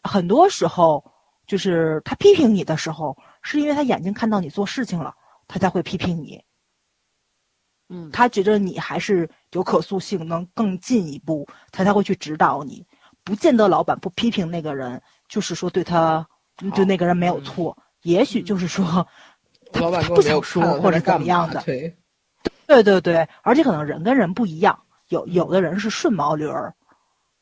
[0.03, 1.03] 很多时候，
[1.47, 5.13] 就是他批评你的时候，是因为他眼睛看到你做事情了，
[5.47, 6.43] 他才会批评你。
[7.89, 12.85] 嗯，他觉得你还是有可塑性，能更进一步，他才会去指导你。
[13.23, 16.27] 不见得老板不批评那个人，就是说对他，
[16.75, 17.77] 就那个人没有错。
[18.01, 19.07] 也许就是说，
[19.73, 21.61] 老板不想说或者怎么样的。
[21.61, 21.95] 对
[22.81, 24.79] 对对对，而且可能人跟人不一样，
[25.09, 26.73] 有有的人是顺毛驴儿，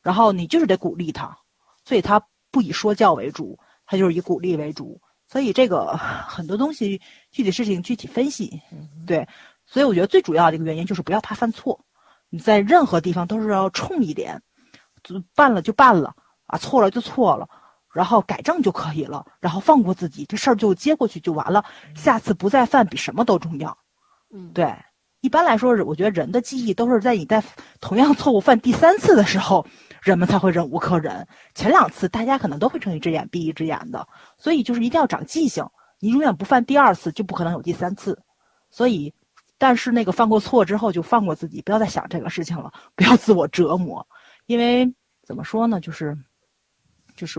[0.02, 1.38] 然后你就是得鼓励他，
[1.84, 5.00] 所以他不以说教为主，他就是以鼓励为主。
[5.28, 7.00] 所以这个很多东西
[7.30, 8.60] 具体事情具体分析，
[9.06, 9.26] 对。
[9.64, 11.80] 所以我觉得最主要的一个原因就是不要怕犯错，
[12.28, 14.42] 你在任何地方都是要冲一点，
[15.02, 16.14] 就办了就办了
[16.44, 17.48] 啊，错了就错了，
[17.94, 21.64] 然后改正就可以了，然后放过自己，这事儿就接过去就完了，
[21.94, 23.78] 下次不再犯比什么都重要。
[24.30, 24.76] 嗯，对，
[25.22, 27.42] 一般来说，我觉得人的记忆都是在你在
[27.80, 29.66] 同样错误犯第三次的时候，
[30.02, 35.64] 人们才会忍无可忍，前两次大家可能都会睁一只眼闭一只眼的，所以就是一定要长记性，
[36.00, 38.22] 你永远不犯第二次，就不可能有第三次，
[38.70, 39.14] 所以。
[39.58, 44.04] 但是那个犯过错之后就放过自己，不要再想这个事情了，不要自我折磨，
[44.46, 44.92] 因为
[45.22, 46.18] 怎么说呢，就是，
[47.14, 47.38] 就是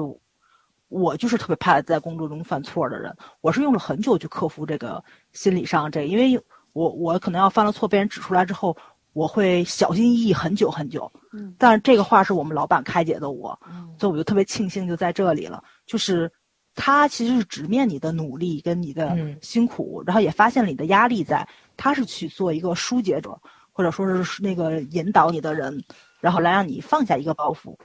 [0.87, 5.03] 我就是特别怕在工作中犯错的人，我是用了很久去克服这个
[5.33, 6.41] 心理上这，因为
[6.73, 8.75] 我我可能要犯了错被人指出来之后，
[9.13, 11.11] 我会小心翼翼很久很久。
[11.31, 11.55] 嗯。
[11.57, 13.57] 但是这个话是我们老板开解的我，
[13.97, 16.31] 所以我就特别庆幸就在这里了，就是。
[16.75, 21.47] 他其实是直面你的努力跟你的辛苦，然后也发现了你的压力在。
[21.77, 23.39] 他是去做一个疏解者，
[23.71, 25.83] 或者说是那个引导你的人，
[26.19, 27.77] 然后来让你放下一个包袱。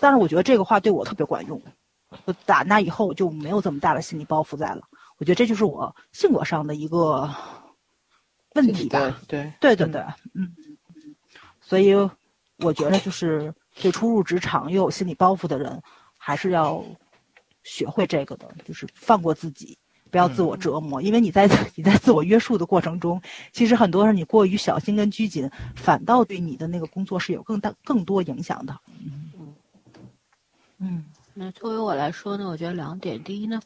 [0.00, 1.62] 但是我觉得这个话对我特别管用，
[2.44, 4.82] 打那以后我就没有这么大的心理包袱在了。
[5.18, 7.30] 我觉得这就是我性格上的一个
[8.54, 9.20] 问题吧。
[9.28, 10.02] 对对对对，
[10.34, 10.54] 嗯。
[11.60, 11.94] 所以
[12.58, 15.82] 我觉得就是对初入职场又有心理包袱的人，
[16.18, 16.84] 还是要。
[17.66, 19.78] 学会这个的，就是放过自己，
[20.10, 21.00] 不要自我折磨。
[21.00, 23.18] 因为你在你在自我约束的过程中，
[23.52, 28.78] 其实很多人你过于小心跟拘谨，反倒对你的那个工作是有更大更多影响的。
[29.00, 29.54] 嗯
[30.76, 33.58] 嗯，那作为我来说呢，我觉得两点：第一呢，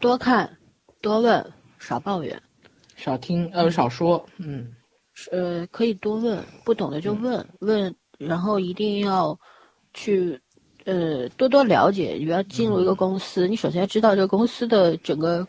[0.00, 0.56] 多看，
[1.02, 2.42] 多问，少抱怨，
[2.96, 4.24] 少听呃少说。
[4.38, 4.72] 嗯，
[5.30, 9.38] 呃，可以多问，不懂的就问问，然后一定要
[9.94, 10.40] 去。
[10.84, 12.16] 呃，多多了解。
[12.18, 15.46] 你要进入一个公司，你首先要知道这个公司的整个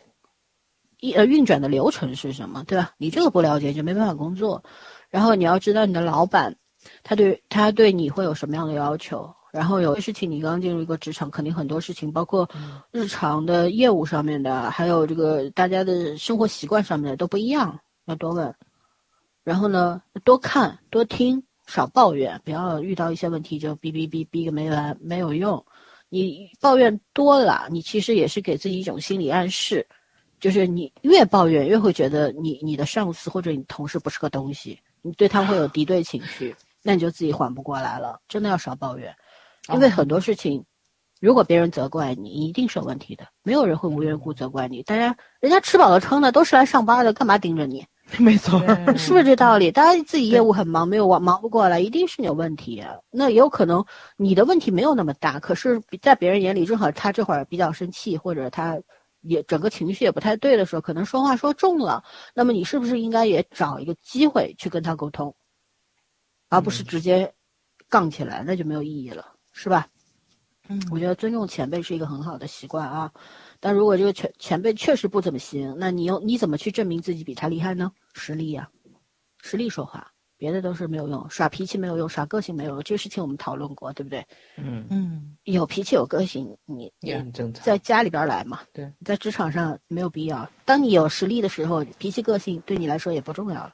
[1.00, 2.94] 一呃运转的流程是什么，对吧？
[3.00, 4.64] 你这个不了解，就没办法工作。
[5.10, 6.56] 然后你要知道你的老板，
[7.02, 9.34] 他对他对你会有什么样的要求。
[9.54, 12.50] 然后有些事情，你刚进入一个职场，肯定很多事情，包括
[12.92, 18.54] 日常的业务上面的，还有这个大家的生活习惯上面的都不一样，要多问。
[19.46, 21.42] 然后呢，多看多听。
[21.66, 25.66] 少抱怨，不要遇到一些问题就哔哔哔哔个没完，没有用。
[26.10, 29.88] 你抱怨多了，你其实也是给自己一种心理暗示，
[30.42, 38.20] 就是你越抱怨越会觉得你你的上司或者你同事不是个东西，你对他会有敌对情绪，那你就自己缓不过来了。
[38.28, 39.16] 真的要少抱怨，
[39.72, 40.66] 因为很多事情，
[41.22, 44.84] 如果别人责怪你，一定是有问题的，没有人会无缘无故责怪你。
[44.84, 47.86] 大家人家吃饱了撑的，都是来上班的，干嘛盯着你？
[48.20, 48.60] 没错，
[48.98, 49.72] 是不是这道理？
[49.72, 52.84] 大家自己业务很忙，没有忙忙不过来，一定是有问题。
[53.10, 53.84] 那也有可能
[54.18, 58.78] 你的问题没有那么大，可是，在别人眼里，正好他这会儿比较生气，或者他
[59.22, 62.04] 也整个情绪也不太对的时候，可能说话说重了。
[62.36, 65.34] 那么你是不是应该也找一个机会去跟他沟通，
[66.50, 67.34] 而不是直接
[67.88, 69.88] 杠起来，那就没有意义了，是吧？
[70.68, 73.12] 嗯，我觉得尊重前辈是一个很好的习惯啊。
[73.60, 77.92] 但如果这个前前辈确实不怎么行，那你又你怎么去证明自己比他厉害呢？
[78.14, 78.70] 实力呀，
[79.42, 80.10] 实力说话。
[80.36, 84.26] 别的都是没有用，耍脾气没有用，耍个性没有用，这个事情我们讨论过，对不对？
[84.58, 87.64] 嗯，嗯有脾气有个性，你也很正常。
[87.64, 90.50] 在家里边来嘛，对，在职场上没有必要。
[90.66, 93.74] 当你有实力的时候，脾气个性对你来说也不重要了。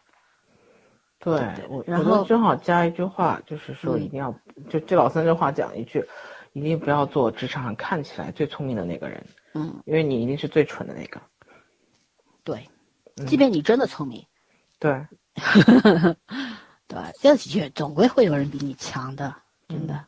[1.19, 4.33] 对对我，然后正好加一句话，就是说嗯一定要，
[4.69, 6.03] 就这老三这话讲一句，
[6.53, 11.19] 一定不要做职场上看起来最聪明的那个人，嗯，因为你一定是最蠢的那个。
[12.43, 12.67] 对，
[13.17, 14.25] 嗯即便你真的聪明，
[14.79, 15.05] 对，
[16.87, 19.35] 对，这也总归会有人比你强的，
[19.67, 19.93] 真的。
[19.93, 20.05] 嗯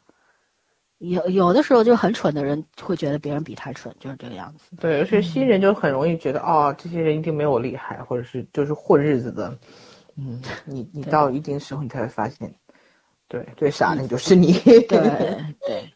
[1.01, 4.75] 有有的时候就很蠢的人会觉得别人比他蠢，就是这个样子。
[4.79, 9.57] 对，而且新人就很容易觉得，哦，这些人一定没我厉害，或者是就是混日子的。
[10.15, 12.53] 嗯，你你到一定时候，你才会发现，
[13.27, 14.53] 对，最傻的就是你。
[14.53, 15.93] 对对，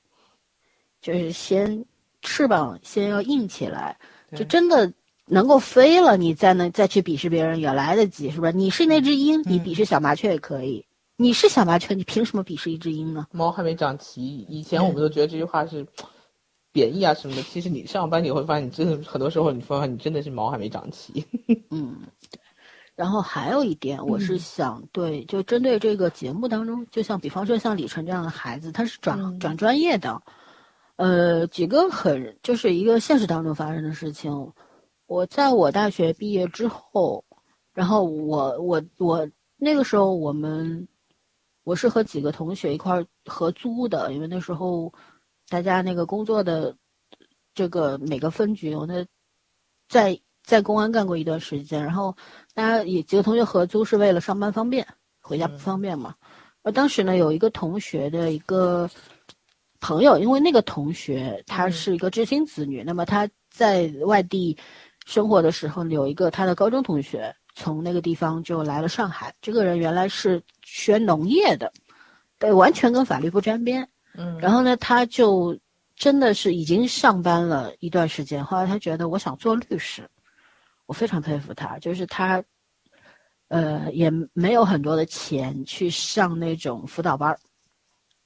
[1.01, 1.85] 就是先
[2.21, 3.97] 翅膀先要硬起来，
[4.35, 4.91] 就真的
[5.25, 8.51] 能够飞了，你再能再去鄙视别人也来得及，是不是？
[8.51, 10.85] 你是那只鹰，你嗯鄙视小麻雀也可以。
[11.17, 13.27] 你是小麻雀，你凭什么鄙视一只鹰呢？
[13.31, 15.85] 毛还没长齐，以前我们都觉得这句话是
[16.73, 21.25] 贬义啊什么的，其实你上班你会发现，你真的很多时候你发现你真的是毛还没长齐。
[21.71, 22.24] 嗯，对。
[22.95, 30.21] 然后还有一点，我是嗯想对，就针对这个节目当中，就像比方说像李晨这样的孩子，他是转、嗯转专业的，
[30.95, 34.53] 呃，几个很就是一个现实当中发生的事情。
[35.07, 37.23] 我在我大学毕业之后，
[37.73, 40.87] 然后我我我那个时候我们
[41.63, 44.91] 我是和几个同学一块儿合租的，因为那时候
[45.49, 46.75] 大家那个工作的
[47.53, 49.05] 这个每个分局，我那
[49.89, 52.15] 在在公安干过一段时间，然后
[52.55, 54.87] 大家也几个同学合租是为了上班方便，
[55.21, 56.15] 回家不方便嘛。
[56.63, 58.89] 而当时呢，有一个同学的一个
[59.79, 64.57] 朋友，因为那个同学他嗯是一个知青子女，那么他在外地
[65.05, 69.31] 生活的时候，有一个他的高中同学从那个地方就来了上海。
[69.41, 71.71] 这个人原来是学农业的，
[72.39, 73.87] 对，完全跟法律不沾边。
[74.17, 75.55] 嗯然后呢，他就
[75.95, 80.09] 真的是已经上班了一段时间，后来他觉得我想做律师，
[80.85, 82.43] 我非常佩服他，就是他，
[83.47, 87.39] 呃，也没有很多的钱去上那种辅导班儿，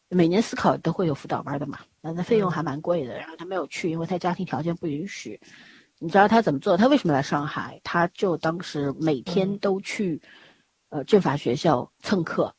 [0.10, 5.40] 每年思考都会有辅导班的嘛，那那费用还蛮贵的，然后他没有去，因为他家庭条件不允许。
[6.02, 6.78] 你知道他怎么做？
[6.78, 7.80] 他为什么来上海？
[7.84, 10.22] 他就当时每天嗯都去，
[10.90, 12.56] 呃，政法学校蹭课，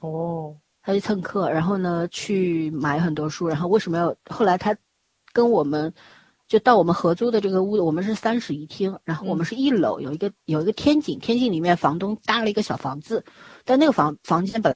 [0.00, 4.14] 哦，他去蹭课，然后呢去买很多书，然后为什么要？
[4.28, 4.76] 后来他
[5.32, 5.94] 跟我们
[6.48, 13.24] 就到我们合租的这个屋子，我们是三室一厅，然后我们是一楼有一个有一个天井，天井里面房东搭了一个小房子，
[13.64, 14.74] 但那个房房间本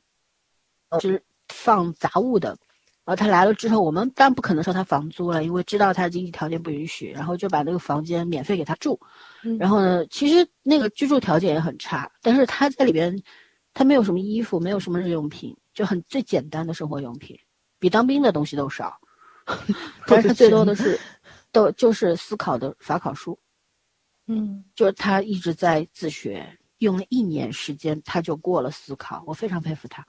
[0.91, 2.57] 来是放杂物的。
[3.03, 9.01] 然后他来了之后，我们当然不可能收他房租了，因为知道他经济条件不允许，然后就把那个房间免费给他住。
[9.43, 13.21] 嗯然后呢，其实那个居住条件也很差，但是他在里边，
[13.75, 17.37] 他没有什么衣服，没有什么日用品，就很最简单的生活用品，
[17.81, 18.97] 比当兵的东西都少。
[20.07, 21.01] 但 是他最多的是，
[21.53, 23.39] 都就是思考的法考书，
[24.27, 30.05] 嗯就是他一直在自学，用了一年时间他就过了思考，我非常佩服他，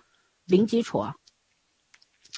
[0.46, 1.16] 零基础啊。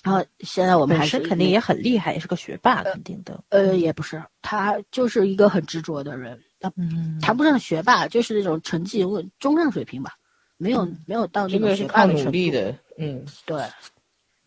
[0.04, 3.42] 然后现在我们还是肯定也很厉害，也是个学霸，肯定的。
[3.50, 10.14] 呃也不是，他就是一个很执着的人，他嗯，谈不上学霸，就是那种成绩问中上水平吧，
[10.58, 12.32] 没有、嗯没有到那真种学霸的程度。
[12.32, 13.64] 力的，嗯对，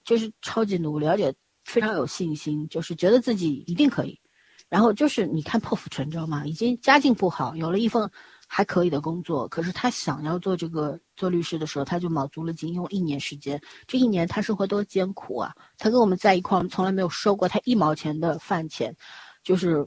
[0.05, 1.33] 就是超级努力，而且
[1.65, 4.21] 非常有信心，就是觉得自己一定可以。
[4.69, 8.11] 然后就是你看破釜沉舟嘛，已经家境不好，有了一份
[8.49, 13.61] 还可以的工作，可是他想要做这个做律师的时候，他就卯足了劲，用一年时间。
[13.87, 15.53] 这一年他生活多艰苦啊！
[15.79, 18.95] 他跟我们在一块儿，我们从来没有收过他一毛钱的饭钱，
[19.43, 19.87] 就是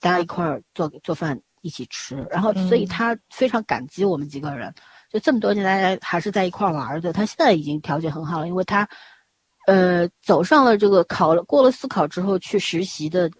[0.00, 2.16] 大家一块儿做做饭一起吃。
[2.30, 4.72] 然后，所以嗯他非常感激我们几个人。
[5.10, 7.12] 就这么多年来还是在一块儿玩儿的。
[7.14, 8.86] 他现在已经条件很好了，因为他，
[9.66, 13.30] 呃，走上了这个考了过了司考之后去实习的，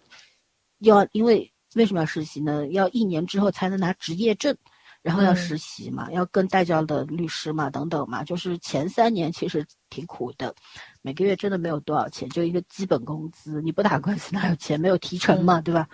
[0.81, 2.67] 要因为为什么要实习呢？
[2.69, 4.57] 要一年之后才能拿执业证，
[5.03, 8.25] 然后要嗯实习嘛，要跟带教的律师嘛，等等嘛。
[8.25, 10.55] 就是前三年其实挺苦的，
[11.03, 13.61] 每个月真的没有多少钱，就一个基本工资。
[13.63, 14.81] 你不打官司 哪有钱？
[14.81, 15.89] 没有提成嘛，对吧？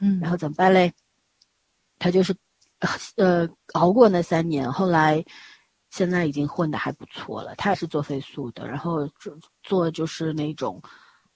[0.00, 0.92] 嗯，然后怎么办嘞？
[1.98, 2.34] 他就是，
[3.16, 5.24] 呃，熬过那三年，后来
[5.90, 7.54] 现在已经混得还不错了。
[7.56, 10.80] 他也是做飞速的，然后做做就是那种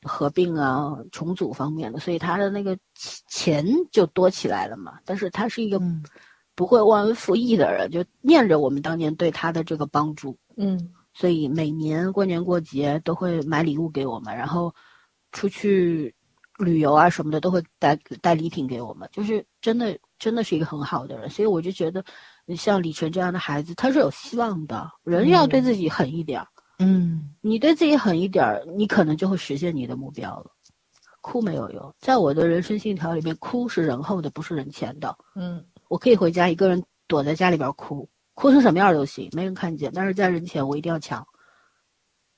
[0.02, 2.76] 合并啊、重组方面的，所以他的那个
[3.28, 4.98] 钱就多起来了嘛。
[5.04, 6.02] 但是他是一个嗯。
[6.54, 10.78] 不会忘恩负义的人，就念着我们当年对他的这个帮助，嗯。
[11.14, 14.72] 所以每年过年过节都会买礼物给我们，然后
[15.32, 16.14] 出去
[16.58, 22.04] 旅游啊什么的都会带带礼品给我们，就是真的真的是一个很好的人，所以我就觉得，
[22.54, 24.90] 像李晨这样的孩子，他是有希望的。
[25.04, 26.46] 人要对自己狠一点儿，
[26.82, 30.50] 嗯你对自己狠一点儿，你可能就会实现你的目标了。
[31.20, 35.16] 哭没有用，在我的人生信条里面，哭是人后的，不是人前的。
[35.36, 39.90] 嗯我可以回家一个人躲在家里边哭，哭成什么样都行，没人看见。
[39.94, 41.24] 但是在人前，我一定要强。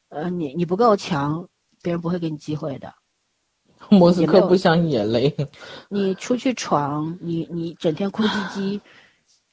[0.09, 1.49] 呃，你你不够强，
[1.83, 2.93] 别人不会给你机会的。
[3.91, 5.35] 莫斯科不想眼泪。
[5.89, 8.81] 你出去闯，你你整天哭唧唧，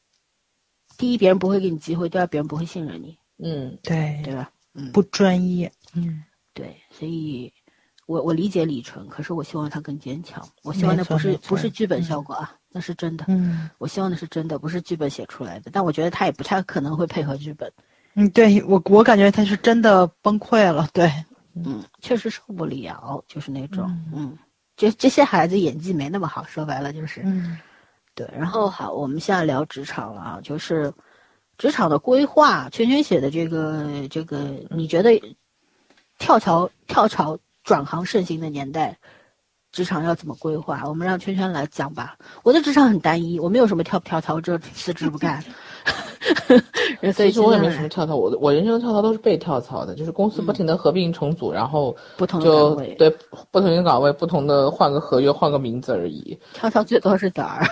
[0.97, 4.51] 第一别人不会给你机会，第二别人不会信任你，嗯对对吧？
[4.73, 6.23] 嗯，不专业，嗯
[6.53, 7.51] 对，所以
[8.05, 10.45] 我我理解李纯，可是我希望他更坚强。
[10.63, 13.25] 我希望那不是不是剧本嗯效果啊，那是真的。
[13.27, 15.71] 嗯我希望那是真的，不是剧本写出来的。
[15.71, 17.71] 但我觉得他也不太可能会配合剧本。
[18.15, 21.09] 嗯，对我我感觉他是真的崩溃了，对，
[21.55, 24.37] 嗯，确实受不了，就是那种，嗯，
[24.75, 27.57] 这这些孩子演技没那么好，说白了就是，嗯
[28.13, 28.29] 对。
[28.37, 30.93] 然后好，我们现在聊职场了啊，就是
[31.61, 34.39] 职场的规划，圈圈写的这个这个，
[34.71, 35.21] 你觉得
[36.17, 38.97] 跳槽跳槽转行盛行的年代，
[39.71, 40.81] 职场要怎么规划？
[40.87, 42.17] 我们让圈圈来讲吧。
[42.41, 45.43] 我的职场很单一，我没有什么跳不跳槽，这辞职不干。
[47.13, 53.07] 所以说我也没什么跳槽，我我人生的跳槽都是被跳槽的，就是公司不停的合并重组，然后不同的就对
[53.51, 56.39] 不同的岗位，不同的换个合约，换个名字而已。
[56.53, 57.67] 跳槽最多是崽儿，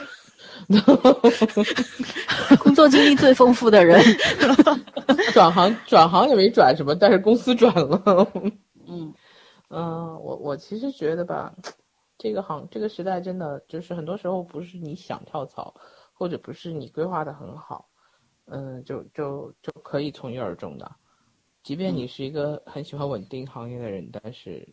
[2.59, 4.01] 工作经历最丰富的人。
[5.33, 8.31] 转行转行也没转什么，但是公司转了。
[8.87, 9.13] 嗯
[9.69, 11.53] 嗯，我我其实觉得吧，
[12.17, 15.73] 这个行这个时代真的就是很多时候不是你想跳槽，
[16.13, 17.87] 或者不是你规划的很好，
[18.45, 20.91] 嗯，就就就可以从一而终的。
[21.61, 24.67] 即便你是一个很喜欢稳定行业的人，但是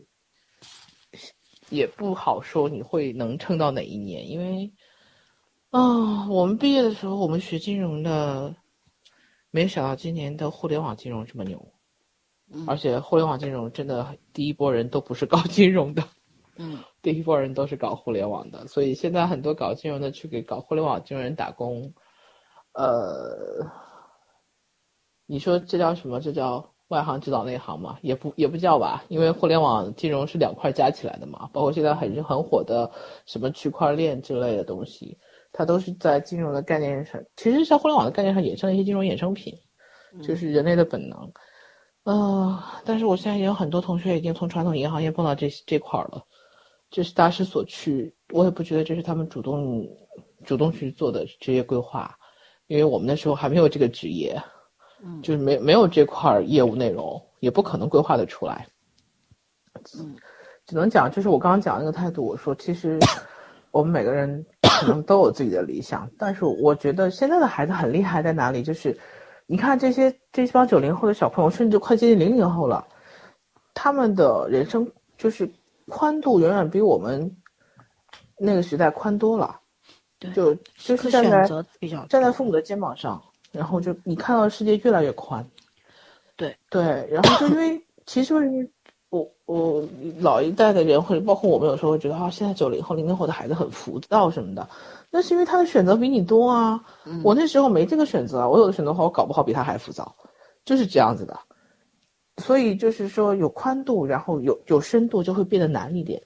[1.69, 4.73] 也不好说你会能撑到哪一年，因为
[5.71, 8.55] 啊、我们毕业的时候，我们学金融的，
[9.51, 11.73] 没想到今年的互联网金融这么牛。
[12.49, 16.05] 嗯而且互联网金融真的第一波人都不是搞 金融的，
[16.59, 21.93] 嗯 第一波人都是搞互联网的，所以现在很多搞金融的去给搞互联网金融人打工，
[22.73, 23.69] 呃，
[25.27, 26.21] 你说这叫什么？
[26.21, 27.99] 这叫外行指导内行嘛？
[28.01, 32.93] 也不也不叫吧，因为互联网金融是两块加起来的嘛，包括现在很很火的
[33.27, 35.19] 什么区块链之类的东西，
[35.57, 39.55] 它都是在金融的概念上，其实在互联网的概念上衍生了一些金融衍生品，
[40.23, 41.33] 就是人类的本能。
[42.05, 46.23] 呃，但是我现在也有很多同学已经从传统银行业蹦到这这块儿了，
[46.91, 48.15] 这是大势所趋。
[48.35, 49.89] 我也不觉得这是他们主动
[50.45, 52.15] 主动去做的职业规划，
[52.67, 54.39] 因为我们那时候还没有这个职业，
[55.03, 58.67] 嗯就是没没有这块儿业务内容，也不可能规划的出来。
[59.99, 60.15] 嗯
[60.67, 62.27] 只能讲，就是我刚刚讲那个态度。
[62.27, 62.99] 我说，其实
[63.71, 64.45] 我们每个人
[64.77, 68.63] 可能都有自己的理想，但是我觉得现在的孩子很厉害在哪里？
[68.63, 68.97] 就是
[69.47, 72.87] 你看这些这帮九零后的小朋友，甚至快接近零零后了，
[73.75, 75.51] 他们的人生就是
[75.89, 77.37] 宽度远远比我们
[78.39, 79.61] 那个时代宽多了。
[80.19, 81.47] 对就就是站在
[81.79, 83.23] 比较站在父母的肩膀上，
[83.53, 85.47] 然后就你看到的世界越来越宽。
[86.37, 88.67] 对对，然后就因为其实为什么
[89.09, 89.87] 我我
[90.19, 94.69] 老一代的人或者包括我们有时候会觉得啊，现在九零后、零零后的孩子很浮躁什么的，
[95.11, 96.85] 那是因为他的选择比你多啊。
[97.05, 100.15] 嗯我那时候没这个选择啊，我有的选择的话，我搞不好比他还浮躁，
[100.65, 101.39] 就是这样子的。
[102.39, 106.21] 所以就是说有宽度，然后有有深度，就会变得难一点，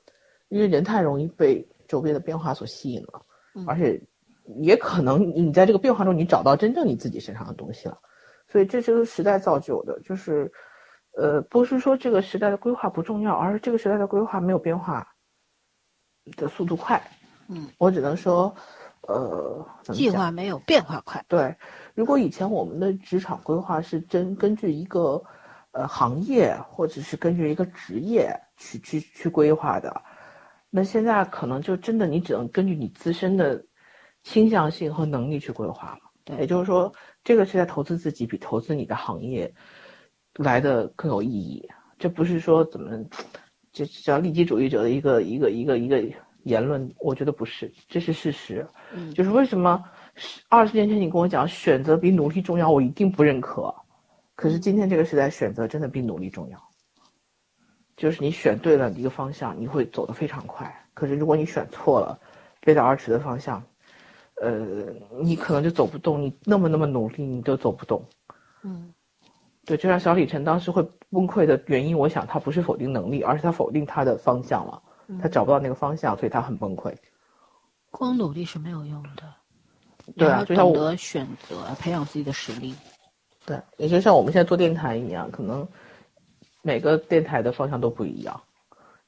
[0.48, 3.22] 因为人太容易被周边的变化所吸引了。
[3.54, 4.00] 嗯而且
[4.60, 7.98] 也可能你在这个变化中，你找到真正你自己身上的东西了。
[8.48, 10.50] 所以这是时代造就的，就是，
[11.16, 15.06] 呃，不是说这个时代的规划不重要，而是这个时代的规划没有变化
[16.36, 17.02] 的速度快。
[17.48, 18.54] 嗯，我只能说，
[19.02, 21.24] 呃，计划没有变化快。
[21.26, 21.56] 对，
[21.94, 25.22] 如果以前我们的职场规划是真根据一个
[25.72, 30.02] 呃行业或者是根据一个职业去去去规划的，
[30.70, 33.64] 那现在可能就真的你只能根据你自身的
[34.22, 36.00] 倾向性和能力去规划了。
[36.22, 36.92] 对也就是说，
[37.24, 39.52] 这个是在投资自己比投资你的行业
[40.36, 41.68] 来的更有意义。
[41.98, 43.04] 这不是说怎么，
[43.72, 46.02] 这叫利己主义者的一个一个一个一个
[46.44, 48.66] 言论，我觉得不是，这是事实。
[48.94, 49.84] 嗯就是为什么
[50.48, 53.74] 二十年前你跟我讲选择比努力重要，我一定不认可。
[54.34, 56.58] 可是今天这个时代，选择真的比努力重要。
[57.96, 60.74] 就是你选对了一个方向，你会走得非常快。
[60.94, 62.18] 可是如果你选错了，
[62.62, 63.62] 背道而驰的方向，
[64.40, 64.66] 呃，
[65.20, 66.22] 你可能就走不动。
[66.22, 68.02] 你那么那么努力，你都走不动。
[68.62, 68.90] 嗯
[69.70, 74.82] 对，就像小李晨当时会崩溃的原因，我想他不是否定能力，而是他否定他的方向了。
[75.22, 76.92] 他找不到那个方向，所以他很崩溃。
[77.92, 79.22] 光努力是没有用的。
[80.16, 82.74] 对啊就像我懂得选择，培养自己的实力。
[83.46, 85.64] 对，也就像我们现在做电台一样，可能
[86.62, 88.40] 每个电台的方向都不一样，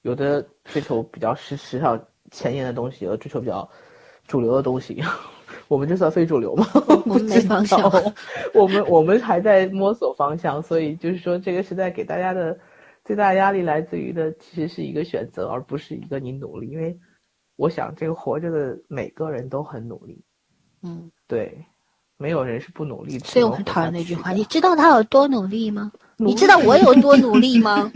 [0.03, 3.69] 有的追求比较时时尚前沿的东西，有的追求比较
[4.29, 5.03] 主流的东西。
[5.69, 6.67] 我们这算非主流吗？
[7.07, 8.13] 我们没方向不知道
[8.55, 12.59] 我们我们还在摸索方向，所以就是说，这个时代给大家的
[13.05, 16.69] 最大压力来自于的，其实是一个选择，而不是一个你努力。
[16.69, 16.99] 因为
[17.57, 20.23] 我想，这个活着的每个人都很努力，
[20.83, 21.65] 嗯，对，
[22.17, 23.27] 没有人是不努力的。
[23.27, 25.93] 所以我很讨厌那句话：你知道他有多努力吗？
[26.19, 27.91] 力你知道我有多努力吗？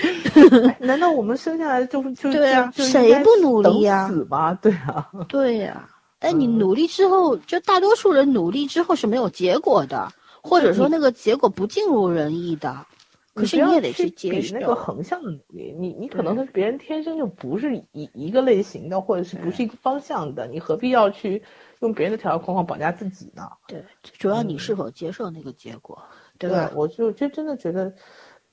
[0.80, 4.54] 难道我们生下来就就对啊谁不努力呀等死吗？
[4.54, 5.86] 对啊，对呀、
[6.20, 12.86] 但你嗯努力之后，就大多数人努力之后是没有结果的，或者说那个结果不尽如人意的。
[13.32, 14.52] 可是你也得去接受。
[14.52, 21.40] 比那个横向的努力，你你可能跟别人天生就不是一一个类型的，或者是不是一个方向的，你何必要去
[21.78, 23.48] 用别人的条条框框绑架自己呢？
[23.68, 25.96] 对，主要你嗯是否接受那个结果，
[26.38, 26.70] 对吧？
[26.74, 27.90] 我就就真的觉得，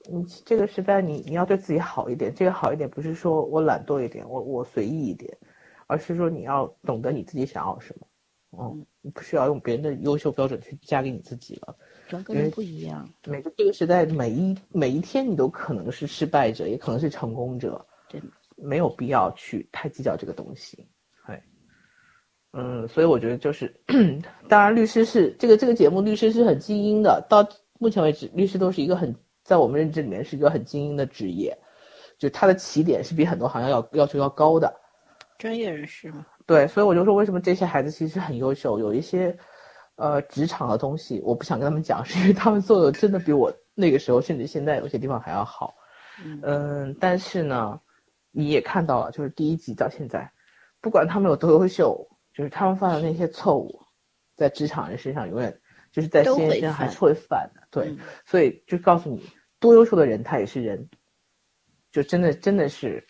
[0.09, 5.35] 你这个时代你你要对自己好一点，这个好一点不是说我懒惰一点，我我随意一点，
[5.87, 8.07] 而是说你要懂得你自己想要什么，
[8.59, 11.75] 嗯，你不需要用别人的优秀标准去加给你自己了。
[12.07, 13.09] 人跟人不一样。
[13.25, 18.21] 每个这个时代每一每一天你都可能是失败者，也可能是成功者，对，
[18.55, 20.87] 没有必要去太计较这个东西，
[21.25, 21.43] 哎，
[22.53, 23.73] 嗯，所以我觉得就是，
[24.47, 27.45] 当然律师是这个这个节目律师是很精英的，到
[27.79, 31.57] 目前为止律师都是一个很在我们认知里面是一个很精英的职业，
[32.17, 34.73] 就他的起点是比很多行业要要求要高的，
[35.37, 39.37] 专业人士嘛，对，所以我就说，为什么这些孩子其实很优秀，有一些，
[39.95, 45.75] 呃，职场的东西，我不想跟他们讲，是因为他们做的真的比我那个时候，甚至现在有些地方还要好。
[46.23, 47.79] 嗯嗯，但是呢，
[48.31, 50.31] 你也看到了，就是第一集到现在，
[50.81, 53.79] 不管他们有多优秀，就是他们犯的那些错误，
[54.35, 55.59] 在职场人身上永远
[55.91, 57.61] 就是在新人还是会犯的。
[57.69, 59.23] 对，嗯所以就告诉你，
[59.59, 60.89] 多优秀的人他也是人，
[61.91, 63.05] 就真的真的是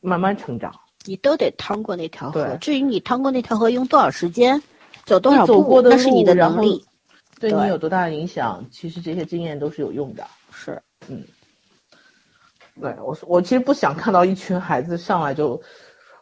[0.00, 0.72] 慢慢成长。
[1.04, 2.56] 你都得趟过那条河。
[2.60, 4.62] 至于你趟过那条河用多少时间，
[5.04, 6.84] 走多少步，那是你的能力。
[7.40, 10.24] 对对你有多大的影响，其实这些经验都是有用的。
[10.52, 11.24] 是，嗯
[12.80, 15.60] 对我，我其实不想看到一群孩子上来就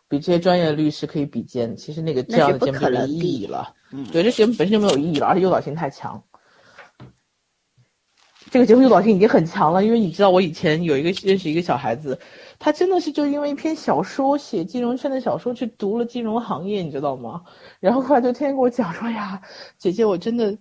[0.09, 3.75] 比这些专业的律师可以比肩，其实那个这样的节目就没意义了。
[3.93, 6.23] 嗯对，这节目本身就没有意义了，而且诱导性太强。
[8.51, 12.19] 这个节目诱导性已经很强了，因为你知道，我以前有一个认识一个小孩子，
[12.59, 17.45] 他真的是就因为一篇小说写金融圈的小说去读了金融行业，你知道吗？
[17.79, 19.41] 然后后来就天天跟我讲说呀，
[19.79, 20.59] 姐姐，我真的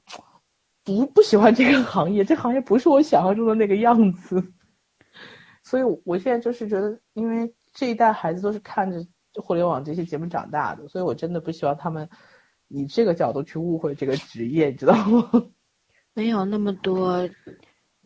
[0.84, 4.54] 不不喜欢这个行业，这行业不是我想象中的那个样子。
[5.64, 9.04] 所以，我现在就是觉得，因为这一代孩子都是看着
[9.42, 12.08] 互联网这些节目长大的，所以我真的不希望他们
[12.68, 15.30] 以这个角度去误会这个职业，你知道吗？
[16.16, 17.30] 没有那么多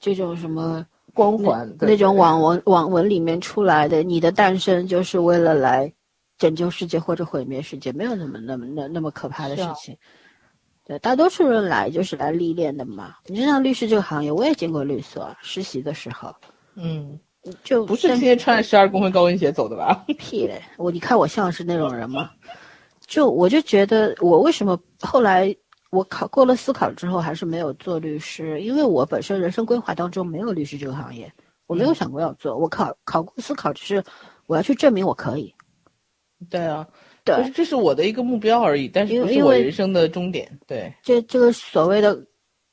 [0.03, 5.89] 这种什么光环对那种网文网文里面出来的，你的诞生就是为了来
[6.37, 9.97] 拯救世界或者毁灭世界，没有那么那么那那么可怕的事情。
[10.85, 13.15] 对，大多数人来就是来历练的嘛。
[13.27, 16.35] 你就像律师这个行业，我也进过律所实习的时候，
[16.75, 17.17] 嗯，
[17.63, 20.03] 就不是天天穿着十二公分高跟鞋走的吧？
[20.19, 20.61] 屁嘞！
[20.75, 22.29] 我你看我像是那种人吗？
[23.07, 25.55] 就我就觉得我为什么后来
[25.93, 31.31] 我考过了司考之后还是没有做律师，因为我本身人生规划当中没有律师这个行业，
[31.67, 32.57] 我没有嗯想过要做。
[32.57, 34.03] 我考考过司考，只是
[34.47, 35.53] 我要去证明我可以。
[36.49, 36.85] 对啊，
[37.23, 40.49] 对就是这是我的一个目标而已，但是不是我人生的终点。
[40.65, 42.19] 对，这这个所谓的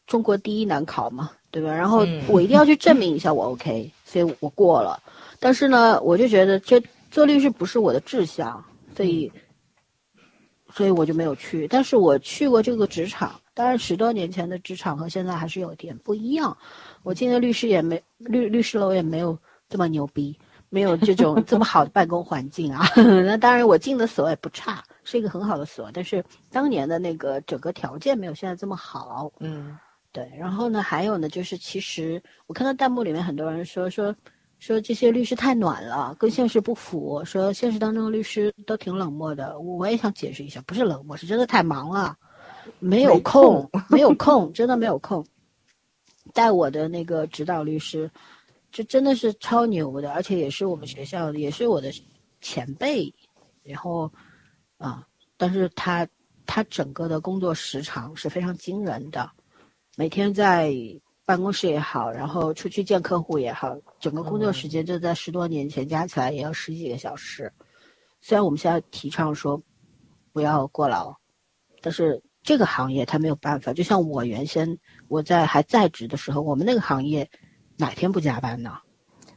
[0.07, 1.73] 中国第一难考嘛，对吧？
[1.73, 4.99] 然后嗯我一定要去证明一下 我 OK，所以我过了。
[5.39, 8.65] 但是呢，我就觉得这做律师不是我的志向，
[8.97, 9.31] 所以，
[10.73, 11.67] 所以我就没有去。
[11.69, 16.57] 但是我去过这个职场，当然十多年前的职场和现在还是有点不一样。
[17.03, 19.39] 我进的律师也没律律师楼也没有
[19.69, 20.39] 这么牛逼，
[20.69, 22.87] 没有这种这么好的办公环境啊。
[22.97, 29.33] 那当然，我进的所也不差，是一个很好的所，但是当年的那个整个条件没有现在这么好。
[29.41, 29.79] 嗯
[30.13, 34.13] 对，然后呢，还有呢，就是其实我看到弹幕里面很多人说说
[34.61, 39.59] 说这些律师太暖了，跟现实不符，说现实当中的律师都挺冷漠的。
[39.59, 42.15] 我也想解释一下，不是冷漠，是真的太忙了，
[42.79, 45.27] 没有没空，没有空，真的没有空。
[46.35, 48.09] 带我的那个指导律师，
[48.71, 51.91] 这真的是超牛的，而且也是我们学校的，也是我的
[52.43, 53.13] 前辈。
[53.63, 54.13] 然后
[54.77, 55.07] 啊，
[55.39, 56.07] 但是他
[56.45, 59.31] 他整个的工作时长是非常惊人的。
[59.97, 60.75] 每天在
[61.31, 67.53] 办公室也好，然后出去见客户也好，整个工作时间就在十多年前加起来也要十几个小时。
[68.21, 69.63] 虽然我们现在提倡说
[70.33, 71.15] 不要过劳，
[71.81, 73.73] 但是这个行业它没有办法。
[73.73, 74.77] 就像我原先
[75.07, 77.31] 我在还在职的时候，我们那个行业
[77.77, 78.73] 哪天不加班呢？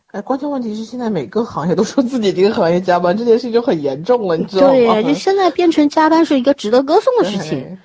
[0.07, 4.73] 哎，关键问题是现在每个行业都说自己这个行业加班，这件事情就很严重了，你知道吗？
[4.73, 7.77] 对，就现在变成加班是一个值得歌颂的事情，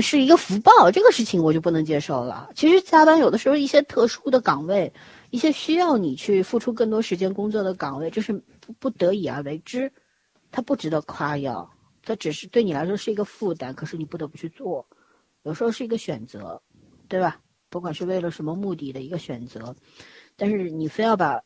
[0.00, 2.50] 是一个福报，这个事情我就不能接受了。
[2.54, 4.92] 其实加班有的时候一些特殊的岗位，
[5.30, 9.90] 一些需要你去付出更多时间工作的岗位，就是不不得已而为之，
[10.50, 11.68] 它不值得夸耀，
[12.04, 14.86] 它只是对你来说是一个负担，可是你不得不去做，
[15.42, 16.60] 有时候是一个选择，
[17.08, 17.40] 对吧？
[17.68, 19.74] 不管是为了什么目的的一个选择，
[20.36, 21.40] 但是你非要把。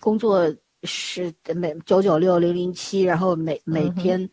[0.00, 4.28] 工作是每九九六零零七，然后每每天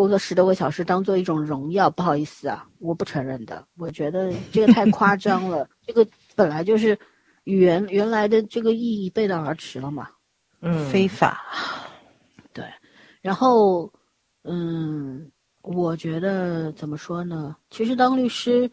[0.00, 1.90] 工作十多个小时，当做一种荣耀。
[1.90, 3.62] 不好意思啊，我不承认的。
[3.76, 5.68] 我觉得这个太夸张了。
[5.86, 6.98] 这个本来就是
[7.44, 10.08] 原原来的这个意义背道而驰了嘛。
[10.62, 11.44] 嗯，非法。
[12.54, 12.64] 对，
[13.20, 13.92] 然后
[14.44, 17.54] 嗯，我觉得怎么说呢？
[17.68, 18.70] 其实当律师。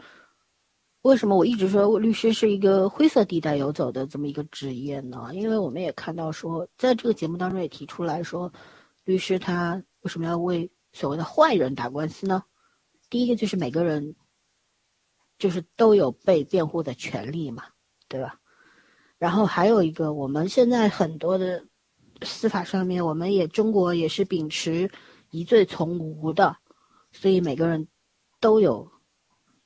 [1.03, 5.29] 为什么我一直说律师是一个灰色地带游走的这么一个职业呢？
[5.31, 8.51] 因为我们也看到说，在这个节目当中也提出来说，
[9.05, 12.43] 律师他为什么要为所谓的坏人打官司呢？
[13.07, 14.15] 第一个就是每个人
[15.37, 17.65] 就是都有被辩护的权利嘛，
[18.07, 18.39] 对吧？
[19.19, 21.63] 然后还有一个，我们现在很多的
[22.23, 24.89] 司法上面，我们也中国也是秉持
[25.29, 26.57] 疑罪从无的，
[27.11, 27.87] 所以每个人
[28.39, 28.91] 都有。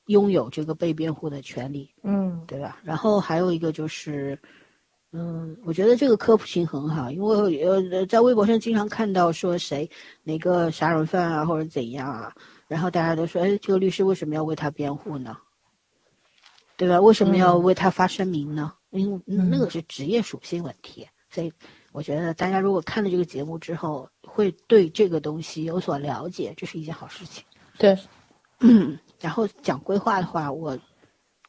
[0.07, 2.81] 拥有这个被辩护的权利，嗯，对吧？
[2.83, 4.37] 然后还有一个就是，
[5.13, 9.89] 嗯，我觉得这个科普性很好，因为呃，在微博上经常看到说谁
[10.23, 12.33] 哪个杀人犯啊或者怎样啊，
[12.67, 15.38] 然后大家都说，哎，这个律师为什么要为他辩护呢？
[16.77, 16.99] 对吧？
[16.99, 18.73] 为什么要为他发声明呢？
[18.91, 21.51] 因为那个是职业属性问题，所以
[21.91, 27.43] 我觉得大家如果看了这个节目之后，会对这个东西有所了解，这是一件好事情。
[27.77, 27.97] 对。
[28.61, 30.77] 嗯， 然后讲规划的话，我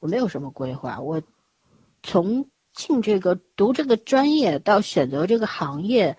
[0.00, 0.98] 我没有什么规划。
[0.98, 1.22] 我
[2.02, 2.44] 从
[2.74, 6.16] 进这个读这个专业到选择这个行业，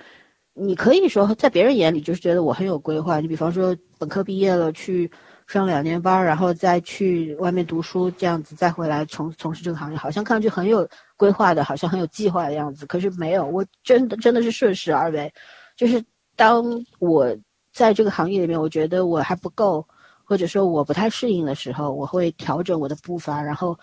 [0.54, 3.20] 你可以说在别人眼里就是觉得我很有规划。
[3.20, 5.10] 你比方说本科毕业了去
[5.48, 12.86] 上两年班，然后再去外面读书，这样子再回来从从事这个行业，好像看上去很有规划的，好像很有计划的样子。
[12.86, 15.34] 可是没有，我真的真的是顺势而为。
[15.76, 16.04] 就是
[16.36, 16.64] 当
[17.00, 17.36] 我
[17.72, 19.86] 在这个行业里面，我觉得我还不够。
[20.26, 23.78] 或者说我不太适应的时候，我会调整我的步伐，然后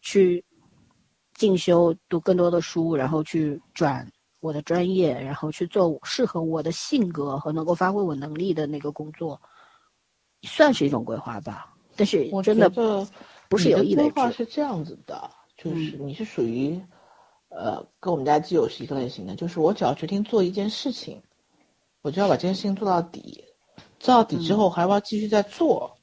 [0.00, 0.44] 去
[1.34, 9.40] 进修、读更多的书，然后去转我的专业，然后去做适合我的性格和能够发挥我能力的那个工作，
[10.42, 11.74] 算是一种规划吧。
[11.96, 12.68] 但是我真的
[13.48, 16.80] 不是有意规划是这样子的，就是你是属于
[17.48, 21.22] 呃跟我们家基友是一个类型的，就是我只要决定做一件事情，
[22.02, 23.44] 我就要把这件事情做到底。
[23.98, 25.96] 做到底之后，还要不要继续再做？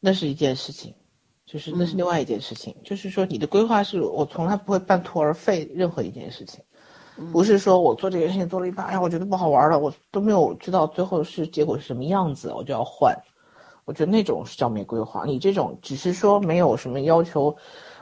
[0.00, 0.92] 那是一件事情，
[1.50, 2.74] 就是那是另外一件事情。
[2.84, 6.62] 就是说，你的规划是我从来不会半途而废任何一件事情，
[7.32, 13.12] 不是说我做这件事情做了一半，哎呀，我觉得不好玩了，我都没有知道最后是结果是什么样子，我就要换。
[13.84, 15.24] 我觉得那种是叫没规划。
[15.26, 17.54] 你这种只是说没有什么要求，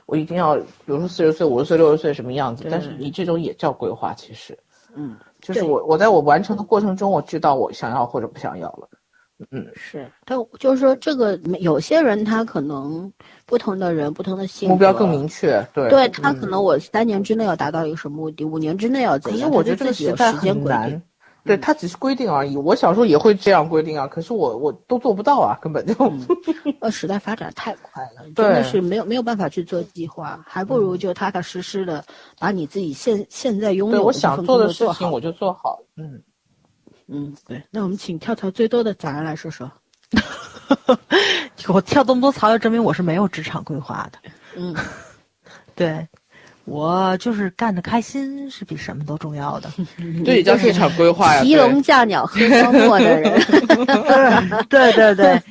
[0.05, 4.59] 我一定要，比如说四十岁、五十岁、六十岁什么样子，但是你这种也叫规划，其实，
[4.95, 5.17] 嗯。
[5.41, 8.89] 就是我，我在我完成的过程中，我知道我想要或者不想要了。
[9.51, 13.11] 嗯，是，但就是说，这个有些人他可能
[13.47, 15.65] 不同的人，不同的性目标更明确。
[15.73, 19.49] 对，对他可能我三年之内要达到一个什么目的，五年之内要怎样？
[19.49, 21.01] 可是我觉得这个时代很难。
[21.45, 25.95] 对他只是规定而已，我小时候也会这样规定啊，可是我我都做不到啊，根本就。
[26.81, 32.05] 呃，时代发展太快了， 真的是没有没有办法去做计划，还不如就踏踏实实的
[32.39, 35.79] 把你自己现现在拥有的我想做的事情我就做好。
[35.97, 36.21] 嗯
[37.09, 39.71] 嗯，对，那我们请跳槽最多的早上来说说。
[41.69, 44.19] 我跳这么多槽，要证明我是没有职场规划的。
[44.57, 44.75] 嗯，
[45.75, 46.07] 对。
[46.65, 49.71] 我就是干的开心是比什么都重要的，
[50.23, 51.43] 这也，叫市场规划呀。
[51.43, 53.41] 提笼架鸟喝荒漠的人，
[54.69, 55.43] 对对对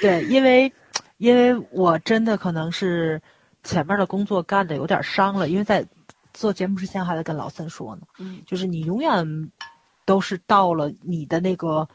[0.00, 0.72] 对，因为
[1.18, 3.20] 因为我真的可能是
[3.64, 5.84] 前面的工作干的有点伤了，因为在
[6.32, 9.50] 做节目之前还在跟老三说呢，嗯，就是你永远
[10.06, 11.86] 都是到了你的那个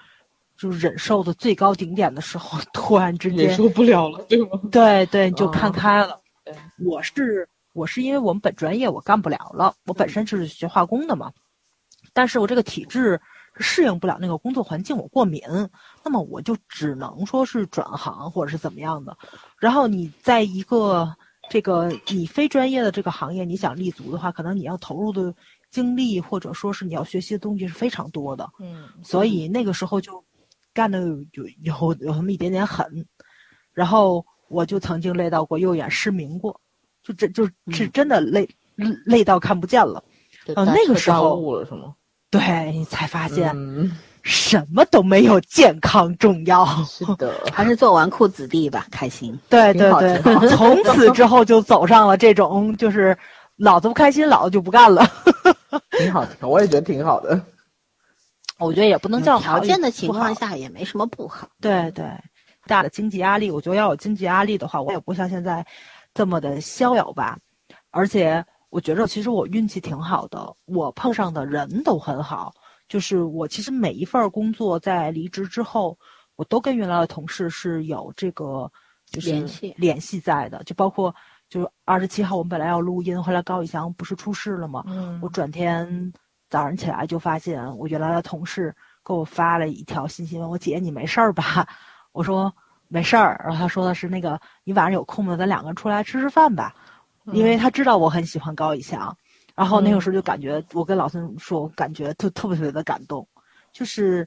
[0.55, 4.59] 就是忍受的最高顶点的时候， 突然之间忍受不了了，对吗？
[4.71, 6.21] 对 对，就看开了。
[6.85, 7.49] 我是。
[7.73, 11.31] 我是因为我们本专业我干不了了，我本身就是学化工的嘛，
[12.11, 13.21] 但是我这个体质
[13.55, 15.41] 适应不了那个工作环境，我过敏，
[16.03, 19.17] 那么我就只能说是转行或者是怎么样的。
[19.57, 21.15] 然后你在一个
[21.49, 25.33] 这个你非专业的这个行业，你想立足的话，可能你要投入的
[25.71, 28.47] 精力或者说是你要学习的东西是非常多的。
[28.59, 30.23] 嗯，所以那个时候就
[30.73, 30.99] 干的
[31.31, 32.85] 有有有那么一点点狠。
[33.73, 36.59] 然后我就曾经累到过右眼失明过，
[37.01, 38.47] 就这就是真的累、
[39.05, 40.03] 累到看不见了。
[40.55, 41.95] 呃，那个时候误了是吗？
[42.29, 43.91] 对你才发现嗯，
[44.23, 46.65] 什么都没有健康重要。
[46.83, 49.37] 是的，还是做纨绔子弟吧，开心。
[49.47, 49.89] 对对
[50.21, 53.17] 对，从此之后就走上了这种就是
[53.55, 55.05] 老子不开心，老子就不干了。
[55.97, 57.39] 挺好，的，我也觉得挺好的。
[58.57, 61.47] 我觉得也不能叫条件的情况下也没什么不好。
[61.59, 62.05] 对对，
[62.65, 65.65] 大的经济压力，我觉得要有经济压力的话，我也不像现在
[66.13, 67.37] 这么的逍遥吧。
[67.89, 72.53] 而且我觉着其实我运气挺好的，我碰上的人都很好。
[72.87, 75.97] 就是我其实每一份工作在离职之后，
[76.35, 78.69] 我都跟原来的同事是有这个
[79.09, 81.15] 就是联系联系在的，就包括
[81.51, 84.83] 就是二十七号我们本来要录音，后来高以翔不是出事了吗？
[84.87, 86.13] 嗯我转天
[86.49, 88.73] 早上起来就发现我原来的同事
[89.03, 91.67] 给我发了一条信息，问我姐你没事儿吧？
[92.13, 92.53] 我说
[92.87, 95.35] 没事儿，然后他说的是那个你晚上有空吗？
[95.35, 96.73] 咱两个人出来吃吃饭吧，
[97.33, 99.13] 因为他知道我很喜欢高以翔，
[99.53, 103.27] 然后那个时候就感觉我跟老孙说，我感觉特特别特别的感动，
[103.73, 104.25] 就是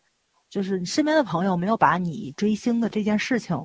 [0.51, 3.59] 就是你身边的朋友没有把你追星的这件事情，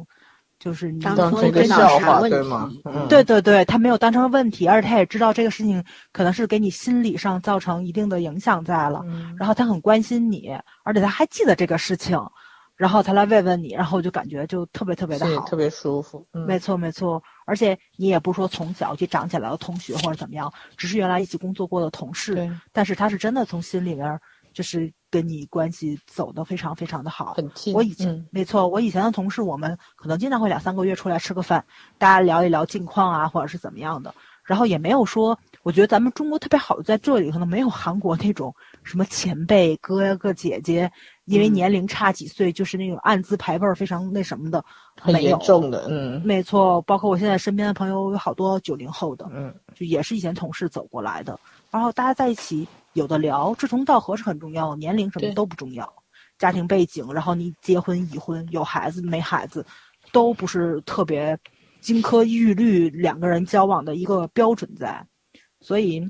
[0.60, 2.82] 就是你当当成一个成一个脑笑话，残问对吗题？
[2.86, 10.52] 嗯，对对对，他没有当成问题，而且他也知道这个事情可能是给你心理上造成一定的影响在了，嗯然后他很关心你，
[10.84, 12.20] 而且他还记得这个事情，
[12.76, 16.28] 然后他来慰问你，然后我就感觉就特别特别的好，特别舒服。
[16.34, 24.20] 嗯没错没错，而且你也不是说从小就长起来的同学或者怎么样，只是原来一起工作过的同事，但是他是真的从心里面
[24.54, 27.74] 就是跟你关系走得非常非常的好，很近。
[27.74, 31.64] 我以前、嗯没错，我以前的同事，我们可能经常会两三个月出来吃个饭，
[31.98, 34.14] 大家聊一聊近况啊，或者是怎么样的。
[34.44, 40.92] 然后也没有说，我觉得咱们中国特别好的在这里，可能没有韩国那种什么前辈哥哥姐姐，
[41.26, 44.66] 因为嗯年龄差几岁，就是那种暗自排辈儿非常那什么的，
[45.00, 55.92] 很严重的，嗯没错，包括我现在身边的朋友有好多九零后的，嗯，就也是以前同事走过来的，然后大家在一起有的聊，志同道合是很重要，年龄什么都不重要，
[56.38, 59.66] 家庭背景，然后你结婚已婚有孩子没孩子，
[60.12, 61.38] 都不是特别
[61.82, 65.06] 金科玉律两个人交往的一个标准在，
[65.62, 66.02] 所以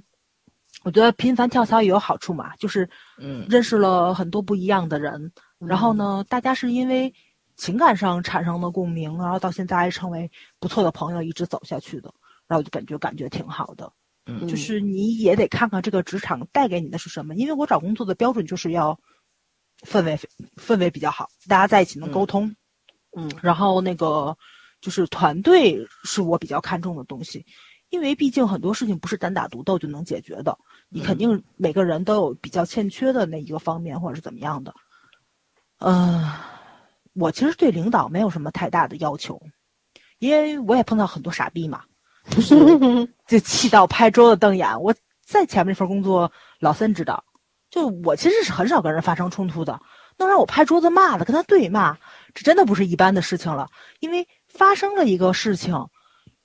[0.83, 3.45] 我觉得频繁跳槽也有好处嘛，就是嗯。
[3.49, 7.13] 认识了很多不一样的人，然后呢，大家是因为
[7.57, 12.13] 情感上产生了共鸣，然后到现在还成为不错的朋友，一直走下去的，
[12.47, 13.91] 然后就感觉感觉挺好的。
[14.29, 14.47] 嗯。
[14.47, 18.99] 就是你也得看看这个职场带给你的是什么，因为我找工作的标准就是要
[19.81, 20.19] 氛围
[20.55, 22.55] 氛围比较好，大家在一起能沟通，
[23.17, 23.31] 嗯。
[23.41, 24.37] 然后那个
[24.81, 27.45] 就是团队是我比较看重的东西，
[27.89, 30.57] 因为毕竟很多事情不是单打独斗就能解决的，
[30.89, 34.73] 你肯定每个人都有比较欠缺的那一个方面或者是怎么样的。
[35.79, 36.23] 嗯、
[37.13, 39.41] 我其实对领导没有什么太大的要求，
[40.19, 41.83] 因为我也碰到很多傻逼嘛，
[42.29, 42.55] 就是
[43.27, 44.81] 就气到拍桌子瞪眼。
[44.81, 44.93] 我
[45.25, 47.23] 在前面那份工作，老三知道，
[47.69, 49.79] 就我其实是很少跟人发生冲突的，
[50.17, 51.97] 能让我拍桌子骂的，跟他对骂，
[52.33, 53.67] 这真的不是一般的事情了。
[53.99, 55.75] 因为发生了一个事情，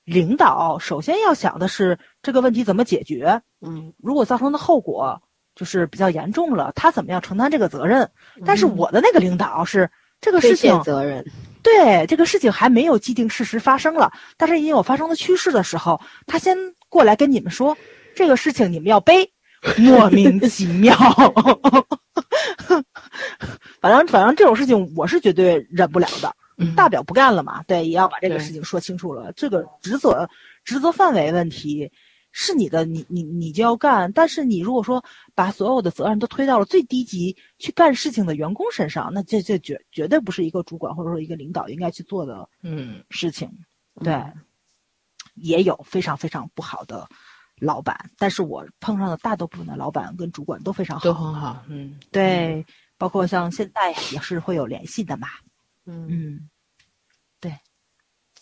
[0.05, 5.21] 领导首先要想的是这个问题怎么解决，嗯，如果造成的后果
[5.55, 8.11] 就是比较严重了，他怎么样承担这个责任？
[8.45, 9.91] 但是我的那个领导是
[10.21, 11.25] 这个事情，责任，
[11.65, 16.57] 对这个事情还没有既定事实发生了，但是已经有发生的趋势的时候，他先
[16.89, 17.77] 过来跟你们说
[18.15, 19.29] 这个事情你们要背，
[19.79, 20.95] 莫名其妙。
[23.81, 27.63] 反正反正这种事情我是绝对忍不了的，嗯大不了不干了嘛。
[27.67, 29.33] 对，也要把这个事情说清楚了。
[29.35, 30.29] 这个职责
[30.65, 31.91] 职责范围问题
[32.37, 34.11] 是你的，你你你就要干。
[34.13, 35.03] 但是你如果说
[35.37, 43.49] 把所有的责任都推到了最低级去干事情的员工身上，那这这绝绝对不是一个主管或者说一个领导应该去做的嗯事情。
[44.03, 44.21] 对，
[45.35, 47.09] 也有非常非常不好的
[47.61, 51.05] 老板，但是我碰上的大多部分的老板跟主管都非常好。
[51.05, 52.67] 都很好，嗯，对，
[52.99, 55.29] 包括像现在也是会有联系的嘛。
[55.87, 56.51] 嗯嗯，
[57.39, 57.57] 对，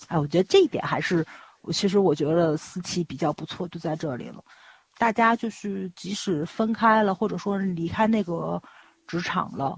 [0.06, 1.26] 哎，我觉得这一点还是，我
[1.70, 4.42] 其实我觉得私企比较不错，就在这里了。
[4.98, 8.60] 大家就是即使分开了，或者说是离开那个
[9.06, 9.76] 职场了，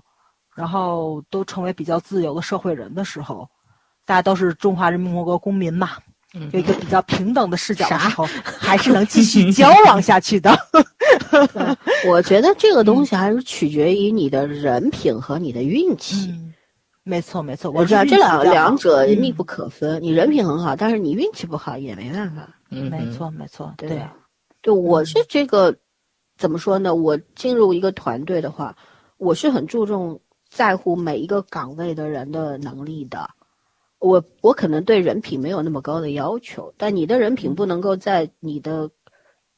[0.54, 3.48] 然后都成为比较自由的社会人的时候，
[4.04, 5.90] 大家都是中华人民共和国公民嘛，
[6.34, 10.54] 嗯有一个比较平等的视角的时候，还是能继续交往下去的。
[12.08, 16.30] 我觉得这个东西还是取决于你的人品和你的运气。
[16.30, 16.52] 嗯，
[17.04, 20.02] 没错没错，我知道这两两者嗯密不可分。
[20.02, 22.48] 你人品很好，但是你运气不好也没办法。
[22.70, 24.02] 嗯没错没错，对对，
[24.62, 25.76] 对，我嗯是这个
[26.36, 26.94] 怎么说呢？
[26.94, 28.74] 我进入一个团队的话，
[29.18, 30.18] 我是很注重
[30.48, 33.28] 在乎每一个岗位的人的能力的。
[33.98, 38.90] 我我可能对人品没有那么高的要求，但你的人品不能够在你的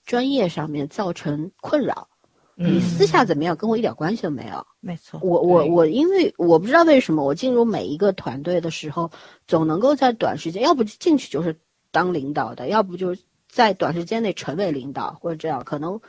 [0.05, 2.09] 专业上面造成困扰。
[2.59, 4.67] 你私下怎么样，跟我一点关系都没有。
[4.81, 9.11] 没错，我我我，因为我不知道为什么，我进入每一个团队的时候，
[9.47, 11.55] 总能够在短时间，要不进去就是
[11.91, 15.63] 当领导的，要不就是在短时间内成为领导，或者这样。
[15.65, 16.01] 可能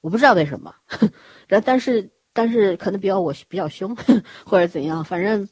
[0.00, 0.72] 我不知道为什么，
[1.48, 3.96] 但但是但是可能比较我比较凶，
[4.46, 5.48] 或者怎样，反正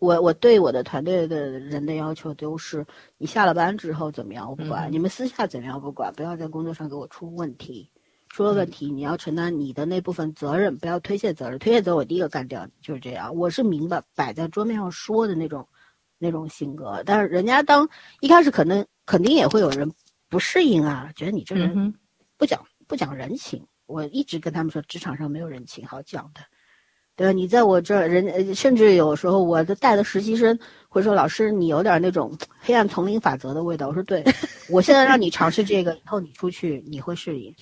[0.00, 2.84] 我我对我的团队的人的要求都是，
[3.16, 7.88] 你下了班之后怎么样我不管，你们私下怎么样不管，不要在工作上给我出问题。
[8.28, 11.58] 出了问题，你要承担你的那部分责任，不要推卸责任。
[11.58, 13.34] 推卸责任，我第一个干掉，就是这样。
[13.34, 15.66] 我是明白摆在桌面上说的那种，
[16.18, 17.02] 那种性格。
[17.04, 17.88] 但是人家当
[18.20, 19.90] 一开始可能肯定也会有人
[20.28, 21.94] 不适应啊，觉得你这人
[22.36, 23.64] 不讲不讲人情。
[23.86, 26.40] 我一直跟他们说，职场上没有人情好讲的，
[27.16, 27.32] 对吧？
[27.32, 30.56] 你在我这儿，人甚至有时候我的带的实习生
[30.90, 34.22] 会说：“老师，你有点那种黑暗丛林法则的味道。”我说：“对，
[34.68, 37.54] 我现在让你尝试这个，以后你出去你会适应。”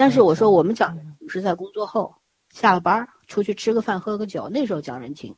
[0.00, 0.98] 但是我说，我们讲
[1.28, 2.10] 是在工作后
[2.54, 5.36] 下了班出去吃个饭喝个酒，那时候讲人情，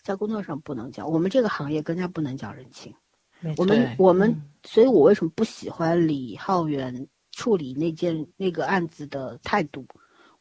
[0.00, 1.10] 在工作上不能讲。
[1.10, 2.94] 我们这个行业更加不能讲人情。
[3.56, 4.32] 我们我们，
[4.62, 9.84] 所以我为什么不喜欢李浩源处理那件那个案子的态度？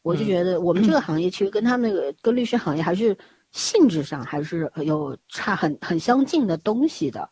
[0.03, 3.17] 我就觉得我们这个行业其实跟他们那个跟律师行业还是
[3.49, 7.27] 性质上还是有差很很相近的东西的。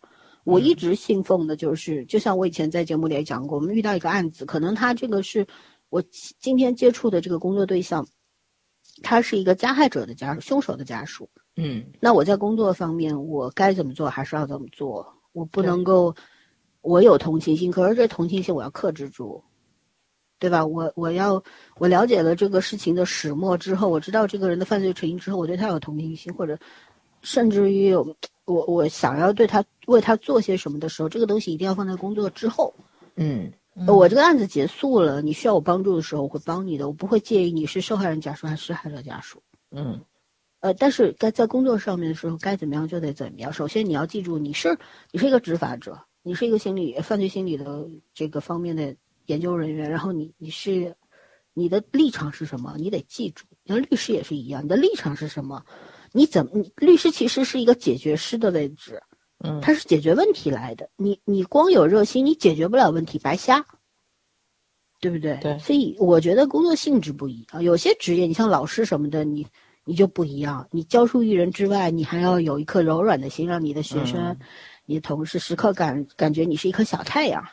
[0.46, 5.46] 我一直信奉的就是，就像我以前在节目里也讲过，我们遇到一个案子，可能他这个是。
[5.92, 6.02] 我
[6.40, 8.08] 今天接触的这个工作对象，
[9.04, 11.30] 他是一个加害者的家属，凶手的家属。
[11.58, 16.16] 嗯，那我在工作方面，我该怎么做还是要怎么做，我不能够，
[16.80, 19.44] 我有同情心，可是这同情心我要克制住，
[20.40, 20.66] 对吧？
[20.66, 21.44] 我我要
[21.78, 26.58] 我了解了这个事情的始末之后，我知道这个人的犯罪成因之后，我对他有同情心，或者
[27.22, 28.16] 甚至于有
[28.46, 32.74] 我我想要对他为他做些什么的时候，这个东西一定要放在工作之后。
[33.16, 33.52] 嗯。
[33.88, 36.88] 我这个案子结束了，你需要我帮助的时候，我会帮你的。
[36.88, 39.42] 我不会介意你是受害人家属还是施害者家属。
[39.72, 40.02] 嗯，
[40.60, 43.52] 呃，但是该在工作上面的时候，该怎么样就得怎么样。
[43.54, 44.78] 首先你要记住，你是
[45.12, 48.94] 你是一个执法者，你是一个心理犯罪心理的这个方面的
[49.28, 49.90] 研究人员。
[49.90, 50.94] 然后你你是
[51.54, 52.76] 你的立场是什么？
[52.78, 53.46] 你得记住。
[53.64, 55.64] 你看律师也是一样，你的立场是什么？
[56.12, 56.52] 你怎么？
[56.76, 59.02] 律师其实是一个解决师的位置。
[59.44, 60.90] 嗯，他是解决问题来的。
[60.98, 63.66] 你你光有热心，你解决不了问题，白瞎，
[65.00, 65.38] 对不对？
[65.42, 65.58] 对。
[65.60, 67.64] 所以我觉得工作性质不一样。
[67.64, 69.46] 有些职业，你像老师什么的，你
[69.84, 70.68] 你就不一样。
[70.72, 74.38] 你教书育人之外，你还要有一颗柔软的心，让你的学生、
[74.86, 77.44] 你的同事时刻感感觉你是一颗小太阳。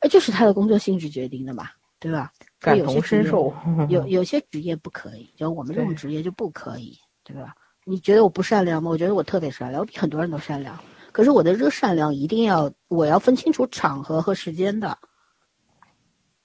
[0.00, 1.68] 哎，就是他的工作性质决定的嘛，
[1.98, 2.32] 对吧？
[2.60, 3.52] 感同身受。
[3.88, 7.54] 有 有些职业不可以，就我们这种职业就不可以，对吧？
[7.84, 8.90] 你觉得我不善良吗？
[8.90, 10.78] 我觉得我特别善良，我比很多人都善良。
[11.12, 14.96] 可是我的这个善良一定要，我要分清楚场合和时间的，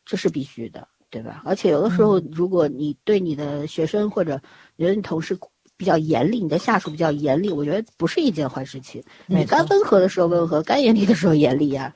[0.06, 1.42] 这是必须的，对吧？
[1.46, 4.40] 而且有的时候，如果你对你的学生或者
[4.78, 5.38] 觉得你同事
[5.78, 9.04] 比较严厉，你的下属比较严厉，我觉得不是一件坏事情。
[9.28, 11.94] 你该温和的时候温和，该严厉的时候严厉呀，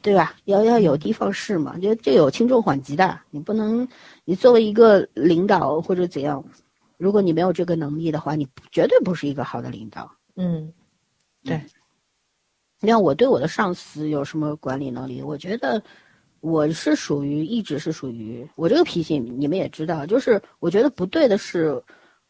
[0.00, 0.34] 对吧？
[0.44, 3.86] 要要有的放矢嘛，就这有轻重缓急的，你不能，
[4.24, 6.44] 你作为一个领导或者怎样，
[6.98, 10.10] 如果你没有这个能力的话，你绝对不是一个好的领导。
[10.36, 10.72] 嗯，
[11.42, 11.60] 对。
[12.80, 15.22] 你看我对我的上司有什么管理能力？
[15.22, 15.82] 我觉得
[16.40, 21.82] 我是属于一直是属于我这个脾气，你们也知道，就是我觉得不对的是，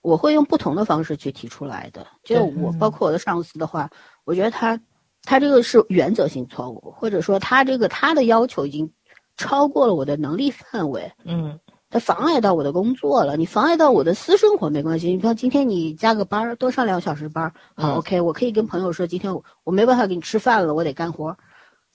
[0.02, 2.06] 我会用不同的方式去提出来的。
[2.22, 3.90] 就我包括我的上司的话，
[4.24, 4.80] 我觉得他
[5.22, 8.90] 他这个是原则性错误，或者说他这个他的要求已经
[9.36, 11.12] 超过了我的能力范围。
[11.24, 11.58] 嗯。
[11.88, 15.08] 它妨碍到我的工作了，你妨碍到我的私生活没关系。
[15.12, 21.36] 你看今天你加个班儿，多上两个小时班儿，好，OK，我可以跟朋友说，今天我我没办法给你吃饭了，我得干活，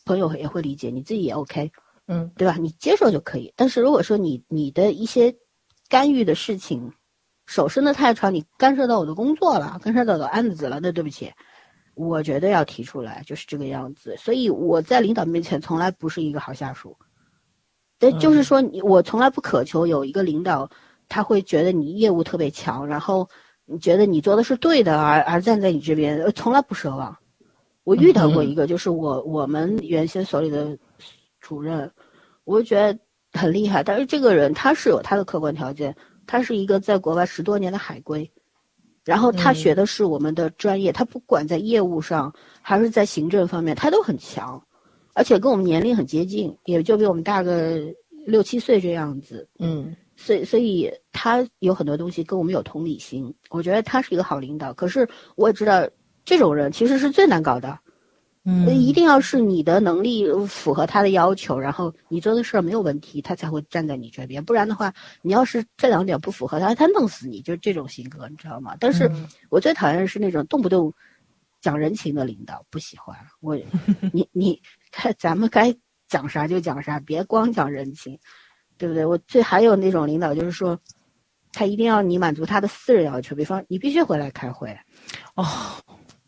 [0.05, 1.71] 朋友也会理解，你自己也 OK，
[2.07, 2.55] 嗯，对吧？
[2.57, 3.53] 你接受就可以。
[3.57, 5.35] 但是如果说你你的一些
[5.89, 6.93] 干预的事情，
[7.45, 11.29] 手伸的太长，你干涉到我的工作了，干涉到我的案子了，那对不起，
[11.95, 14.15] 我觉得要提出来，就是这个样子。
[14.17, 16.95] 所以我在领导面前从来不是一个好下属。
[18.01, 20.67] 对，就是说，你我从来不渴求有一个领导，
[21.07, 23.29] 他会觉得你业务特别强，然后
[23.65, 27.15] 你觉得你做的是对的，而而站在你这边，从来不奢望。
[27.83, 30.75] 我遇到过一个，就是我我们原先所里的
[31.39, 31.91] 主任，
[32.43, 32.99] 我就觉得
[33.33, 35.95] 很厉害，但是这个人他是有他的客观条件，
[36.25, 38.29] 他是一个在国外十多年的海归，
[39.05, 42.33] 然后他学的是我们的专业，他不管在业务上
[42.63, 44.59] 还是在行政方面，他都很强。
[45.13, 47.79] 而且跟我们年龄很接近，也就比我们大个
[48.25, 49.47] 六七岁这样子。
[49.59, 54.73] 嗯，所以所以他有很多东西跟我们有同理心，我觉得他是一个好领导。
[54.73, 55.87] 可是我也知道，
[56.23, 57.77] 这种人其实是最难搞的。
[58.43, 64.43] 嗯，一定要是你的能力符合他的要求，然后你做的事儿没有问题，他才会站在你这边。
[64.43, 68.75] 不然的话，你要是这两点不符合他，他弄死你，就是这种性格，你知道吗？
[68.79, 69.07] 但是
[69.49, 70.91] 我最讨厌的是那种动不动
[71.61, 73.55] 讲人情的领导，不喜欢我。
[74.11, 74.59] 你你，
[75.17, 75.75] 咱们该
[76.07, 78.19] 讲啥就讲啥，别光讲人情，
[78.77, 79.05] 对不对？
[79.05, 80.79] 我最还有那种领导，就是说
[81.53, 84.77] 他一定要你满足他的私人要求，比方你必须回来开会，
[85.35, 85.45] 哦。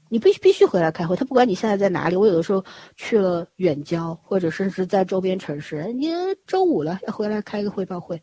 [0.10, 2.16] 你必须必须回来开会，他不管你现在在哪里。
[2.16, 2.64] 我有的时候
[2.96, 6.12] 去了远郊，或者甚至在周边城市，你
[6.46, 8.22] 周五了要回来开个汇报会，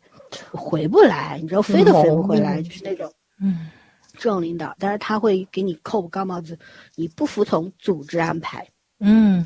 [0.53, 3.11] 回不来，你知道，飞都飞不回来，就是那种，
[3.41, 3.69] 嗯，
[4.13, 6.57] 这种领导，但是他会给你扣高帽子，
[6.95, 8.65] 你不服从组织安排，
[9.01, 9.45] 嗯，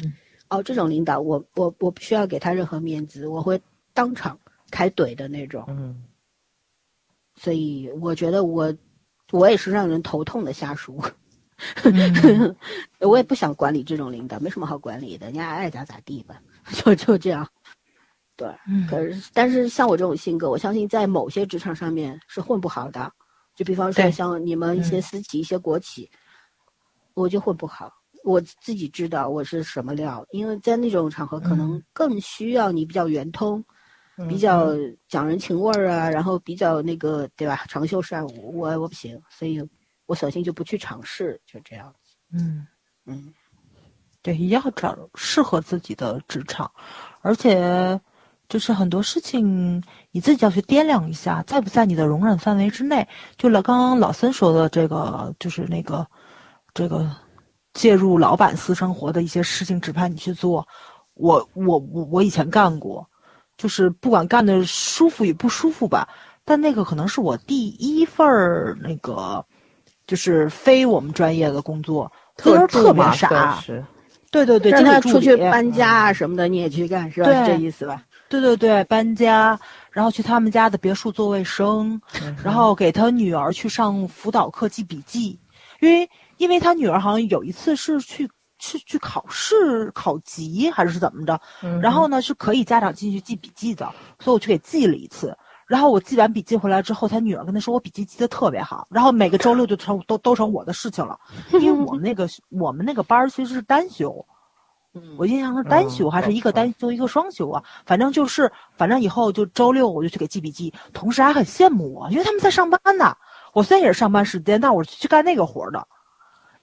[0.50, 3.62] 哦，这种领导，我我我不需要给他任何面子，我会
[3.94, 4.40] 当场
[4.70, 6.04] 开怼的那种，嗯，
[7.36, 8.74] 所以我觉得我
[9.32, 11.02] 我也是让人头痛的下属。
[13.00, 16.36] 我也不想管理这种领导，没什么好管理的，人家爱咋咋地吧，
[16.74, 17.48] 就就这样。
[18.36, 18.54] 对，
[18.90, 23.10] 可是但是像我这种性格，我相信在某些职场上面是混不好的。
[23.56, 26.12] 就比方说像你们一些私企、一些国企，
[27.14, 27.90] 我就混不好。
[28.26, 33.64] 我自己知道我是什么料，因为在那种场合可能更需要你比较圆通，
[34.28, 34.74] 比较
[35.08, 37.64] 讲人情味儿啊，然后比较那个对吧？
[37.70, 39.66] 长袖善舞，我我不行，所以。
[40.08, 42.16] 我索性就不去尝试，就这样子。
[42.32, 42.68] 嗯
[43.08, 43.34] 嗯，
[44.22, 46.70] 对，要找适合自己的职场，
[47.22, 48.00] 而且
[48.48, 53.08] 就是很多事情你自己要去掂量一下，在不在你的容忍范围之内。
[53.36, 56.06] 就老刚刚老森说的这个，就是那个
[56.72, 57.10] 这个
[57.76, 60.68] 介入老板私生活的一些事情，指派你去做。
[61.14, 63.08] 我我我我以前干过，
[63.56, 66.10] 就是不管干的舒服与不舒服吧，
[66.44, 69.46] 但那个可能是我第一份儿那个。
[70.08, 73.60] 就是非我们专业的工作，特特别傻。
[74.30, 77.44] 对对对，让他出去搬家啊什么的，你也去干是吧？
[77.44, 78.04] 是这意思吧？
[78.30, 82.00] 对对对，搬家，然后去他们家的别墅做卫生，
[82.44, 85.40] 然后给他女儿去上辅导课记笔记，
[85.80, 88.30] 因为因为他女儿好像有一次是去
[88.60, 91.40] 去去考试考级还是怎么着，
[91.82, 93.86] 然后呢是可以家长进去记笔记的，
[94.20, 95.38] 所以我去给记了一次。
[95.68, 98.88] 然后我记完笔记回来之后，他女儿跟他说我笔记记得特别好。
[98.92, 101.20] 然后每个周六就成都都成我的事情了，
[101.60, 104.24] 因为我们那个我们那个班其实是单休，
[105.18, 107.64] 我印象是单休还是一个单休一个双休啊？
[107.84, 113.16] 反正就是反正以后就周六我就去给记笔记，同时还很羡慕我，因为他们在上班呢。
[113.52, 115.88] 我虽然也是上班时间，但我是去干那个活的。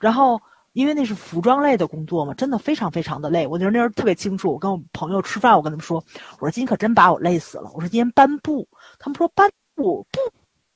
[0.03, 0.39] 然后。
[0.75, 3.47] 因为那是服装类的工作嘛，真的非常非常的累。
[3.47, 6.03] 我那时候那时候特别清楚，我跟我朋友吃饭，我跟他们说，
[6.39, 7.71] 我说今天可真把我累死了。
[7.75, 8.67] 我说今天搬布，
[8.99, 10.07] 他们说搬布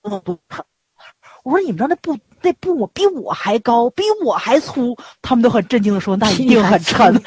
[0.03, 0.39] 不不不。
[1.45, 2.15] 我说你们知道那布
[2.47, 7.13] 那布比我还高，比我还粗，他们都很震惊的说那一定很沉。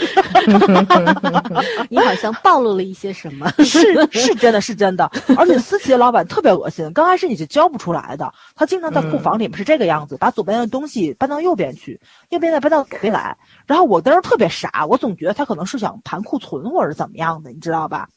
[1.90, 3.52] 你好像暴露了一些什么？
[3.60, 3.82] 是
[4.12, 8.34] 是真的是真的，而且私企的老板特别恶心，刚开始你是教不出来的。
[8.56, 13.36] 他经常在库房里面是这个样子，把左边的东西搬到右边去，右边再搬到左边来。
[13.68, 18.08] 然后我当时特别傻，我总觉得他可能是想盘库存或者怎么样的，你知道吧？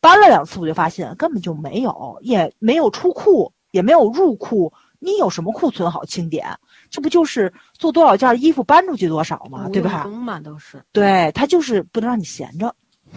[0.00, 4.72] 搬了两次我就发现根本就没有，也没有出库，也没有入库。
[4.98, 6.58] 你有什么库存好清点？
[6.90, 9.68] 这不就是做多少件衣服搬出去多少吗？
[9.72, 10.04] 对吧？
[10.04, 10.84] 嘛都是。
[10.92, 12.74] 对他就是不能让你闲着，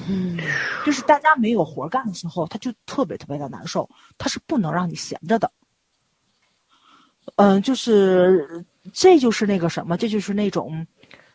[0.07, 0.37] 嗯，
[0.85, 3.89] 就是大家没有活干的时候，他就特别特别的难受。
[4.17, 5.51] 他是不能让你闲着的。
[7.35, 10.85] 嗯，就是这就是那个什么，这就是那种。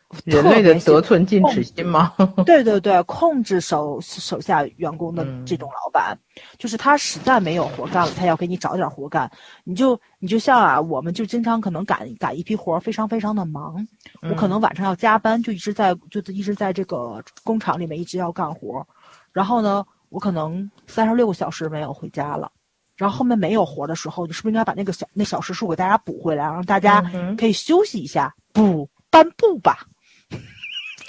[0.24, 2.12] 人类的得寸进尺心吗？
[2.47, 6.16] 对对对，控制手手下员工的这种老板，
[6.59, 9.31] 就是他实在没有活干了，他要给你找点活干。
[9.65, 13.85] 你就你就像啊，我们就经常可能赶赶一批活，非常非常的忙。
[14.23, 18.87] 我可能晚上要加班，就一直在就一直在这个工厂里面一直要干活。
[19.33, 22.51] 然后呢，我可能三十六个小时没有回家了。
[22.97, 27.03] 然后后面没有活的时候，你是不是应该把那个小那小时数给大家补回来，让大家
[27.37, 28.33] 可以休息一下？
[28.53, 29.85] 补颁布吧。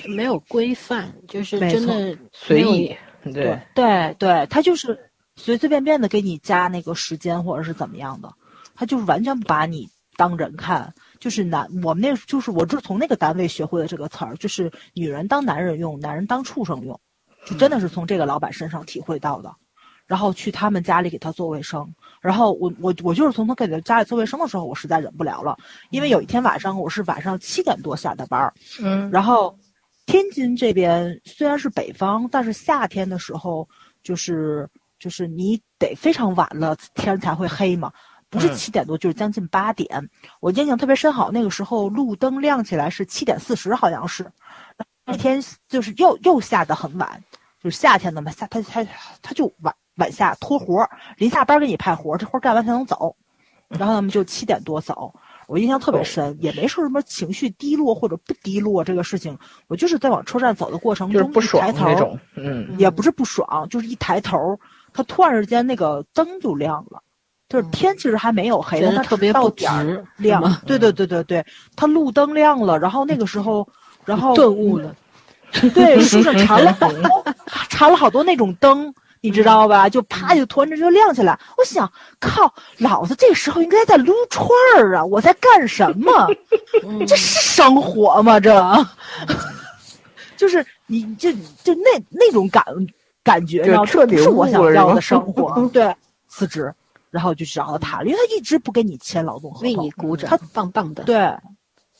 [0.07, 2.95] 没有规范，就是真的随意。
[3.33, 8.33] 对对对，他就是随随便便的给你加那个时间或者是怎么样的，
[8.73, 10.93] 他就是完全不把你当人看。
[11.19, 16.97] 就是男，我们那就是我就从那个单位学会的这个词儿，就是女人当男人用，男人当畜生用，
[17.45, 19.53] 就真的是从这个老板身上体会到的。
[20.05, 25.57] 然后去他们家里给他做卫生，然后我我我就是从他给他家里做卫生的时候，我实在忍不了了，
[25.89, 29.57] 因为有一天晚上我是晚上七点多下的班儿，嗯，然后。
[30.07, 33.67] 天津这边虽然是北方，但是夏天的时候，
[34.01, 34.67] 就是
[34.97, 37.91] 就是你得非常晚了天才会黑嘛。
[38.29, 40.09] 不是嗯七点多就是将近八点。
[40.39, 44.29] 我印象特别深，好那个时候路灯亮起来是七点四十，好像是。
[45.05, 47.23] 那天就是又又下得很晚，
[47.61, 48.85] 就是夏天的嘛，下他他
[49.21, 53.15] 他就晚晚下拖活儿，临下班给你派活儿，这活儿干完才能走。
[53.67, 55.13] 然后他们就七点多走，
[55.47, 59.37] 我印象特别深，也没说什么情绪低落或者不低落这个事情，
[59.67, 61.65] 我就是在往车站走的过程中，就是不爽
[62.35, 64.59] 嗯，也不是不爽，就是一抬头，
[64.93, 67.01] 他突然之间那个灯就亮了，
[67.47, 70.43] 就是天其实还没有黑，但它特别到点儿，亮。
[70.65, 71.45] 对对对对对，
[71.75, 73.65] 它路灯亮了，然后那个时候，
[74.03, 74.93] 然后顿悟了，
[75.73, 77.25] 对，树上缠了好多，
[77.69, 78.93] 缠了好多那种灯，
[79.27, 79.89] 你知道吧？
[79.89, 81.37] 就啪就突然之间就亮起来。
[81.57, 84.47] 我想，靠，老子这时候应该在撸串
[84.77, 85.03] 儿啊！
[85.03, 86.11] 我在干什么？
[86.87, 88.39] 嗯这是生活吗？
[88.39, 88.55] 这，
[90.37, 91.29] 就是你就
[91.61, 92.63] 就那那种感
[93.21, 95.67] 感觉，就然后彻底不是我想要的生活。
[95.73, 95.93] 对，
[96.29, 96.73] 辞职，
[97.11, 99.67] 然后就去找到他了，因为他一直不跟你签劳动合同。
[99.67, 101.03] 为你鼓掌他，棒棒的。
[101.03, 101.29] 对，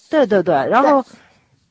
[0.09, 1.05] 对对对，然后，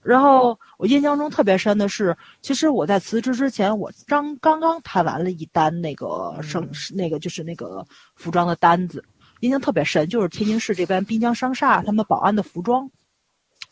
[0.03, 9.05] 然后我印象中特别深的是，其实我在辞职之前，我刚刚刚谈完了一单那个生、那个就是那个服装的单子，
[9.41, 12.91] 印象特别深，就是天津市这边滨江商厦他们保安的服装，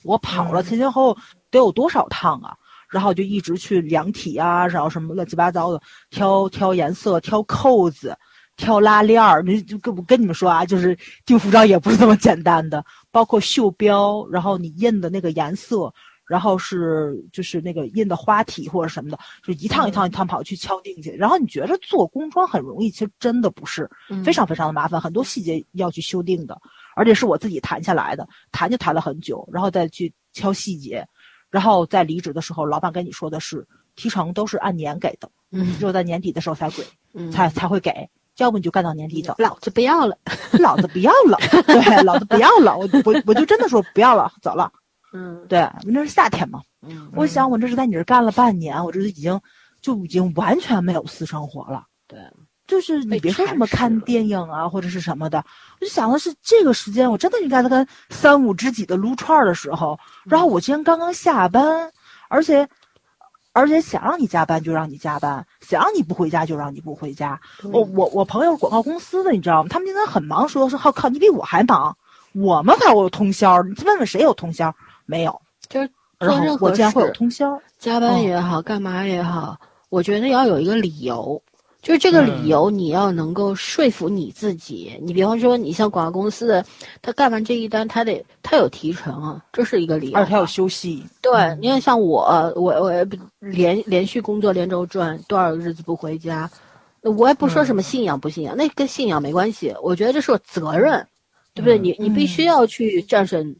[0.02, 1.20] 我跑了前前后后
[1.50, 2.56] 得有多少趟啊？
[2.90, 8.16] 然后就一直去量体啊，然后什么乱七八糟的挑挑颜色、挑扣子、
[8.56, 9.42] 挑拉链儿。
[9.42, 15.92] 你就跟我跟你们说啊，就是订服装也不是这么简单的，包括袖标，然后你印的那个颜色，
[16.26, 21.10] 然后是就是那个印的花体或者什么的，就一趟一趟一趟跑去敲定去。
[21.12, 26.60] 然后你觉着做工装很容易，其实真的不是，嗯非常非常的麻烦，很多细节要去修订的，
[26.96, 31.06] 而且是我自己谈下来的，谈就谈了很久，然后再去敲细节。
[31.50, 33.64] 然后在离职的时候，老板跟你说的是
[33.94, 36.82] 提成都是按年给的，嗯只有在年底的时候才给，
[37.12, 39.34] 嗯才才会给，要不你就干到年底走。
[39.38, 40.18] 老子不要了。
[40.58, 44.72] 老子不要了， 对，老子不要了，我我我就真的说不要了，走了。
[45.14, 49.40] 嗯对，那是夏天嘛，嗯，我想我这是在你这儿干了半年，我这已经
[49.80, 51.86] 就已经完全没有私生活了。
[52.08, 52.18] 对，
[52.66, 55.44] 就是你别说什么看电影啊或者是什么的，
[55.80, 61.92] 我就想的是这个时间我真的应该在跟三五知己的撸串儿的时候，然后我今天刚刚下班，
[62.28, 62.68] 而且
[63.52, 67.40] 而且想让你加班就让你加班，想让你不回家就让你不回家。
[67.62, 69.68] 我我我朋友是广告公司的，你知道吗？
[69.70, 71.96] 他们今天很忙，说是好靠你比我还忙，
[72.34, 74.74] 我们还有通宵，你问问谁有通宵？
[75.06, 75.40] 没有。
[75.68, 75.88] 就是
[76.18, 79.58] 任何我竟然会有通宵，加班嗯也好，干嘛也好，
[79.88, 81.40] 我觉得要有一个理由，
[81.80, 84.98] 就是这个理嗯由你要能够说服你自己。
[85.02, 86.64] 你比方说，你像广告公司的，
[87.00, 90.20] 他干完这一单，他得他有提成啊，这是一个理由啊。
[90.20, 91.04] 而且他有休息。
[91.22, 93.06] 对，你看像我，我我
[93.38, 96.48] 连连续工作连轴转，多少日子不回家，
[97.02, 99.74] 我也不说什么信仰不信仰，那跟信仰没关系。
[99.82, 101.06] 我觉得这是我责任，
[101.54, 101.78] 对不对？
[101.78, 103.54] 嗯你你必须要去战胜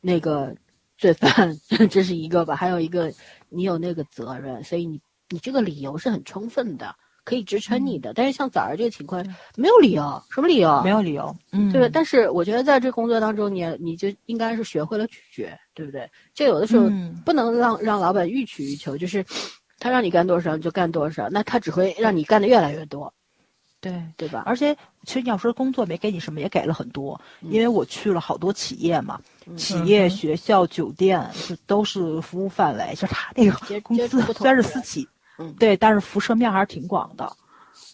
[0.00, 0.54] 那个
[0.96, 1.52] 罪犯，
[1.90, 2.54] 这是一个吧？
[2.54, 3.12] 还有一个，
[3.48, 5.00] 你有那个责任，所以你
[5.30, 6.94] 你这个理由是很充分的，
[7.24, 8.12] 可以支撑你的。
[8.14, 9.24] 但是像早儿这个情况，
[9.56, 10.80] 没有理由，什么理由？
[10.84, 11.90] 没有理由，嗯，对吧？
[11.92, 16.08] 但是我觉得在这工作当中，你你就应该是学会了拒绝，对不对？
[16.32, 19.24] 就有的时候嗯不能让让老板欲取欲求，就是
[19.80, 23.12] 他让你干多少你就干多少，那他只会让你干的越来越多，
[23.90, 24.02] 对。
[24.16, 24.42] 对吧？
[24.46, 24.74] 而且，
[25.04, 32.94] 其实你要说工作没给你什么，也给了很多，嗯因为我去了好多企业嘛，嗯企业、嗯学校、酒店，就都是服务范围。
[32.96, 35.06] 就他那个公司虽然是私企，
[35.38, 37.30] 嗯对，但是辐射面还是挺广的。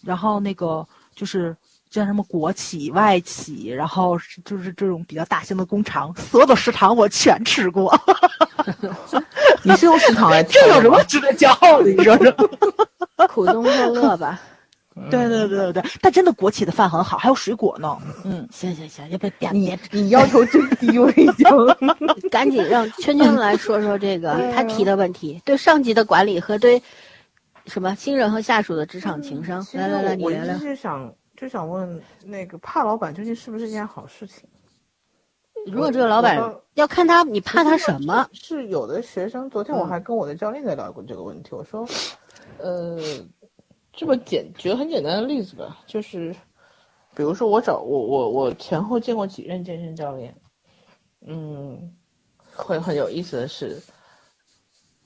[0.03, 1.55] 然后那个就是
[1.91, 7.93] 像什么国企、外企，然后就是这种比较大型的工厂，所有的食堂我全吃过，
[9.63, 11.03] 你是用食堂来 这有什么？
[11.05, 11.89] 值得骄傲的？
[11.91, 12.31] 你说说？
[13.29, 14.39] 苦中作乐吧。
[15.09, 17.97] 对对对对对，但真的国企的饭很好，还有水果呢。
[18.23, 21.47] 嗯，行行行，要不别你你要求真低，我已经。
[22.29, 26.81] 赶紧让圈圈来说说这个他提的问题，对上级的管理和对
[27.65, 29.65] 什么新人和下属的职场情商。
[29.73, 30.59] 来来来，你我一直聊聊。
[30.59, 34.47] 是想就想问那个怕老板究竟是不是一件好事情？
[35.67, 36.41] 如果这个老板
[36.73, 38.27] 要看他，你怕他什么？
[38.33, 41.49] 是有的学生，昨天我嗯还跟我的教练在聊过这个问题。
[41.51, 41.85] 我说，
[42.57, 42.97] 呃，
[43.93, 46.35] 这么简举个很简单的例子吧，就是
[47.13, 50.35] 比如说我找我我我前后见过几任健身教练，
[51.27, 51.93] 嗯，
[52.55, 53.81] 会很有意思的是，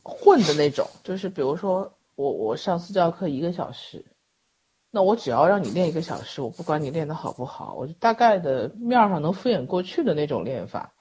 [0.03, 4.05] 混的那种，就是比如说我我上私教课一个小时，
[4.91, 10.93] 那我只要让你练一个小时，我不管你练的好不好，我就大概的面儿上能敷衍过去的那种练法。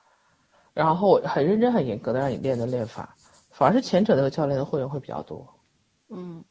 [0.73, 3.17] 然后我很认真、很严格的让你练的练法，
[3.51, 5.47] 反而是前者那个教练的会员会比较多，
[6.09, 6.43] 嗯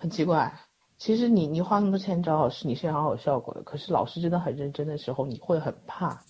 [0.00, 0.52] 很奇怪。
[0.96, 3.62] 其实你你花那么多钱找老师，你是想要有效果的。
[3.62, 6.20] 可是老师真的很认真的时候，你会很怕。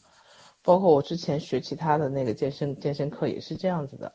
[0.62, 4.12] 包括我之前学其他的那个健身健身课也是这样子的，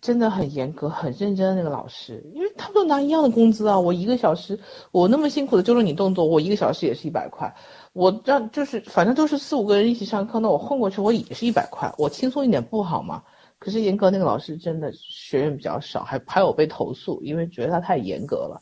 [0.00, 3.78] 真的很严格、很认真的那个老师，因为他们都拿一样的工资啊。
[3.78, 4.58] 我一个小时，
[4.92, 7.52] 我那么辛苦的纠正你动作，我一个小时也是一百块。
[7.92, 13.22] 我让就是反正都是四五个人一起上课，那我混过去我也是一百块，我轻松一点不好吗？
[13.64, 18.60] 可是严格那个老师真的学员比较少，还还有被投诉，因为觉得他太严格了。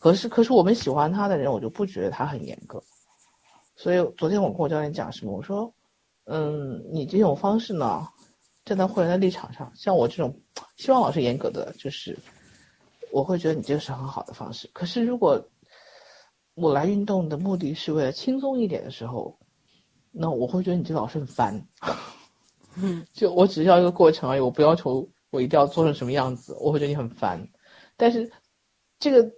[0.00, 2.82] 可是可是我们喜欢他的人，我就不觉得他很严格。
[3.76, 5.72] 所以昨天我跟我教练讲什么，我说。
[6.28, 8.04] 嗯，你这种方式呢，
[8.64, 10.36] 站在会员的立场上，像我这种
[10.76, 12.18] 希望老师严格的，就是
[13.12, 14.68] 我会觉得你这个是很好的方式。
[14.72, 15.40] 可是如果
[16.56, 19.38] 我来运动的目的是为了轻松一点的时候，
[20.10, 21.64] 那我会觉得你这老师很烦。
[22.76, 27.46] 嗯，就我只要一个过程而已，我不要求我一定要做成什么样子，我会觉得你很烦。
[27.96, 28.30] 但是
[28.98, 29.30] 这个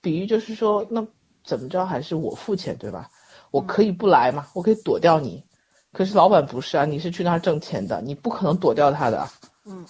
[0.00, 1.06] 比喻就是说，那
[1.42, 3.10] 怎么着还是我付钱对吧？
[3.50, 5.44] 我可以不来嘛，我可以躲掉你。
[5.92, 9.28] 可是老板不是啊，你是去那儿挣钱的，你不可能躲掉他的。
[9.64, 9.86] 嗯，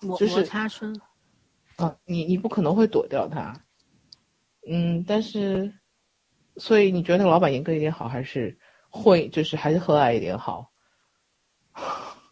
[0.00, 1.00] 摩就是摩擦声。
[1.76, 3.52] 啊，你你不可能会躲掉他。
[4.68, 5.72] 嗯，但是，
[6.56, 8.58] 所以你觉得那个老板严格一点好，还是
[8.90, 10.72] 会就是还是和蔼一点好？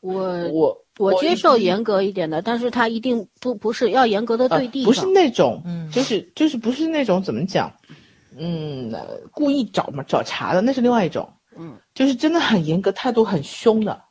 [0.04, 5.06] 我我我接受严格一点的，但是他一定不不是要严格的呃对地不是。
[5.06, 7.72] 那种，嗯就是就是不是那种怎么讲，
[8.36, 14.02] 嗯，呃故意找嘛找茬的，那是另外一种，嗯就是真的很严格，态度很凶的，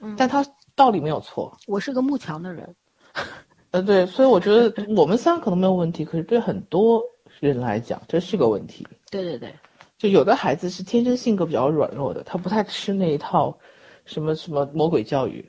[0.00, 1.56] 嗯，但他道理没有错。
[1.66, 2.74] 我是个慕强的人。
[3.72, 7.02] 呃，对，所以我觉得我们仨可能没有问题，可是对很多
[7.40, 8.86] 人来讲，这是个问题。
[9.10, 9.54] 对对对，
[9.98, 13.58] 就有的孩子是天生性格比较软弱的，他不太吃那一套，
[14.06, 15.46] 什么什么魔鬼教育，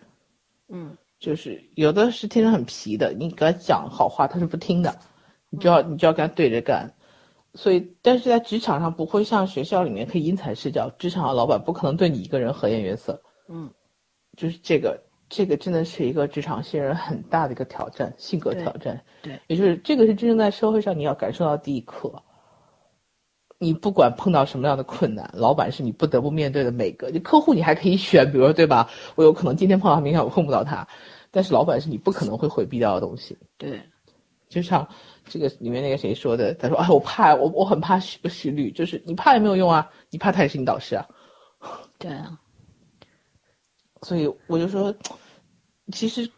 [0.67, 0.97] 嗯。
[1.19, 4.99] 就是有的是天生很皮的，你给他讲好话他是不听的，
[5.49, 6.93] 你就要你就要跟他对着干。
[7.55, 13.19] 所以，但是在职场上不会像学校里面可以因材施教，职场的老板不可能对你一个人和颜悦色，
[13.49, 13.67] 嗯，
[14.35, 19.03] 就是这个这个真的是一个职场新人很大的一个挑战，性格挑战。
[19.23, 22.13] 对，也就是这个是真正在社会上你要感受到的第一课。
[23.59, 27.09] 你不管碰到什么样的困难，老板是你不得不面对的每个。
[27.09, 28.87] 你客户你还可以选，比如说对吧？
[29.15, 30.87] 我有可能今天碰到他，明天我碰不到他，
[31.31, 33.37] 但是老板是你不可能会回避掉的东西。
[33.57, 33.81] 对，
[34.47, 34.87] 就像
[35.25, 41.07] 这个里面那个谁说的，他说：“哎，我怕，我我很怕徐徐律，就是你怕也没有用啊，你怕他也是你导师啊。”
[41.97, 42.39] 对啊，
[44.03, 44.93] 所以我就说，
[45.91, 46.29] 其实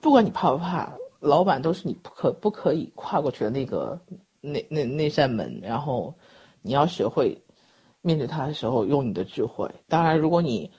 [0.00, 4.00] 不管你怕不怕，老板都是你不可不可以跨过去的那个
[4.40, 6.12] 那那那扇门，然后
[6.62, 7.36] 你要学会
[8.00, 9.68] 面对他的时候用你的智慧。
[9.88, 10.70] 当然，如果你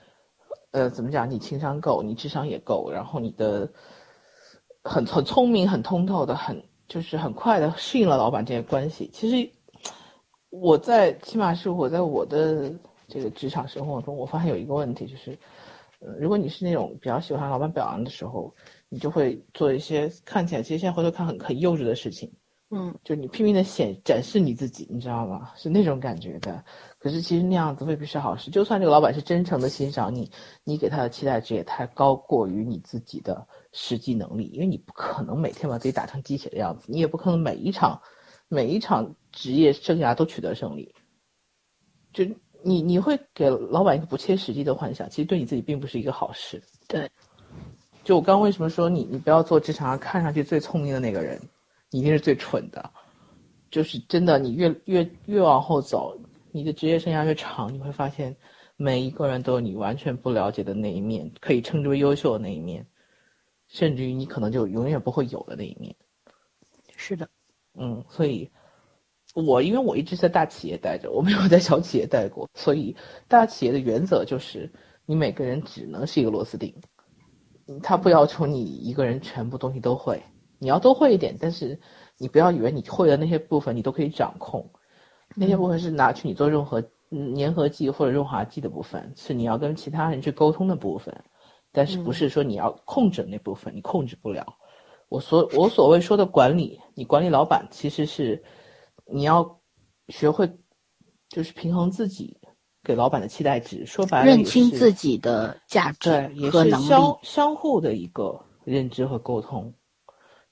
[0.72, 3.70] 呃怎么讲，你情商够，你智商也够，然后你的
[4.82, 9.08] 很很聪明、很通透的、很就是很快的适应了老板这些关系。
[9.12, 9.50] 其实
[10.50, 12.72] 我在起码是我在我的
[13.06, 15.38] 这个职场生活中，我发现有一个问题就是。
[16.18, 18.54] 如果你是那种比较喜欢老板表扬的时候，
[18.90, 22.30] 你就会做一些看起来其实现在回头看很很幼稚的事情，
[22.76, 25.52] 嗯就你拼命的显展示你自己，你知道吗？
[25.54, 26.64] 是那种感觉的。
[26.98, 28.50] 可是其实那样子未必是好事。
[28.50, 30.28] 就算这个老板是真诚的欣赏你，
[30.64, 38.00] 你给他的期待值也太高过于你自己的实际能力，因为你不可能每天把自己打成鸡血的样子，你也不可能每一场
[38.48, 40.92] 每一场职业生涯都取得胜利。
[42.12, 42.24] 就
[42.62, 46.60] 你你会给老板一个不切实际的幻想，其实对你自己并不是一个好事。
[46.88, 47.08] 对，
[48.02, 51.38] 就我刚刚为什么说你你不要做职场上看上去最聪明的那个人，
[51.94, 52.90] 你一定是最蠢的。
[53.70, 56.18] 就是真的，你越越越往后走，
[56.50, 58.36] 你的职业生涯越长，你会发现
[58.76, 62.84] 每一个人都有你完全不了解的那一面，可以称之为优秀的那一面，
[63.68, 65.94] 甚至于你可能就永远不会有的那一面。
[66.96, 67.28] 是的，
[67.78, 68.50] 嗯，所以，
[69.34, 72.96] 我因为我一直在大企业待着，我没有在小企业待过，所以
[73.28, 74.68] 大企业的原则就是，
[75.06, 76.74] 你每个人只能是一个螺丝钉，
[77.68, 80.22] 嗯他不要求你一个人全部东西都会，
[80.58, 81.78] 你要都会一点，但是
[82.18, 84.70] 你不要以为你会的那些部分你都可以掌控，
[85.34, 91.14] 那些部分是拿去你做任何嗯粘合剂或者润滑剂的部分，是你要跟其他人去沟通的部分，
[91.72, 94.56] 但是不是说你要控制那部分，你控制不了。
[95.08, 98.42] 我所我所谓说的管理，你管理老板其实是
[99.06, 99.60] 你要
[100.08, 100.50] 学会
[101.28, 102.36] 就是平衡自己
[102.82, 106.82] 给老板的期待值，说白了认清自己的价值，也和能力。
[106.82, 109.72] 是相相互的一个认知和沟通。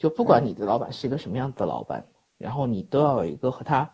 [0.03, 2.05] 就不管你的老板是一个什么样子的老板，
[2.37, 3.89] 然后你都要有一个和他，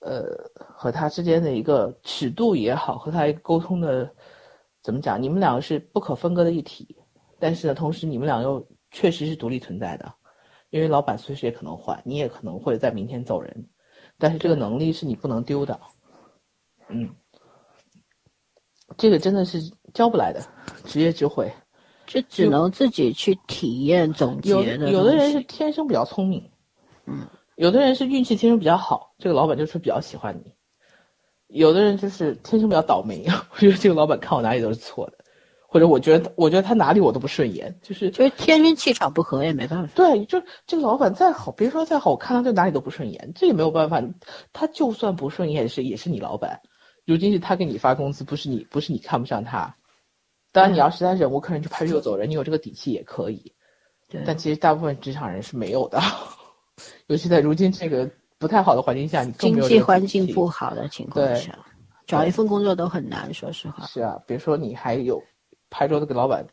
[0.00, 0.22] 呃，
[0.54, 4.14] 和他之间的一个尺度也好，和他一个沟通的，
[4.82, 5.22] 怎么讲？
[5.22, 6.94] 你们两个是不可分割的一体，
[7.38, 10.12] 但是呢，同时你们俩又确实是独立存在的，
[10.68, 13.66] 因为老板随时也可能换，你也可能会在明天走人。
[14.18, 15.80] 但是这个能力是你不能丢的。
[16.88, 17.08] 嗯，
[18.98, 19.58] 这个真的是
[19.94, 20.42] 教不来的，
[20.84, 21.50] 职业智慧。
[22.12, 24.90] 这只能自己去体验总结有的。
[24.90, 26.50] 有的人是天生比较聪明，
[27.06, 27.20] 嗯，
[27.54, 30.52] 有的人是运气天生比较好，这个老板就是比较喜欢你。
[31.46, 33.24] 有的人就是天生比较倒霉，
[33.54, 35.18] 我觉得这个老板看我哪里都是错的，
[35.68, 39.92] 或者我觉得我觉得他哪里我都不顺眼，就是就是天生气场不合也没办法。
[39.94, 44.02] 对，就这个老板再好，别说再好，我看他就哪里都不顺眼，这也没有办法。
[44.52, 46.60] 他就算不顺眼，也是也是你老板。
[47.04, 49.76] 如今是他给你发工资，不是你不是你看不上他。
[50.52, 53.52] 当然，你要实在忍无可忍，就拍屁股走人，你有这个底气也可以。
[54.08, 56.00] 对，但其实大部分职场人是没有的，
[57.06, 61.56] 尤其在如今这个不太好的环境下，你经济环境不好的情况对下，
[62.06, 63.32] 找一份工作都很难。
[63.32, 65.22] 说实话，是啊，别说你还有
[65.70, 66.44] 拍桌子给老板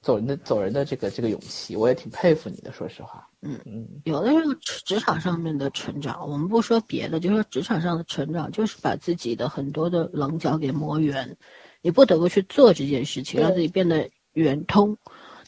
[0.00, 2.72] 走人的走人的这个这个勇气，我也挺佩服你的。
[2.72, 11.36] 说实话，嗯嗯，有的时候职场上面的成长，我们不说别的，就说职场上的成长，就是把自己的很多的棱角给磨圆，
[11.84, 14.96] 你不得不去做这件事情，让自己变得圆通。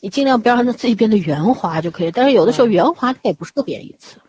[0.02, 4.20] 你尽量不要让自己变得圆滑就可以，但是有的时候嗯圆滑它也不是个贬义词，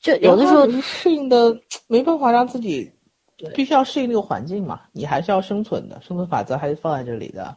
[0.00, 1.56] 就有的时候你适应的
[1.86, 2.90] 没办法让自己
[3.36, 7.56] 对必须要适应这个环境嘛，你还是要生存的，生存法则还是放在这里的。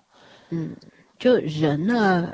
[0.52, 0.76] 嗯，
[1.18, 2.32] 就人呢，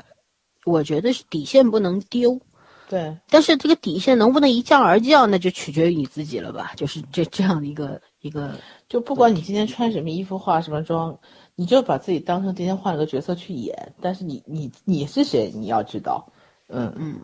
[0.66, 2.38] 我觉得是底线不能丢，
[2.86, 6.72] 对，但是这个底线能不能一降而降，那就取决于你自己了吧？
[6.76, 8.52] 就是这这样的一个一个，
[8.88, 11.18] 就不管你今天穿什么衣服、化什么妆，
[11.56, 13.94] 你就把自己当成今天换了个角色去演。
[14.00, 16.24] 但是你你你是谁，你要知道。
[16.68, 17.20] 嗯嗯，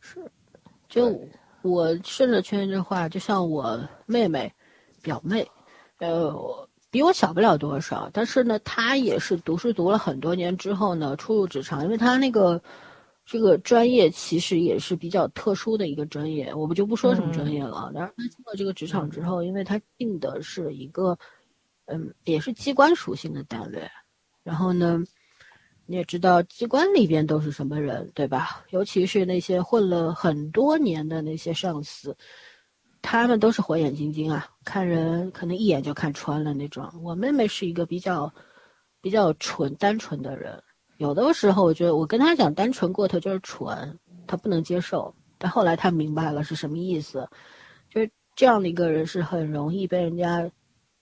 [0.00, 0.30] 是，
[0.88, 1.18] 就
[1.62, 4.52] 我顺着圈这话，就像我妹妹、
[5.02, 5.46] 表妹，
[5.98, 12.60] 呃，比我小不了多少，但是呢，她也是读书读了很多年之后呢，初入职场，因为她那个
[13.24, 17.90] 这个专业其实也是比较特殊的一个专业，我们就不说什么专业了。
[17.94, 21.16] 然后她进了这个职场之后，因为她进的是一个，
[21.86, 23.90] 嗯，也是机关属性的单位，
[24.42, 25.02] 然后呢。
[25.84, 28.64] 你也知道机关里边都是什么人，对吧？
[28.70, 32.16] 尤其是那些混了很多年的那些上司，
[33.02, 36.88] 他们都是火眼金睛啊，看人可能一眼就看穿了那种。
[37.02, 38.32] 我妹妹是一个比较
[39.02, 40.62] 比较纯单纯的人，
[40.98, 45.12] 有的时候我觉得我跟她讲单纯过头就是蠢，她不能接受。
[45.36, 47.28] 但后来她明白了是什么意思，
[47.90, 50.48] 就是这样的一个人是很容易被人家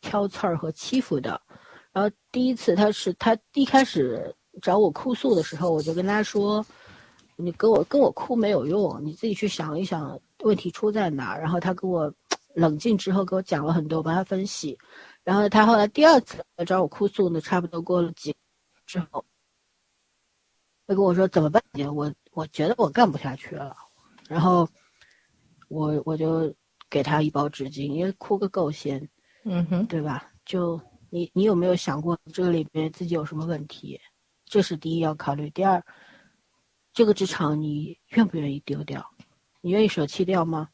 [0.00, 1.40] 挑刺儿和欺负的。
[1.92, 6.64] 然后第一次他是他一开始找我哭诉的时候，我就跟他说
[7.36, 12.12] ：“你跟我跟我哭没有用，你自己去想一想问题出在哪。”然后他跟我
[12.54, 14.78] 冷静之后给我讲了很多，我帮他分析。
[15.24, 18.34] 然后他后来第二次来找我哭诉呢，差不多过了几
[18.86, 19.24] 之后，
[20.86, 21.62] 他跟我说：“怎么办？
[21.74, 23.76] 姐，我我觉得我干不下去了。”
[24.28, 24.68] 然后
[25.68, 26.54] 我我就
[26.88, 29.08] 给他一包纸巾，因为哭个够先，
[29.44, 30.24] 嗯哼，对吧？
[30.44, 33.98] 就你你有没有想过这个里边自己有什么问题？
[34.44, 35.48] 这是第一要考虑。
[35.50, 35.82] 第二，
[36.92, 39.04] 这个职场你愿不愿意丢掉？
[39.60, 40.68] 你愿意舍弃掉吗？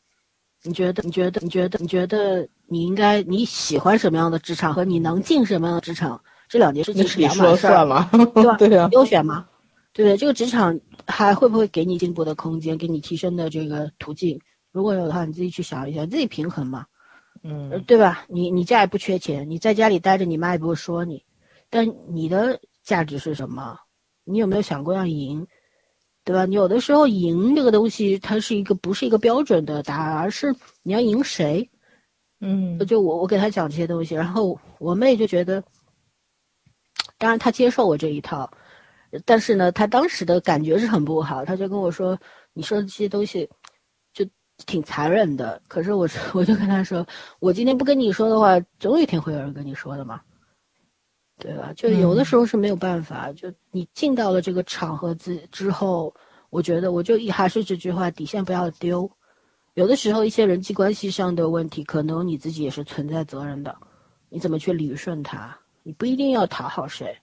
[0.62, 1.02] 你觉得？
[1.02, 1.40] 你觉得？
[1.43, 1.78] 你觉得？
[1.80, 8.09] 你觉得你应该你喜欢什么样的职场和你能进什么样的职场，这两件事情是两码事儿算，吗？
[8.34, 8.56] 对吧？
[8.59, 9.47] 对啊，优选吗？
[9.93, 10.16] 对不对？
[10.16, 14.40] 这个职场还会不会给你进步的空间，给你提升的这个途径？
[14.72, 16.84] 如果有的话，你自己去想一想，自己平衡嘛。
[17.48, 18.24] 呃嗯，对吧？
[18.28, 21.23] 你你家也不缺钱，你在家里待着，你妈也不会说你。
[21.70, 23.78] 但你的价值是什么？
[24.24, 25.47] 你有没有想过要赢？
[26.24, 26.44] 对吧？
[26.44, 30.52] 你有的时候赢这个东西，它是一个不是一个标准的答案，而是
[30.82, 31.68] 你要赢谁。
[32.40, 35.62] 嗯，就我我给他讲这些东西，然后我妹就觉得，
[37.16, 38.51] 当然她接受我这一套，
[39.24, 42.18] 但是呢，她当时的感觉是很不好，她就跟我说
[42.52, 43.51] ：“你说的这些东西，就
[44.65, 47.07] 挺残忍的。”可是我， 我就跟他说
[47.41, 50.20] ：“我今天不跟你说的话，总有一天会有人跟你说的嘛，
[51.39, 51.73] 对吧？
[51.74, 56.15] 就有的时候是没有办法，就你进到了这个场合之之后，
[56.51, 59.11] 我觉得我就一还是这句话，底线不要丢。
[59.74, 63.77] 有的时候一些人际关系上的问题，可能你自己也是存在责任的，
[64.31, 65.55] 你怎么去理顺它？
[65.83, 67.15] 你不一定要讨好谁，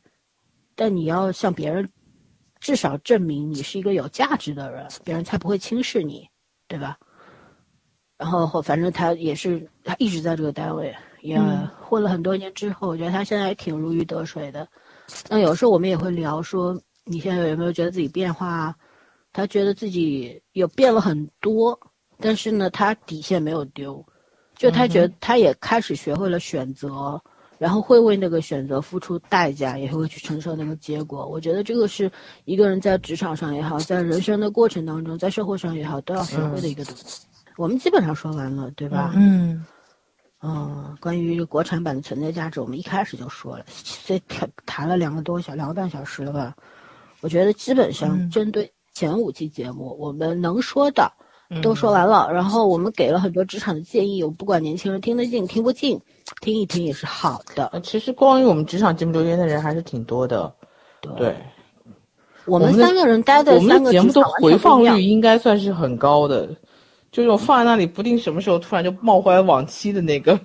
[0.75, 1.89] 但你要向别人
[2.59, 6.29] 至少证明你是一个有价值的人，别人才不会轻视你，
[6.67, 6.97] 对吧？
[8.23, 14.65] 然后反正他也是，他一直在这个单位，也嗯混了很多年之后，我觉得他现在也挺如鱼得水的。
[15.29, 18.75] 那有时候我们也会聊说，你现在有没有觉得自己变化啊？
[19.33, 21.77] 他觉得自己有变了很多，
[22.17, 24.03] 但是呢，他底线没有丢，
[24.55, 27.21] 就他觉得他也开始学会了选择，
[27.57, 31.27] 然后会为那个选择付出代价，也会去承受那个结果。
[31.27, 32.09] 我觉得这个是
[32.45, 37.27] 一个人在职场上也好，在人生的过程当中，在社会上也好，都要学会的一个东西。
[37.57, 39.11] 我们基本上说完了，对吧？
[39.15, 39.65] 嗯
[40.45, 43.65] 嗯，关于国产版的存在价值，我们一开始就说了，
[44.05, 46.53] 这谈谈了两个多小两个半小时了吧？
[47.21, 51.09] 我觉得基本上嗯针对前五期节目，我们能说的
[51.49, 55.97] 嗯都说完了，然后我们给了很多职场的建议，我不管年轻人听得进听不进，
[56.41, 57.67] 听一听也是好的。
[57.67, 60.53] 呃其实关于我们职场节目留言的人还是挺多的，
[60.99, 61.37] 对，
[62.45, 66.49] 我们我们三个人待的我们三个的节目的回放率应该算是很高的，
[67.13, 70.37] 就这种放在那里不定什么时候突然就冒回来往期的那个，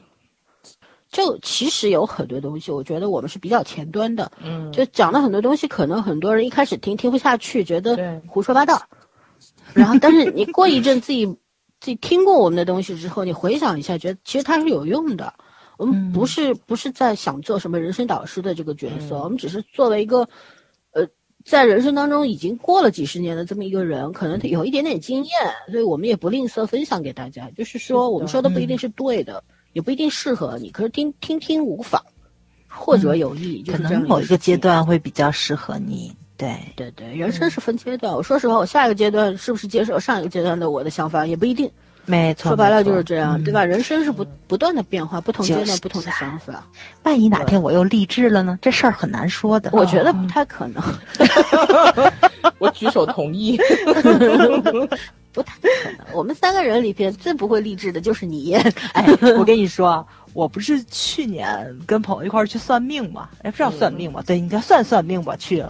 [1.10, 8.82] 就其实有很多东西，我觉得我们是比较前端的，嗯，就讲了很多东西，可能很多人一开始听听不下去，觉得胡说八道。
[9.72, 11.24] 然后，但是你过一阵自己
[11.80, 15.32] 自己听过我们的东西之后，你回想一下，觉得其实它是有用的。
[15.78, 19.20] 我们不是、不是在想做什么人生导师的这个角色，嗯。
[19.20, 20.26] 我们只是作为一个呃，
[21.48, 25.32] 在人生当中已经过了几十年的这么一个人，可能他有一点点经验，
[25.70, 27.48] 所以我们也不吝啬分享给大家。
[27.56, 29.42] 就是说，我们说的不一定是对的，
[29.72, 32.04] 也不一定适合你，可是听听听无妨，
[32.68, 33.62] 或者有益。
[33.62, 36.14] 就可能某一个阶段会比较适合你。
[36.36, 38.12] 对，对对，人生是分阶段。
[38.14, 41.70] 我说实话，我下一个阶段是不是接受上一个阶段的我的想法也不一定。
[42.08, 42.48] 没错。
[42.48, 43.62] 说白了就是这样，嗯对吧？
[43.64, 46.64] 人生是不不断的变化，不同阶就是段不同的想法。
[47.04, 48.58] 万一哪天我又励志了呢？
[48.60, 49.70] 这事儿很难说的。
[49.72, 50.82] 我觉得不太可能，
[52.58, 53.58] 我举手同意。
[55.30, 56.06] 不太可能。
[56.14, 58.54] 我们三个人里边最不会励志的就是你。
[58.94, 59.06] 哎，
[59.38, 63.28] 我跟你说啊，我不是去年跟朋友一块儿去算命嘛？
[63.42, 64.22] 哎，不是要算命吧？
[64.26, 65.36] 对，应该算算命吧。
[65.36, 65.64] 去，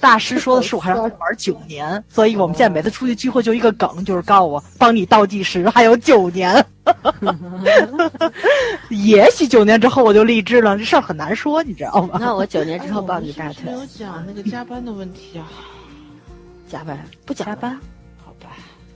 [0.00, 6.64] 大师说的是我还要玩九年，所以我们现在每次出去聚会就一个梗，就是告诉我帮你倒计时还有九年。
[8.88, 12.18] 也许九年之后我就励志了，这事儿很难说，你知道吗？
[12.20, 15.46] 那我九年之后抱你大腿哎是是没，有讲那个加班的问题啊？
[16.68, 17.78] 加班不加加班。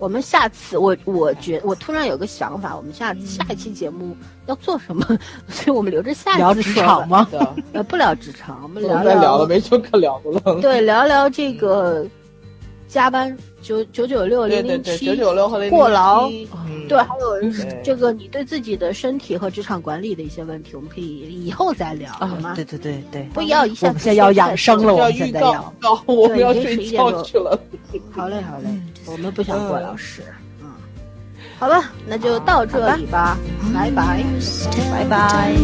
[0.02, 4.16] 我们下次，我我觉我突然有个想法，我们下下一期节目
[4.46, 5.06] 要做什么？
[5.48, 6.88] 所以我们留着下聊职一期说吧？
[6.98, 7.28] 场吗？
[7.30, 10.60] 的， 呃，不聊职场，我们聊聊再聊了，没什么可聊的了。
[10.60, 12.04] 对，聊聊这个
[12.88, 17.40] 加班九九九六对对对，零零七九九六和零过劳嗯对，还有
[17.82, 22.54] 这个你对自己的身体和职场管理的一些问题，我们可以以后再聊，好吗啊，？
[22.56, 25.74] 对对对对，不要一下子我们现在要养生了，我们现在要。
[25.80, 27.58] 告，我们要睡11点多觉去了。
[28.10, 30.22] 好嘞，好嘞，嗯我们不想过劳死。
[30.60, 30.70] 嗯，
[31.58, 33.38] 好吧，那就到这里吧，
[33.72, 34.22] 拜拜。
[34.90, 35.54] 拜拜。